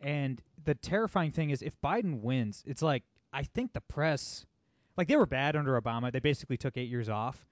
And 0.00 0.40
the 0.64 0.74
terrifying 0.74 1.32
thing 1.32 1.50
is, 1.50 1.62
if 1.62 1.72
Biden 1.80 2.20
wins, 2.20 2.62
it's 2.66 2.82
like 2.82 3.02
I 3.32 3.44
think 3.44 3.72
the 3.72 3.80
press, 3.80 4.44
like 4.96 5.08
they 5.08 5.16
were 5.16 5.26
bad 5.26 5.56
under 5.56 5.80
Obama. 5.80 6.12
They 6.12 6.20
basically 6.20 6.56
took 6.56 6.76
eight 6.76 6.88
years 6.88 7.08
off. 7.08 7.46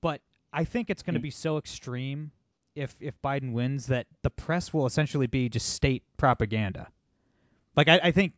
But 0.00 0.20
I 0.52 0.64
think 0.64 0.90
it's 0.90 1.02
going 1.02 1.14
to 1.14 1.20
mm. 1.20 1.24
be 1.24 1.30
so 1.30 1.58
extreme 1.58 2.32
if 2.74 2.94
if 3.00 3.20
Biden 3.22 3.52
wins 3.52 3.86
that 3.86 4.06
the 4.22 4.30
press 4.30 4.72
will 4.72 4.86
essentially 4.86 5.26
be 5.26 5.48
just 5.48 5.68
state 5.68 6.02
propaganda. 6.16 6.88
Like 7.76 7.88
I, 7.88 8.00
I 8.04 8.10
think, 8.10 8.32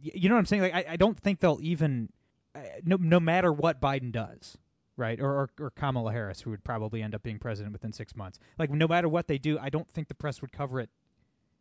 you 0.00 0.28
know 0.28 0.34
what 0.34 0.40
I'm 0.40 0.46
saying? 0.46 0.62
Like 0.62 0.74
I, 0.74 0.84
I 0.90 0.96
don't 0.96 1.18
think 1.18 1.40
they'll 1.40 1.60
even, 1.62 2.08
uh, 2.54 2.60
no 2.84 2.96
no 2.96 3.20
matter 3.20 3.52
what 3.52 3.80
Biden 3.80 4.12
does, 4.12 4.56
right? 4.96 5.20
Or, 5.20 5.30
or 5.30 5.50
or 5.58 5.70
Kamala 5.70 6.12
Harris, 6.12 6.40
who 6.40 6.50
would 6.50 6.64
probably 6.64 7.02
end 7.02 7.14
up 7.14 7.22
being 7.22 7.38
president 7.38 7.72
within 7.72 7.92
six 7.92 8.16
months. 8.16 8.38
Like 8.58 8.70
no 8.70 8.88
matter 8.88 9.08
what 9.08 9.26
they 9.28 9.38
do, 9.38 9.58
I 9.58 9.70
don't 9.70 9.88
think 9.92 10.08
the 10.08 10.14
press 10.14 10.40
would 10.40 10.52
cover 10.52 10.80
it. 10.80 10.90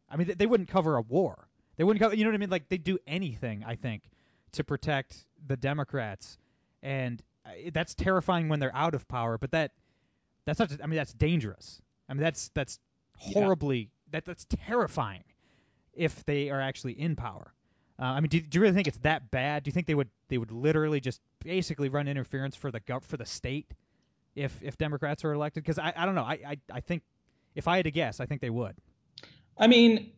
I 0.09 0.17
mean, 0.17 0.27
they, 0.27 0.33
they 0.33 0.45
wouldn't 0.45 0.69
cover 0.69 0.95
a 0.95 1.01
war. 1.01 1.47
They 1.77 1.83
wouldn't 1.83 2.01
cover. 2.01 2.15
You 2.15 2.23
know 2.23 2.31
what 2.31 2.35
I 2.35 2.39
mean? 2.39 2.49
Like 2.49 2.69
they 2.69 2.77
do 2.77 2.99
anything. 3.07 3.63
I 3.65 3.75
think 3.75 4.03
to 4.53 4.63
protect 4.63 5.25
the 5.45 5.57
Democrats, 5.57 6.37
and 6.81 7.21
uh, 7.45 7.69
that's 7.73 7.95
terrifying 7.95 8.49
when 8.49 8.59
they're 8.59 8.75
out 8.75 8.95
of 8.95 9.07
power. 9.07 9.37
But 9.37 9.51
that 9.51 9.71
that's 10.49 10.59
not. 10.59 10.69
Just, 10.69 10.83
I 10.83 10.87
mean, 10.87 10.97
that's 10.97 11.13
dangerous. 11.13 11.81
I 12.07 12.13
mean, 12.13 12.23
that's 12.23 12.49
that's 12.49 12.79
horribly 13.17 13.77
yeah. 13.77 13.85
that 14.11 14.25
that's 14.25 14.45
terrifying 14.65 15.23
if 15.93 16.25
they 16.25 16.49
are 16.49 16.61
actually 16.61 16.93
in 16.93 17.15
power. 17.15 17.53
Uh, 17.99 18.05
I 18.05 18.19
mean, 18.21 18.29
do, 18.29 18.39
do, 18.39 18.57
you 18.57 18.61
really 18.61 18.73
think 18.73 18.87
it's 18.87 18.97
that 18.99 19.29
bad? 19.29 19.63
Do 19.63 19.67
you 19.67 19.73
think 19.73 19.85
they 19.87 19.95
would 19.95 20.09
they 20.29 20.37
would 20.37 20.51
literally 20.51 20.99
just 20.99 21.21
basically 21.43 21.89
run 21.89 22.07
interference 22.07 22.55
for 22.55 22.71
the 22.71 22.81
for 23.01 23.17
the 23.17 23.25
state 23.25 23.71
if 24.35 24.57
if 24.61 24.77
Democrats 24.77 25.25
are 25.25 25.33
elected? 25.33 25.63
Because 25.63 25.79
I, 25.79 25.93
I 25.95 26.05
don't 26.05 26.15
know. 26.15 26.23
I, 26.23 26.39
I 26.47 26.57
I 26.71 26.79
think 26.79 27.03
if 27.55 27.67
I 27.67 27.77
had 27.77 27.85
to 27.85 27.91
guess, 27.91 28.19
I 28.19 28.25
think 28.25 28.41
they 28.41 28.49
would. 28.49 28.75
I 29.57 29.67
mean, 29.67 30.11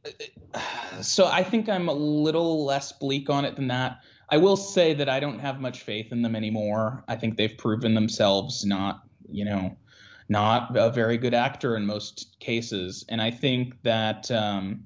so 1.01 1.25
I 1.25 1.43
think 1.43 1.67
I'm 1.67 1.89
a 1.89 1.93
little 1.93 2.63
less 2.63 2.91
bleak 2.91 3.29
on 3.29 3.43
it 3.45 3.55
than 3.55 3.69
that. 3.69 4.01
I 4.29 4.37
will 4.37 4.55
say 4.55 4.93
that 4.93 5.09
I 5.09 5.19
don't 5.19 5.39
have 5.39 5.59
much 5.59 5.81
faith 5.81 6.11
in 6.11 6.21
them 6.21 6.35
anymore. 6.35 7.03
I 7.07 7.15
think 7.15 7.37
they've 7.37 7.57
proven 7.57 7.95
themselves 7.95 8.63
not, 8.63 9.01
you 9.29 9.43
know, 9.43 9.75
not 10.31 10.77
a 10.77 10.89
very 10.89 11.17
good 11.17 11.33
actor 11.33 11.75
in 11.75 11.85
most 11.85 12.37
cases. 12.39 13.03
And 13.09 13.21
I 13.21 13.29
think 13.29 13.81
that, 13.83 14.31
um, 14.31 14.85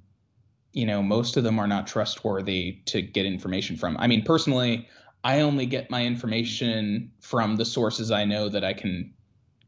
you 0.74 0.88
know, 0.88 1.04
most 1.04 1.38
of 1.38 1.44
them 1.44 1.60
are 1.60 1.68
not 1.68 1.86
trustworthy 1.86 2.80
to 2.88 3.04
get 3.04 3.28
information 3.28 3.78
from. 3.78 3.96
I 3.98 4.08
mean, 4.08 4.24
personally, 4.24 4.90
I 5.24 5.42
only 5.42 5.68
get 5.68 5.92
my 5.92 6.04
information 6.04 7.12
from 7.22 7.58
the 7.58 7.66
sources 7.66 8.10
I 8.10 8.26
know 8.26 8.50
that 8.50 8.64
I 8.64 8.74
can 8.74 9.14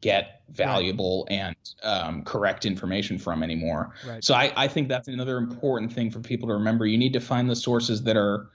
get 0.02 0.42
valuable 0.50 1.28
right. 1.30 1.38
and 1.38 1.56
um, 1.84 2.24
correct 2.24 2.66
information 2.66 3.20
from 3.20 3.44
anymore. 3.44 3.94
Right. 4.06 4.24
So 4.24 4.34
I, 4.34 4.52
I 4.56 4.68
think 4.68 4.90
that's 4.90 5.08
another 5.08 5.38
important 5.38 5.94
thing 5.94 6.10
for 6.10 6.20
people 6.20 6.48
to 6.48 6.56
remember. 6.56 6.88
You 6.88 6.98
need 6.98 7.14
to 7.14 7.20
find 7.20 7.48
the 7.48 7.56
sources 7.56 8.02
that 8.04 8.18
are 8.18 8.50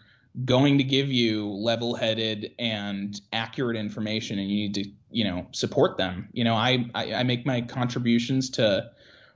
going 0.45 0.79
to 0.79 0.85
give 0.85 1.09
you 1.09 1.47
level-headed 1.49 2.53
and 2.59 3.21
accurate 3.33 3.77
information 3.77 4.39
and 4.39 4.51
you 4.51 4.57
need 4.57 4.75
to 4.75 4.91
you 5.11 5.25
know 5.25 5.47
support 5.53 5.99
them. 5.99 6.29
You 6.33 6.45
know 6.45 6.55
i 6.55 6.87
i, 6.95 7.15
I 7.15 7.23
make 7.23 7.45
my 7.45 7.61
contributions 7.61 8.51
to 8.51 8.91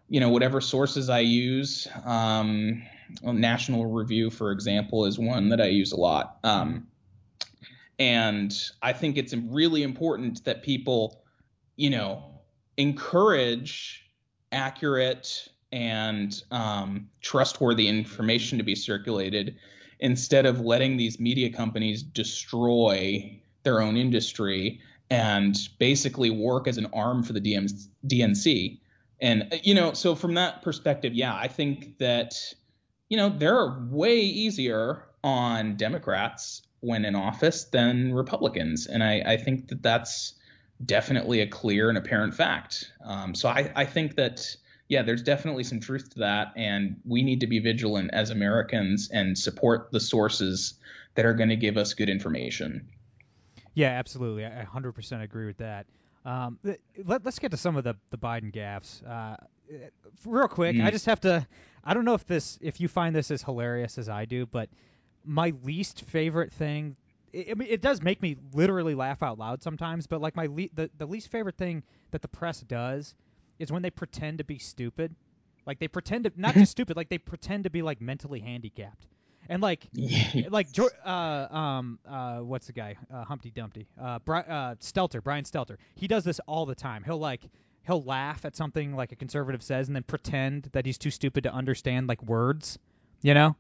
you 0.09 0.21
know 0.21 0.31
whatever 0.31 0.61
sources 0.61 1.11
i 1.11 1.21
use. 1.21 1.87
Um, 2.05 2.83
national 3.23 3.87
review 3.87 4.31
for 4.31 4.51
example 4.53 5.05
is 5.05 5.19
one 5.19 5.51
that 5.51 5.61
i 5.61 5.67
use 5.67 5.93
a 5.93 5.97
lot. 5.97 6.39
Um, 6.45 6.87
and 7.99 8.55
i 8.83 8.93
think 8.93 9.17
it's 9.17 9.35
really 9.35 9.83
important 9.83 10.45
that 10.45 10.63
people 10.63 11.23
you 11.77 11.91
know 11.91 12.23
encourage 12.77 14.11
accurate 14.53 15.49
and 15.73 16.43
um, 16.51 17.09
trustworthy 17.21 17.89
information 17.89 18.59
to 18.59 18.65
be 18.65 18.75
circulated 18.75 19.57
instead 20.01 20.47
of 20.47 20.61
letting 20.61 20.97
these 20.97 21.19
media 21.19 21.51
companies 21.51 22.03
destroy 22.03 23.41
their 23.63 23.81
own 23.81 23.97
industry 23.97 24.81
and 25.11 25.57
basically 25.79 26.31
work 26.31 26.67
as 26.67 26.79
an 26.79 26.87
arm 26.93 27.23
for 27.23 27.33
the 27.33 27.41
DM, 27.41 27.71
DNC. 28.07 28.79
And, 29.21 29.61
you 29.63 29.75
know, 29.75 29.93
so 29.93 30.15
from 30.15 30.35
that 30.35 30.63
perspective, 30.63 31.15
yeah, 31.15 31.35
I 31.35 31.49
think 31.49 31.99
that, 31.99 32.35
you 33.09 33.17
know, 33.17 33.29
they're 33.29 33.79
way 33.89 34.19
easier 34.19 35.05
on 35.25 35.77
Democrats 35.77 36.63
when 36.81 37.05
in 37.05 37.15
office 37.15 37.65
than 37.65 38.15
Republicans, 38.15 38.87
and 38.87 39.03
I, 39.03 39.23
I 39.27 39.37
think 39.37 39.69
that 39.69 39.83
that's 39.83 40.35
definitely 40.85 41.41
a 41.41 41.47
clear 41.47 41.89
and 41.89 41.97
apparent 41.97 42.35
fact. 42.35 42.93
Um, 43.05 43.35
so 43.35 43.49
I, 43.49 43.73
I 43.75 43.85
think 43.85 44.17
that 44.17 44.57
yeah, 44.89 45.03
there's 45.03 45.23
definitely 45.23 45.65
some 45.65 45.81
truth 45.81 46.11
to 46.11 46.19
that, 46.21 46.53
and 46.57 47.01
we 47.05 47.23
need 47.23 47.41
to 47.41 47.47
be 47.47 47.59
vigilant 47.59 48.11
as 48.13 48.31
Americans 48.31 49.11
and 49.13 49.37
support 49.37 49.91
the 49.91 50.01
sources 50.01 50.75
that 51.17 51.25
are 51.25 51.35
going 51.35 51.49
to 51.49 51.57
give 51.57 51.77
us 51.77 51.95
good 51.95 52.09
information. 52.09 52.89
Yeah, 53.75 53.89
absolutely. 53.89 54.47
I 54.47 54.65
100% 54.65 55.23
agree 55.23 55.47
with 55.47 55.59
that. 55.59 55.87
Um, 56.25 56.59
let, 57.05 57.27
us 57.27 57.39
get 57.39 57.51
to 57.51 57.57
some 57.57 57.77
of 57.77 57.85
the, 57.85 57.95
the 58.11 58.19
Biden 58.19 58.53
gaffes. 58.53 59.07
Uh, 59.09 59.37
real 60.25 60.49
quick, 60.49 60.77
mm. 60.77 60.85
I 60.85 60.91
just 60.91 61.07
have 61.07 61.21
to. 61.21 61.47
I 61.85 61.95
don't 61.95 62.05
know 62.05 62.15
if 62.15 62.27
this, 62.27 62.59
if 62.61 62.81
you 62.81 62.89
find 62.89 63.15
this 63.15 63.31
as 63.31 63.43
hilarious 63.43 63.99
as 63.99 64.09
I 64.09 64.25
do, 64.25 64.47
but 64.47 64.69
my 65.25 65.53
least 65.63 66.03
favorite 66.03 66.53
thing. 66.53 66.97
It, 67.33 67.51
I 67.51 67.55
mean, 67.55 67.69
it 67.71 67.81
does 67.81 68.03
make 68.03 68.23
me 68.23 68.37
literally 68.55 68.95
laugh 68.95 69.23
out 69.23 69.39
loud 69.39 69.63
sometimes, 69.63 70.07
but 70.07 70.21
like 70.21 70.35
my 70.35 70.47
le- 70.47 70.69
the 70.75 70.91
the 70.99 71.07
least 71.07 71.31
favorite 71.31 71.57
thing 71.57 71.83
that 72.11 72.23
the 72.23 72.29
press 72.29 72.61
does 72.61 73.15
is 73.59 73.73
when 73.73 73.83
they 73.83 73.91
pretend 73.91 74.39
to 74.39 74.45
be 74.45 74.59
stupid. 74.59 75.15
Like 75.67 75.79
they 75.79 75.89
pretend 75.89 76.25
to 76.25 76.33
not 76.37 76.55
just 76.55 76.71
stupid, 76.73 76.97
like 76.97 77.09
they 77.09 77.19
pretend 77.19 77.65
to 77.65 77.71
be 77.71 77.83
like 77.83 78.01
mentally 78.01 78.41
handicapped. 78.41 79.07
And 79.49 79.63
like, 79.63 79.87
like 80.49 80.67
uh, 81.05 81.09
um, 81.09 81.99
uh, 82.09 82.39
what's 82.39 82.67
the 82.67 82.73
guy? 82.73 82.97
Uh, 83.13 83.25
Humpty 83.25 83.51
Dumpty. 83.51 83.87
Uh, 84.01 84.19
Bri- 84.19 84.39
uh, 84.39 84.75
Stelter, 84.81 85.23
Brian 85.23 85.45
Stelter. 85.45 85.77
He 85.95 86.09
does 86.09 86.25
this 86.25 86.41
all 86.49 86.67
the 86.67 86.75
time. 86.75 87.05
He'll 87.05 87.19
like, 87.19 87.43
he'll 87.87 88.03
laugh 88.03 88.45
at 88.45 88.57
something 88.57 88.97
like 88.97 89.13
a 89.13 89.17
conservative 89.17 89.63
says, 89.63 89.87
and 89.87 89.95
then 89.95 90.03
pretend 90.03 90.71
that 90.73 90.85
he's 90.85 90.99
too 90.99 91.11
stupid 91.11 91.45
to 91.45 91.53
understand 91.53 92.09
like 92.09 92.23
words. 92.25 92.79
You 93.23 93.35
know, 93.35 93.57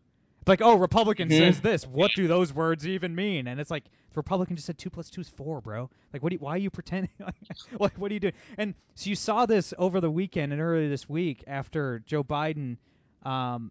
like, 0.46 0.62
oh, 0.62 0.76
Republican 0.76 1.28
mm-hmm. 1.28 1.38
says 1.38 1.60
this. 1.60 1.86
What 1.86 2.12
do 2.14 2.28
those 2.28 2.52
words 2.52 2.86
even 2.86 3.14
mean? 3.14 3.48
And 3.48 3.60
it's 3.60 3.70
like, 3.70 3.84
Republican 4.16 4.56
just 4.56 4.66
said 4.66 4.78
two 4.78 4.90
plus 4.90 5.10
two 5.10 5.20
is 5.20 5.28
four, 5.28 5.60
bro. 5.60 5.90
Like, 6.12 6.22
what? 6.22 6.30
Do 6.30 6.34
you, 6.34 6.40
why 6.40 6.52
are 6.52 6.58
you 6.58 6.70
pretending? 6.70 7.10
like, 7.78 7.96
what 7.96 8.10
are 8.10 8.14
you 8.14 8.20
doing? 8.20 8.34
And 8.58 8.74
so 8.94 9.10
you 9.10 9.16
saw 9.16 9.46
this 9.46 9.74
over 9.78 10.00
the 10.00 10.10
weekend 10.10 10.52
and 10.52 10.60
earlier 10.60 10.88
this 10.88 11.08
week 11.08 11.44
after 11.46 12.00
Joe 12.06 12.24
Biden 12.24 12.78
um, 13.24 13.70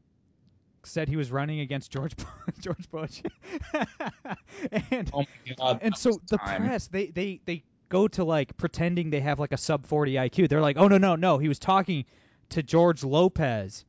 said 0.84 1.10
he 1.10 1.16
was 1.16 1.32
running 1.32 1.60
against 1.60 1.92
George 1.92 2.14
George 2.60 2.90
Bush. 2.92 3.22
and 4.92 5.10
oh 5.14 5.26
God, 5.58 5.80
and 5.82 5.98
so 5.98 6.12
the 6.30 6.38
press 6.38 6.88
they 6.88 7.08
they 7.08 7.42
they 7.46 7.64
go 7.90 8.08
to 8.10 8.24
like 8.24 8.56
pretending 8.58 9.10
they 9.10 9.22
have 9.22 9.40
like 9.40 9.52
a 9.52 9.58
sub 9.58 9.86
40 9.86 10.14
IQ. 10.14 10.50
They're 10.50 10.62
like, 10.62 10.78
"Oh 10.78 10.88
no, 10.88 10.98
no, 10.98 11.16
no, 11.16 11.38
he 11.38 11.48
was 11.48 11.60
talking 11.60 12.06
to 12.50 12.64
George 12.64 13.04
Lopez." 13.04 13.86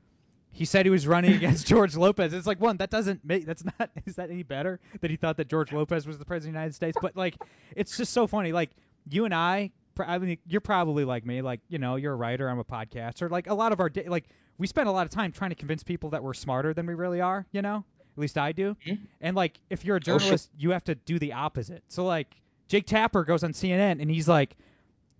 He 0.56 0.64
said 0.64 0.86
he 0.86 0.90
was 0.90 1.06
running 1.06 1.34
against 1.34 1.66
George 1.68 1.96
Lopez. 1.96 2.32
It's 2.32 2.46
like 2.46 2.58
one 2.58 2.78
that 2.78 2.88
doesn't 2.88 3.22
make 3.22 3.44
that's 3.44 3.62
not 3.62 3.90
is 4.06 4.16
that 4.16 4.30
any 4.30 4.42
better 4.42 4.80
that 5.02 5.10
he 5.10 5.16
thought 5.16 5.36
that 5.36 5.48
George 5.48 5.70
Lopez 5.70 6.06
was 6.06 6.18
the 6.18 6.24
president 6.24 6.50
of 6.50 6.54
the 6.54 6.58
United 6.60 6.74
States? 6.74 6.96
But 7.00 7.14
like 7.14 7.36
it's 7.76 7.96
just 7.98 8.14
so 8.14 8.26
funny. 8.26 8.52
Like 8.52 8.70
you 9.08 9.26
and 9.26 9.34
I, 9.34 9.70
I 9.98 10.16
mean, 10.16 10.38
you're 10.46 10.62
probably 10.62 11.04
like 11.04 11.26
me. 11.26 11.42
Like 11.42 11.60
you 11.68 11.78
know, 11.78 11.96
you're 11.96 12.14
a 12.14 12.16
writer. 12.16 12.48
I'm 12.48 12.58
a 12.58 12.64
podcaster. 12.64 13.30
Like 13.30 13.48
a 13.48 13.54
lot 13.54 13.72
of 13.72 13.80
our 13.80 13.90
day, 13.90 14.08
like 14.08 14.24
we 14.56 14.66
spend 14.66 14.88
a 14.88 14.92
lot 14.92 15.04
of 15.04 15.12
time 15.12 15.30
trying 15.30 15.50
to 15.50 15.56
convince 15.56 15.82
people 15.82 16.10
that 16.10 16.22
we're 16.22 16.32
smarter 16.32 16.72
than 16.72 16.86
we 16.86 16.94
really 16.94 17.20
are. 17.20 17.44
You 17.52 17.60
know, 17.60 17.84
at 18.16 18.18
least 18.18 18.38
I 18.38 18.52
do. 18.52 18.78
Mm-hmm. 18.86 19.04
And 19.20 19.36
like 19.36 19.60
if 19.68 19.84
you're 19.84 19.96
a 19.96 20.00
journalist, 20.00 20.48
oh, 20.52 20.56
you 20.58 20.70
have 20.70 20.84
to 20.84 20.94
do 20.94 21.18
the 21.18 21.34
opposite. 21.34 21.84
So 21.88 22.06
like 22.06 22.34
Jake 22.68 22.86
Tapper 22.86 23.24
goes 23.24 23.44
on 23.44 23.52
CNN 23.52 24.00
and 24.00 24.10
he's 24.10 24.26
like 24.26 24.56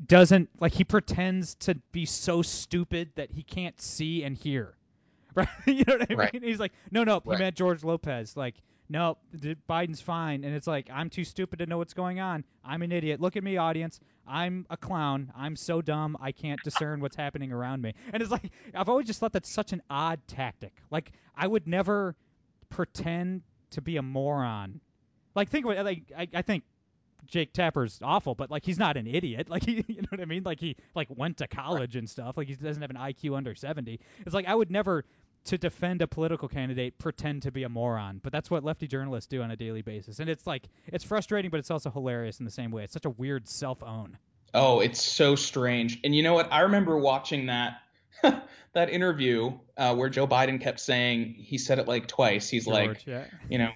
doesn't 0.04 0.48
like 0.60 0.72
he 0.72 0.84
pretends 0.84 1.56
to 1.56 1.74
be 1.92 2.06
so 2.06 2.40
stupid 2.40 3.10
that 3.16 3.30
he 3.30 3.42
can't 3.42 3.78
see 3.80 4.24
and 4.24 4.34
hear. 4.34 4.74
Right? 5.36 5.48
you 5.66 5.84
know 5.86 5.98
what 5.98 6.10
I 6.10 6.14
right. 6.14 6.32
mean? 6.32 6.42
He's 6.42 6.58
like, 6.58 6.72
no, 6.90 7.04
no, 7.04 7.20
he 7.22 7.30
right. 7.30 7.38
meant 7.38 7.56
George 7.56 7.84
Lopez. 7.84 8.36
Like, 8.36 8.54
no, 8.88 9.18
Biden's 9.68 10.00
fine. 10.00 10.44
And 10.44 10.54
it's 10.54 10.66
like, 10.66 10.88
I'm 10.92 11.10
too 11.10 11.24
stupid 11.24 11.58
to 11.58 11.66
know 11.66 11.78
what's 11.78 11.94
going 11.94 12.20
on. 12.20 12.44
I'm 12.64 12.82
an 12.82 12.92
idiot. 12.92 13.20
Look 13.20 13.36
at 13.36 13.44
me, 13.44 13.56
audience. 13.56 14.00
I'm 14.26 14.66
a 14.70 14.76
clown. 14.76 15.32
I'm 15.36 15.56
so 15.56 15.82
dumb 15.82 16.16
I 16.20 16.32
can't 16.32 16.60
discern 16.62 17.00
what's 17.00 17.16
happening 17.16 17.52
around 17.52 17.82
me. 17.82 17.94
And 18.12 18.22
it's 18.22 18.30
like 18.30 18.50
I've 18.74 18.88
always 18.88 19.06
just 19.06 19.20
thought 19.20 19.32
that's 19.32 19.50
such 19.50 19.72
an 19.72 19.82
odd 19.88 20.20
tactic. 20.26 20.72
Like 20.90 21.12
I 21.36 21.46
would 21.46 21.68
never 21.68 22.16
pretend 22.70 23.42
to 23.70 23.80
be 23.80 23.96
a 23.96 24.02
moron. 24.02 24.80
Like 25.34 25.50
think 25.50 25.66
about 25.66 25.84
like 25.84 26.12
I, 26.16 26.28
I 26.34 26.42
think 26.42 26.64
Jake 27.26 27.52
Tapper's 27.52 28.00
awful, 28.02 28.34
but 28.34 28.50
like 28.50 28.64
he's 28.64 28.78
not 28.78 28.96
an 28.96 29.06
idiot. 29.06 29.48
Like 29.56 29.64
he, 29.64 29.84
you 29.86 30.02
know 30.02 30.08
what 30.10 30.20
I 30.20 30.24
mean? 30.24 30.42
Like 30.42 30.60
he 30.60 30.76
like 30.94 31.08
went 31.10 31.38
to 31.38 31.48
college 31.48 31.96
and 31.96 32.08
stuff. 32.08 32.36
Like 32.36 32.48
he 32.48 32.54
doesn't 32.54 32.82
have 32.82 32.90
an 32.90 32.96
IQ 32.96 33.36
under 33.36 33.54
70. 33.54 34.00
It's 34.24 34.34
like 34.34 34.46
I 34.46 34.54
would 34.54 34.70
never 34.70 35.04
to 35.46 35.58
defend 35.58 36.02
a 36.02 36.06
political 36.06 36.48
candidate 36.48 36.98
pretend 36.98 37.42
to 37.42 37.50
be 37.50 37.62
a 37.62 37.68
moron. 37.68 38.20
But 38.22 38.32
that's 38.32 38.50
what 38.50 38.64
lefty 38.64 38.86
journalists 38.86 39.28
do 39.28 39.42
on 39.42 39.50
a 39.50 39.56
daily 39.56 39.82
basis. 39.82 40.18
And 40.18 40.28
it's 40.28 40.46
like 40.46 40.68
it's 40.86 41.04
frustrating, 41.04 41.50
but 41.50 41.58
it's 41.58 41.70
also 41.70 41.90
hilarious 41.90 42.38
in 42.38 42.44
the 42.44 42.50
same 42.50 42.70
way. 42.70 42.84
It's 42.84 42.92
such 42.92 43.04
a 43.04 43.10
weird 43.10 43.48
self 43.48 43.82
own. 43.82 44.18
Oh, 44.54 44.80
it's 44.80 45.02
so 45.02 45.36
strange. 45.36 46.00
And 46.04 46.14
you 46.14 46.22
know 46.22 46.34
what? 46.34 46.52
I 46.52 46.60
remember 46.60 46.96
watching 46.98 47.46
that 47.46 47.78
that 48.22 48.90
interview 48.90 49.58
uh, 49.76 49.94
where 49.94 50.08
Joe 50.08 50.26
Biden 50.26 50.60
kept 50.60 50.80
saying 50.80 51.34
he 51.38 51.58
said 51.58 51.78
it 51.78 51.88
like 51.88 52.06
twice. 52.06 52.48
He's 52.48 52.66
George, 52.66 52.88
like, 52.88 53.06
yeah. 53.06 53.24
you 53.48 53.58
know, 53.58 53.70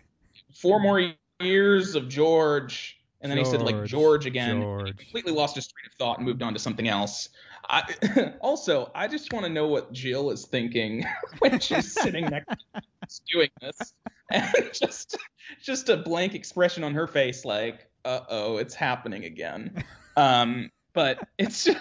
four 0.54 0.80
more 0.80 1.12
years 1.40 1.94
of 1.94 2.08
George, 2.08 2.99
and 3.20 3.30
then 3.30 3.36
George, 3.36 3.46
he 3.46 3.50
said 3.52 3.62
like 3.62 3.84
George 3.84 4.26
again. 4.26 4.62
George. 4.62 4.96
completely 4.96 5.32
lost 5.32 5.54
his 5.54 5.66
train 5.66 5.86
of 5.86 5.92
thought 5.94 6.18
and 6.18 6.26
moved 6.26 6.42
on 6.42 6.54
to 6.54 6.58
something 6.58 6.88
else. 6.88 7.28
I, 7.68 8.32
also, 8.40 8.90
I 8.94 9.08
just 9.08 9.32
want 9.32 9.44
to 9.44 9.52
know 9.52 9.68
what 9.68 9.92
Jill 9.92 10.30
is 10.30 10.46
thinking 10.46 11.04
when 11.40 11.60
she's 11.60 11.92
sitting 11.92 12.24
next 12.26 12.48
to 12.74 13.20
doing 13.30 13.50
this, 13.60 13.94
and 14.30 14.54
just 14.72 15.18
just 15.62 15.88
a 15.88 15.98
blank 15.98 16.34
expression 16.34 16.82
on 16.82 16.94
her 16.94 17.06
face, 17.06 17.44
like, 17.44 17.90
"Uh 18.04 18.20
oh, 18.28 18.56
it's 18.56 18.74
happening 18.74 19.24
again." 19.24 19.84
Um, 20.16 20.70
but 20.94 21.18
it's 21.38 21.64
just, 21.64 21.78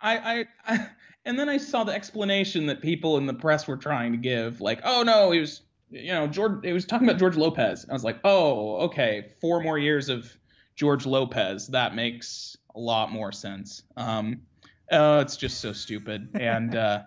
I, 0.00 0.18
I, 0.18 0.46
I, 0.66 0.88
and 1.26 1.38
then 1.38 1.48
I 1.48 1.58
saw 1.58 1.84
the 1.84 1.92
explanation 1.92 2.66
that 2.66 2.80
people 2.80 3.18
in 3.18 3.26
the 3.26 3.34
press 3.34 3.68
were 3.68 3.76
trying 3.76 4.12
to 4.12 4.18
give, 4.18 4.60
like, 4.60 4.80
"Oh 4.84 5.02
no, 5.02 5.30
he 5.30 5.40
was." 5.40 5.62
You 5.90 6.12
know, 6.12 6.26
George. 6.26 6.64
It 6.64 6.74
was 6.74 6.84
talking 6.84 7.08
about 7.08 7.18
George 7.18 7.36
Lopez. 7.36 7.86
I 7.88 7.94
was 7.94 8.04
like, 8.04 8.18
"Oh, 8.22 8.76
okay, 8.76 9.32
four 9.40 9.62
more 9.62 9.78
years 9.78 10.10
of 10.10 10.36
George 10.78 11.04
Lopez. 11.04 11.66
That 11.66 11.94
makes 11.94 12.56
a 12.74 12.80
lot 12.80 13.12
more 13.12 13.32
sense." 13.32 13.82
Um, 13.96 14.42
Oh, 14.90 15.20
it's 15.20 15.36
just 15.36 15.60
so 15.60 15.72
stupid. 15.72 16.30
And 16.34 16.74
uh, 16.74 17.02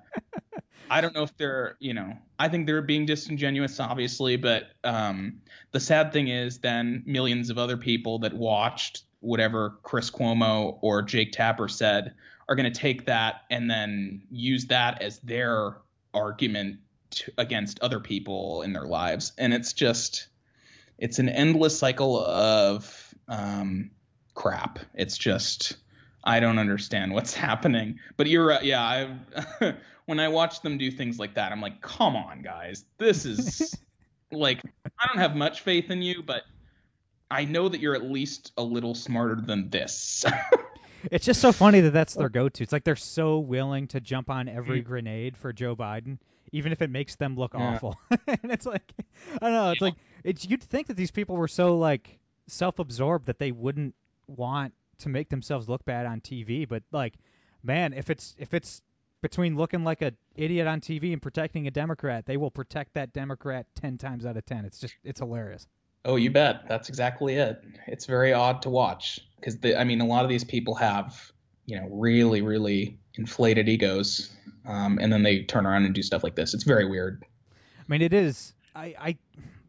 I 0.89 1.01
don't 1.01 1.15
know 1.15 1.23
if 1.23 1.35
they're, 1.37 1.77
you 1.79 1.93
know, 1.93 2.17
I 2.37 2.47
think 2.47 2.67
they're 2.67 2.81
being 2.81 3.05
disingenuous, 3.05 3.79
obviously, 3.79 4.35
but 4.37 4.65
um, 4.83 5.41
the 5.71 5.79
sad 5.79 6.13
thing 6.13 6.27
is 6.27 6.59
then 6.59 7.03
millions 7.05 7.49
of 7.49 7.57
other 7.57 7.77
people 7.77 8.19
that 8.19 8.33
watched 8.33 9.03
whatever 9.19 9.77
Chris 9.83 10.11
Cuomo 10.11 10.77
or 10.81 11.01
Jake 11.01 11.31
Tapper 11.31 11.67
said 11.67 12.13
are 12.49 12.55
going 12.55 12.71
to 12.71 12.79
take 12.79 13.05
that 13.05 13.41
and 13.49 13.69
then 13.69 14.23
use 14.29 14.65
that 14.67 15.01
as 15.01 15.19
their 15.19 15.77
argument 16.13 16.79
to, 17.11 17.31
against 17.37 17.79
other 17.79 17.99
people 17.99 18.61
in 18.63 18.73
their 18.73 18.85
lives. 18.85 19.31
And 19.37 19.53
it's 19.53 19.73
just, 19.73 20.27
it's 21.01 21.17
an 21.17 21.27
endless 21.27 21.77
cycle 21.77 22.23
of 22.23 23.13
um, 23.27 23.89
crap. 24.35 24.79
It's 24.93 25.17
just 25.17 25.75
I 26.23 26.39
don't 26.39 26.59
understand 26.59 27.11
what's 27.11 27.33
happening. 27.47 27.99
But 28.15 28.27
you're 28.27 28.45
right. 28.45 28.63
Yeah, 28.63 28.81
I 29.59 29.73
when 30.05 30.19
I 30.19 30.29
watch 30.29 30.61
them 30.61 30.77
do 30.77 30.91
things 30.91 31.19
like 31.19 31.33
that, 31.35 31.51
I'm 31.51 31.59
like, 31.59 31.81
come 31.81 32.15
on, 32.15 32.43
guys, 32.43 32.85
this 32.99 33.25
is 33.25 33.75
like 34.31 34.61
I 34.99 35.07
don't 35.07 35.17
have 35.17 35.35
much 35.35 35.61
faith 35.61 35.89
in 35.89 36.01
you, 36.01 36.21
but 36.23 36.43
I 37.31 37.45
know 37.45 37.67
that 37.67 37.81
you're 37.81 37.95
at 37.95 38.03
least 38.03 38.51
a 38.57 38.63
little 38.63 38.93
smarter 38.93 39.41
than 39.41 39.69
this. 39.69 40.23
It's 41.11 41.25
just 41.25 41.41
so 41.41 41.51
funny 41.51 41.81
that 41.81 41.91
that's 41.91 42.13
their 42.13 42.29
go-to. 42.29 42.63
It's 42.63 42.71
like 42.71 42.83
they're 42.83 42.95
so 42.95 43.39
willing 43.39 43.87
to 43.89 43.99
jump 43.99 44.29
on 44.29 44.47
every 44.47 44.81
mm. 44.81 44.85
grenade 44.85 45.37
for 45.37 45.53
Joe 45.53 45.75
Biden, 45.75 46.17
even 46.51 46.71
if 46.71 46.81
it 46.81 46.89
makes 46.89 47.15
them 47.15 47.35
look 47.35 47.53
yeah. 47.53 47.75
awful. 47.75 47.97
and 48.27 48.51
it's 48.51 48.65
like 48.65 48.93
I 49.41 49.45
don't 49.45 49.53
know. 49.53 49.71
It's 49.71 49.81
yeah. 49.81 49.85
like 49.85 49.95
it's 50.23 50.47
you'd 50.47 50.63
think 50.63 50.87
that 50.87 50.97
these 50.97 51.11
people 51.11 51.35
were 51.37 51.47
so 51.47 51.77
like 51.77 52.19
self-absorbed 52.47 53.27
that 53.27 53.39
they 53.39 53.51
wouldn't 53.51 53.95
want 54.27 54.73
to 54.99 55.09
make 55.09 55.29
themselves 55.29 55.67
look 55.67 55.85
bad 55.85 56.05
on 56.05 56.21
TV. 56.21 56.67
But 56.67 56.83
like, 56.91 57.15
man, 57.63 57.93
if 57.93 58.09
it's 58.09 58.35
if 58.37 58.53
it's 58.53 58.81
between 59.21 59.55
looking 59.55 59.83
like 59.83 60.01
an 60.01 60.17
idiot 60.35 60.67
on 60.67 60.81
TV 60.81 61.13
and 61.13 61.21
protecting 61.21 61.67
a 61.67 61.71
Democrat, 61.71 62.25
they 62.25 62.37
will 62.37 62.51
protect 62.51 62.95
that 62.95 63.13
Democrat 63.13 63.65
ten 63.75 63.97
times 63.97 64.25
out 64.25 64.37
of 64.37 64.45
ten. 64.45 64.65
It's 64.65 64.79
just 64.79 64.95
it's 65.03 65.19
hilarious. 65.19 65.67
Oh, 66.03 66.15
you 66.15 66.31
bet. 66.31 66.67
That's 66.67 66.89
exactly 66.89 67.35
it. 67.35 67.63
It's 67.87 68.05
very 68.05 68.33
odd 68.33 68.61
to 68.63 68.69
watch 68.69 69.19
because 69.35 69.57
I 69.77 69.83
mean, 69.83 70.01
a 70.01 70.05
lot 70.05 70.23
of 70.23 70.29
these 70.29 70.43
people 70.43 70.75
have 70.75 71.31
you 71.65 71.79
know 71.79 71.87
really 71.91 72.41
really 72.41 72.97
inflated 73.15 73.69
egos, 73.69 74.33
um, 74.65 74.97
and 75.01 75.11
then 75.11 75.23
they 75.23 75.43
turn 75.43 75.65
around 75.65 75.85
and 75.85 75.93
do 75.93 76.01
stuff 76.01 76.23
like 76.23 76.35
this. 76.35 76.53
It's 76.53 76.63
very 76.63 76.85
weird. 76.85 77.23
I 77.79 77.83
mean, 77.87 78.01
it 78.01 78.13
is. 78.13 78.53
I, 78.75 78.95
I 78.99 79.17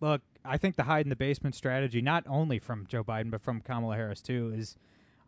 look. 0.01 0.23
I 0.45 0.57
think 0.57 0.77
the 0.77 0.83
hide 0.83 1.07
in 1.07 1.11
the 1.11 1.17
basement 1.17 1.55
strategy, 1.55 2.01
not 2.01 2.25
only 2.27 2.59
from 2.59 2.87
Joe 2.89 3.05
Biden 3.05 3.31
but 3.31 3.43
from 3.43 3.61
Kamala 3.61 3.95
Harris 3.95 4.21
too, 4.21 4.53
is 4.57 4.77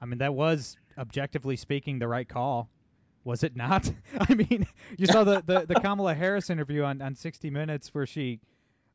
I 0.05 0.07
mean, 0.07 0.19
that 0.19 0.35
was 0.35 0.77
objectively 0.99 1.57
speaking 1.57 1.99
the 1.99 2.07
right 2.09 2.29
call. 2.29 2.69
Was 3.25 3.43
it 3.43 3.57
not? 3.57 3.91
I 4.21 4.35
mean, 4.35 4.67
you 4.99 5.07
saw 5.07 5.25
the, 5.25 5.43
the, 5.47 5.65
the 5.67 5.77
Kamala 5.77 6.15
Harris 6.15 6.51
interview 6.51 6.83
on, 6.83 7.01
on 7.01 7.15
60 7.15 7.49
Minutes 7.49 7.95
where 7.95 8.05
she, 8.05 8.39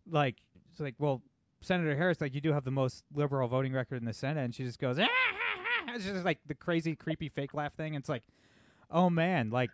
like, 0.07 0.35
like, 0.77 0.93
well, 0.99 1.23
Senator 1.61 1.95
Harris, 1.95 2.21
like 2.21 2.33
you 2.33 2.41
do 2.41 2.53
have 2.53 2.63
the 2.63 2.71
most 2.71 3.03
liberal 3.13 3.47
voting 3.47 3.73
record 3.73 3.97
in 3.97 4.05
the 4.05 4.13
Senate, 4.13 4.43
and 4.43 4.55
she 4.55 4.63
just 4.63 4.79
goes, 4.79 4.97
ah, 4.99 5.03
ah, 5.07 5.59
ah. 5.87 5.91
it's 5.95 6.05
just 6.05 6.25
like 6.25 6.39
the 6.47 6.55
crazy, 6.55 6.95
creepy 6.95 7.29
fake 7.29 7.53
laugh 7.53 7.73
thing. 7.73 7.95
And 7.95 8.01
It's 8.01 8.09
like, 8.09 8.23
oh 8.89 9.09
man, 9.09 9.49
like 9.49 9.71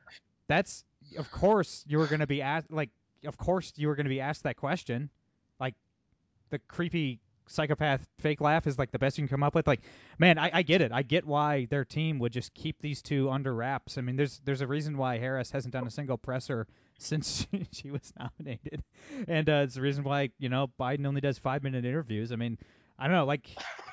that's 0.48 0.84
of 1.18 1.32
course 1.32 1.84
you 1.88 1.98
were 1.98 2.08
gonna 2.08 2.28
be 2.28 2.42
asked, 2.42 2.72
like 2.72 2.90
of 3.26 3.38
course 3.38 3.74
you 3.76 3.88
were 3.88 3.96
gonna 3.96 4.10
be 4.10 4.22
asked 4.22 4.44
that 4.44 4.58
question, 4.58 5.10
like 5.60 5.76
the 6.50 6.60
creepy 6.60 7.20
psychopath 7.48 8.08
fake 8.20 8.42
laugh 8.42 8.66
is 8.68 8.80
like 8.80 8.92
the 8.92 9.00
best 9.00 9.18
you 9.18 9.22
can 9.24 9.30
come 9.30 9.44
up 9.44 9.56
with. 9.56 9.68
Like, 9.68 9.82
man, 10.18 10.38
I, 10.38 10.50
I 10.54 10.62
get 10.64 10.82
it. 10.82 10.92
I 10.92 11.04
get 11.04 11.26
why 11.26 11.66
their 11.70 11.86
team 11.86 12.20
would 12.20 12.32
just 12.32 12.54
keep 12.54 12.82
these 12.82 13.02
two 13.02 13.30
under 13.30 13.54
wraps. 13.54 13.98
I 13.98 14.02
mean, 14.02 14.16
there's 14.16 14.42
there's 14.46 14.62
a 14.62 14.68
reason 14.68 14.98
why 14.98 15.18
Harris 15.18 15.52
hasn't 15.52 15.74
done 15.74 15.88
a 15.88 15.92
single 15.92 16.18
presser 16.18 16.68
since 16.98 17.48
she, 17.72 17.92
was 17.92 18.14
nominated, 18.18 18.84
and 19.28 19.50
uh, 19.50 19.62
it's 19.64 19.76
the 19.76 19.82
reason 19.82 20.04
why 20.04 20.30
you 20.40 20.50
know 20.50 20.72
Biden 20.80 21.06
only 21.06 21.22
does 21.22 21.38
five 21.38 21.64
minute 21.64 21.86
interviews. 21.86 22.32
I 22.32 22.36
mean, 22.36 22.58
I 22.98 23.08
don't 23.08 23.16
know, 23.16 23.26
like 23.26 23.50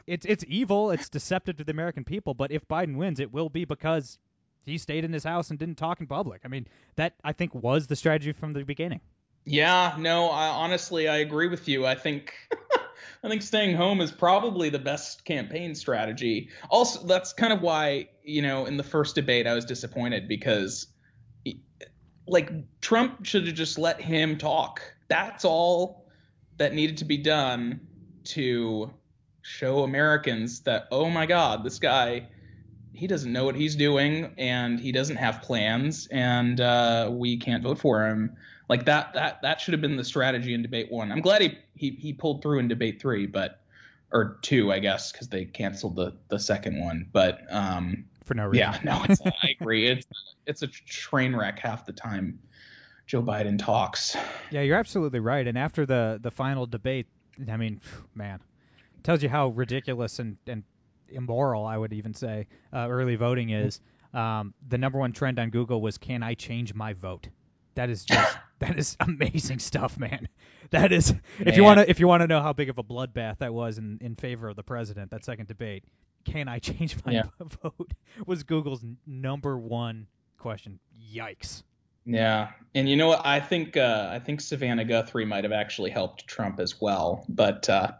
it's 0.07 0.26
it's 0.26 0.44
evil, 0.46 0.90
it's 0.90 1.09
deceptive 1.09 1.57
to 1.59 1.64
the 1.64 1.72
American 1.72 2.05
people. 2.05 2.34
But 2.34 2.53
if 2.53 2.66
Biden 2.68 2.96
wins, 2.96 3.20
it 3.20 3.32
will 3.32 3.48
be 3.48 3.64
because 3.64 4.18
he 4.64 4.78
stayed 4.78 5.05
in 5.05 5.12
his 5.12 5.24
house 5.24 5.50
and 5.50 5.59
didn't 5.59 5.76
talk 5.76 6.00
in 6.00 6.07
public. 6.07 6.42
I 6.44 6.48
mean, 6.48 6.66
that 6.96 7.14
I 7.24 7.32
think 7.32 7.55
was 7.55 7.86
the 7.86 7.96
strategy 7.96 8.32
from 8.32 8.53
the 8.53 8.64
beginning. 8.64 9.00
Yeah, 9.44 9.96
no, 9.98 10.30
I, 10.30 10.48
honestly, 10.48 11.09
I 11.09 11.16
agree 11.16 11.48
with 11.48 11.68
you. 11.68 11.84
I 11.84 11.96
think 11.96 12.32
I 13.24 13.28
think 13.28 13.42
staying 13.42 13.76
home 13.76 14.00
is 14.00 14.12
probably 14.12 14.68
the 14.68 14.78
best 14.78 15.24
campaign 15.24 15.74
strategy. 15.74 16.50
Also, 16.70 17.07
that's 17.07 17.32
kind 17.32 17.53
of 17.53 17.61
why, 17.61 18.09
you 18.22 18.42
know, 18.42 18.66
in 18.66 18.76
the 18.76 18.84
first 18.84 19.14
debate 19.14 19.46
I 19.46 19.55
was 19.55 19.64
disappointed 19.64 20.28
because 20.28 20.86
like 22.27 22.51
Trump 22.81 23.25
should 23.25 23.47
have 23.47 23.57
just 23.57 23.79
let 23.79 24.01
him 24.01 24.39
talk. 24.39 24.83
That's 25.09 25.45
all 25.45 26.07
that 26.59 26.75
needed 26.75 26.99
to 26.99 27.05
be 27.05 27.18
done 27.18 27.81
to 28.25 28.93
show 29.43 29.83
Americans 29.83 30.61
that 30.61 30.87
oh 30.91 31.11
my 31.11 31.27
god, 31.27 31.64
this 31.64 31.79
guy 31.79 32.29
he 32.95 33.07
doesn't 33.07 33.33
know 33.33 33.45
what 33.45 33.57
he's 33.57 33.75
doing 33.75 34.35
and 34.37 34.79
he 34.79 34.93
doesn't 34.93 35.16
have 35.16 35.41
plans 35.43 36.07
and 36.09 36.61
uh, 36.61 37.09
we 37.11 37.39
can't 37.39 37.62
vote 37.62 37.79
for 37.79 38.07
him. 38.07 38.37
Like 38.68 38.85
that 38.85 39.14
that 39.14 39.43
that 39.43 39.61
should 39.61 39.73
have 39.73 39.81
been 39.81 39.97
the 39.97 40.05
strategy 40.05 40.55
in 40.55 40.62
debate 40.62 40.91
one. 40.91 41.11
I'm 41.11 41.20
glad 41.20 41.43
he 41.43 41.59
he, 41.75 41.91
he 41.91 42.12
pulled 42.12 42.43
through 42.43 42.59
in 42.59 42.68
debate 42.68 43.01
three, 43.01 43.27
but 43.27 43.61
or 44.12 44.39
two, 44.43 44.70
I 44.70 44.79
guess, 44.79 45.11
because 45.11 45.29
they 45.29 45.45
canceled 45.45 45.97
the 45.97 46.14
the 46.29 46.39
second 46.39 46.81
one. 46.81 47.09
But 47.12 47.41
um, 47.51 48.05
for 48.33 48.37
no 48.37 48.47
reason. 48.47 48.72
Yeah, 48.72 48.78
no, 48.83 49.05
it's, 49.09 49.20
I 49.24 49.55
agree. 49.61 49.87
It's 49.87 50.07
it's 50.47 50.62
a 50.62 50.66
train 50.66 51.37
wreck 51.37 51.59
half 51.59 51.85
the 51.87 51.93
time. 51.93 52.41
Joe 53.07 53.22
Biden 53.22 53.59
talks. 53.59 54.16
Yeah, 54.51 54.62
you're 54.62 54.78
absolutely 54.78 55.20
right. 55.20 55.47
And 55.47 55.59
after 55.59 55.85
the 55.85 56.18
the 56.22 56.30
final 56.30 56.66
debate, 56.66 57.07
I 57.51 57.57
mean, 57.57 57.80
man, 58.14 58.41
tells 59.03 59.22
you 59.22 59.28
how 59.28 59.49
ridiculous 59.49 60.18
and 60.18 60.37
and 60.47 60.64
immoral 61.09 61.66
I 61.66 61.76
would 61.76 61.93
even 61.93 62.14
say 62.14 62.47
uh, 62.72 62.87
early 62.89 63.16
voting 63.16 63.51
is. 63.51 63.80
Um, 64.14 64.55
the 64.68 64.78
number 64.78 64.99
one 64.99 65.12
trend 65.12 65.39
on 65.39 65.51
Google 65.51 65.80
was, 65.80 65.99
"Can 65.99 66.22
I 66.22 66.35
change 66.35 66.74
my 66.74 66.93
vote?" 66.95 67.28
That 67.74 67.91
is 67.91 68.05
just 68.05 68.39
that 68.61 68.78
is 68.78 68.97
amazing 69.01 69.59
stuff, 69.59 69.99
man. 69.99 70.28
That 70.70 70.93
is 70.93 71.11
if 71.11 71.47
man. 71.47 71.55
you 71.55 71.64
want 71.64 71.80
to 71.80 71.91
if 71.91 72.01
you 72.01 72.09
want 72.09 72.22
to 72.22 72.26
know 72.26 72.41
how 72.41 72.53
big 72.53 72.70
of 72.70 72.78
a 72.78 72.85
bloodbath 72.85 73.39
that 73.39 73.53
was 73.53 73.78
in 73.78 73.99
in 74.01 74.16
favor 74.16 74.49
of 74.49 74.57
the 74.57 74.62
president 74.62 75.11
that 75.11 75.24
second 75.24 75.49
debate. 75.49 75.85
Can 76.25 76.49
I 76.49 76.59
change 76.61 76.97
my 77.05 77.12
yeah. 77.12 77.23
vote? 77.62 77.93
Was 78.27 78.43
Google's 78.43 78.85
number 79.07 79.57
one 79.59 80.07
question. 80.39 80.79
Yikes. 81.14 81.62
Yeah, 82.05 82.51
and 82.75 82.89
you 82.89 82.97
know 82.97 83.09
what? 83.09 83.25
I 83.25 83.39
think 83.39 83.77
uh, 83.77 84.09
I 84.11 84.18
think 84.18 84.41
Savannah 84.41 84.85
Guthrie 84.85 85.25
might 85.25 85.45
have 85.45 85.53
actually 85.53 85.91
helped 85.91 86.27
Trump 86.27 86.59
as 86.59 86.81
well, 86.81 87.25
but 87.29 87.68
uh, 87.68 87.93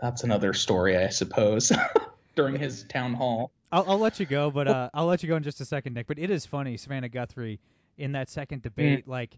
that's 0.00 0.24
another 0.24 0.52
story, 0.54 0.96
I 0.96 1.10
suppose. 1.10 1.70
during 2.38 2.56
his 2.56 2.84
town 2.84 3.14
hall. 3.14 3.50
I'll, 3.72 3.84
I'll 3.88 3.98
let 3.98 4.20
you 4.20 4.26
go, 4.26 4.48
but 4.52 4.68
uh, 4.68 4.90
I'll 4.94 5.06
let 5.06 5.24
you 5.24 5.28
go 5.28 5.34
in 5.34 5.42
just 5.42 5.60
a 5.60 5.64
second, 5.64 5.94
Nick. 5.94 6.06
But 6.06 6.20
it 6.20 6.30
is 6.30 6.46
funny, 6.46 6.76
Savannah 6.76 7.08
Guthrie 7.08 7.58
in 7.98 8.12
that 8.12 8.30
second 8.30 8.62
debate, 8.62 9.06
mm. 9.06 9.10
like 9.10 9.36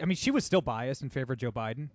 I 0.00 0.04
mean, 0.04 0.16
she 0.16 0.30
was 0.30 0.44
still 0.44 0.60
biased 0.60 1.02
in 1.02 1.10
favor 1.10 1.32
of 1.32 1.38
Joe 1.38 1.50
Biden. 1.50 1.88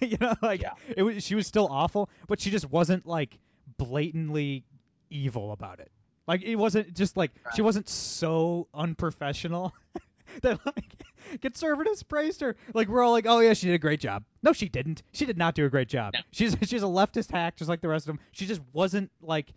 you 0.00 0.16
know, 0.20 0.34
like 0.42 0.62
yeah. 0.62 0.72
it 0.96 1.02
was 1.02 1.24
she 1.24 1.34
was 1.34 1.46
still 1.46 1.68
awful, 1.70 2.08
but 2.28 2.40
she 2.40 2.50
just 2.50 2.70
wasn't 2.70 3.06
like 3.06 3.38
blatantly 3.78 4.64
evil 5.10 5.52
about 5.52 5.80
it. 5.80 5.90
Like 6.26 6.42
it 6.42 6.56
wasn't 6.56 6.94
just 6.94 7.16
like 7.16 7.32
right. 7.44 7.54
she 7.54 7.62
wasn't 7.62 7.88
so 7.88 8.68
unprofessional 8.74 9.72
that 10.42 10.58
like 10.66 11.40
conservatives 11.40 12.02
praised 12.02 12.40
her. 12.40 12.56
Like 12.74 12.88
we're 12.88 13.02
all 13.02 13.12
like, 13.12 13.26
"Oh 13.28 13.40
yeah, 13.40 13.54
she 13.54 13.66
did 13.66 13.74
a 13.74 13.78
great 13.78 14.00
job." 14.00 14.24
No, 14.42 14.52
she 14.52 14.68
didn't. 14.68 15.02
She 15.12 15.26
did 15.26 15.38
not 15.38 15.54
do 15.54 15.64
a 15.64 15.68
great 15.68 15.88
job. 15.88 16.14
No. 16.14 16.20
She's 16.32 16.56
she's 16.62 16.82
a 16.82 16.86
leftist 16.86 17.30
hack 17.30 17.56
just 17.56 17.68
like 17.68 17.80
the 17.80 17.88
rest 17.88 18.08
of 18.08 18.16
them. 18.16 18.20
She 18.32 18.46
just 18.46 18.60
wasn't 18.72 19.10
like 19.22 19.52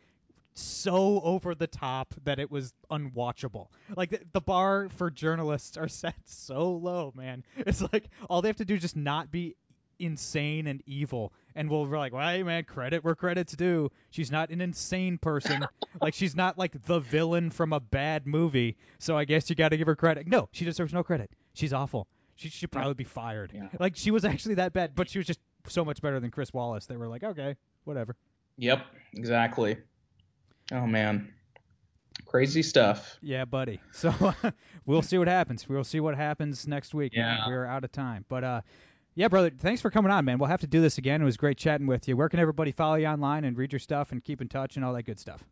so 0.54 1.22
over 1.22 1.56
the 1.56 1.68
top 1.68 2.14
that 2.26 2.40
it 2.40 2.52
was 2.52 2.74
unwatchable. 2.92 3.68
Like 3.96 4.12
the, 4.12 4.20
the, 4.34 4.42
bar 4.42 4.90
for 4.98 5.10
journalists 5.10 5.78
are 5.78 5.88
set 5.88 6.16
so 6.26 6.72
low, 6.72 7.14
man. 7.16 7.44
It's 7.58 7.82
like 7.94 8.10
all 8.30 8.42
they 8.42 8.50
have 8.50 8.58
to 8.58 8.66
do 8.66 8.76
is 8.76 8.82
just 8.82 8.98
not 8.98 9.32
be 9.32 9.56
insane 10.00 10.68
and 10.68 10.82
evil, 10.86 11.34
and 11.56 11.70
we'll, 11.70 11.86
we're 11.86 11.98
like, 11.98 12.14
well, 12.14 12.28
hey, 12.28 12.44
man, 12.44 12.64
credit 12.64 13.04
where 13.04 13.16
credit's 13.16 13.54
due. 13.56 13.92
She's 14.12 14.32
not 14.32 14.50
an 14.50 14.62
insane 14.62 15.18
person. 15.18 15.66
like 16.02 16.14
she's 16.14 16.36
not 16.36 16.58
like 16.58 16.84
the 16.86 17.00
villain 17.00 17.50
from 17.50 17.74
a 17.74 17.80
bad 17.80 18.26
movie. 18.26 18.78
So 19.00 19.18
I 19.18 19.26
guess 19.26 19.50
you 19.50 19.56
got 19.56 19.70
to 19.70 19.78
give 19.78 19.88
her 19.88 19.96
credit. 19.96 20.28
No, 20.28 20.50
she 20.52 20.66
deserves 20.66 20.94
no 20.94 21.04
credit. 21.04 21.32
She's 21.54 21.74
awful. 21.74 22.08
She 22.36 22.50
should 22.50 22.72
probably 22.72 22.94
be 22.94 23.04
fired. 23.04 23.52
Yeah. 23.54 23.68
Like 23.80 23.98
she 23.98 24.12
was 24.12 24.24
actually 24.24 24.56
that 24.56 24.72
bad, 24.72 24.96
but 24.96 25.10
she 25.10 25.20
was 25.20 25.28
just 25.28 25.42
so 25.68 25.84
much 25.84 26.02
better 26.02 26.20
than 26.20 26.32
Chris 26.32 26.54
Wallace. 26.54 26.86
They 26.86 26.96
were 26.96 27.08
like, 27.08 27.24
okay, 27.24 27.56
whatever. 27.84 28.16
Yep, 28.58 28.86
exactly. 29.14 29.78
Oh 30.72 30.86
man, 30.86 31.34
crazy 32.26 32.64
stuff. 32.64 33.18
Yeah, 33.22 33.46
buddy. 33.46 33.82
So 33.92 34.14
we'll 34.86 35.02
see 35.02 35.18
what 35.18 35.28
happens. 35.28 35.68
We'll 35.68 35.84
see 35.84 36.00
what 36.00 36.16
happens 36.16 36.68
next 36.68 36.94
week. 36.94 37.14
Yeah, 37.14 37.46
we're 37.48 37.66
out 37.66 37.84
of 37.84 37.92
time. 37.92 38.24
But 38.30 38.44
uh, 38.44 38.62
yeah, 39.16 39.28
brother, 39.28 39.50
thanks 39.50 39.82
for 39.82 39.90
coming 39.90 40.12
on, 40.12 40.26
man. 40.26 40.38
We'll 40.38 40.50
have 40.50 40.62
to 40.62 40.68
do 40.68 40.82
this 40.82 40.98
again. 40.98 41.22
It 41.22 41.26
was 41.26 41.38
great 41.38 41.58
chatting 41.58 41.88
with 41.88 42.08
you. 42.08 42.16
Where 42.16 42.30
can 42.30 42.40
everybody 42.40 42.72
follow 42.72 42.96
you 42.96 43.08
online 43.08 43.44
and 43.44 43.58
read 43.58 43.74
your 43.74 43.80
stuff 43.80 44.12
and 44.12 44.24
keep 44.24 44.42
in 44.42 44.48
touch 44.48 44.76
and 44.76 44.86
all 44.86 44.94
that 44.94 45.04
good 45.04 45.20
stuff? 45.20 45.44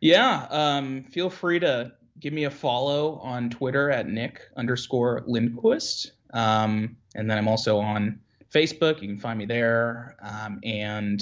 Yeah, 0.00 0.46
um, 0.50 1.04
feel 1.04 1.30
free 1.30 1.58
to 1.60 1.92
give 2.20 2.32
me 2.32 2.44
a 2.44 2.50
follow 2.50 3.16
on 3.16 3.50
Twitter 3.50 3.90
at 3.90 4.08
Nick 4.08 4.40
underscore 4.56 5.22
Lindquist. 5.26 6.12
Um, 6.32 6.96
and 7.14 7.30
then 7.30 7.38
I'm 7.38 7.48
also 7.48 7.78
on 7.78 8.20
Facebook. 8.52 9.00
You 9.02 9.08
can 9.08 9.18
find 9.18 9.38
me 9.38 9.46
there. 9.46 10.16
Um, 10.22 10.60
and 10.62 11.20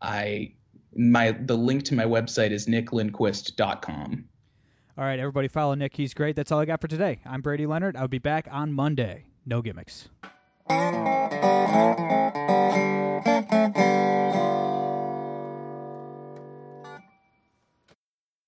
I 0.00 0.52
my 0.96 1.32
the 1.32 1.56
link 1.56 1.84
to 1.84 1.94
my 1.94 2.04
website 2.04 2.50
is 2.50 2.66
nicklindquist.com. 2.66 4.24
All 4.96 5.04
right, 5.04 5.18
everybody 5.18 5.48
follow 5.48 5.74
Nick. 5.74 5.96
He's 5.96 6.14
great. 6.14 6.36
That's 6.36 6.52
all 6.52 6.60
I 6.60 6.66
got 6.66 6.80
for 6.80 6.88
today. 6.88 7.20
I'm 7.26 7.40
Brady 7.40 7.66
Leonard. 7.66 7.96
I'll 7.96 8.06
be 8.06 8.18
back 8.18 8.46
on 8.50 8.72
Monday. 8.72 9.24
No 9.44 9.60
gimmicks. 9.60 10.08
Thank 10.68 12.10
you. 12.10 12.23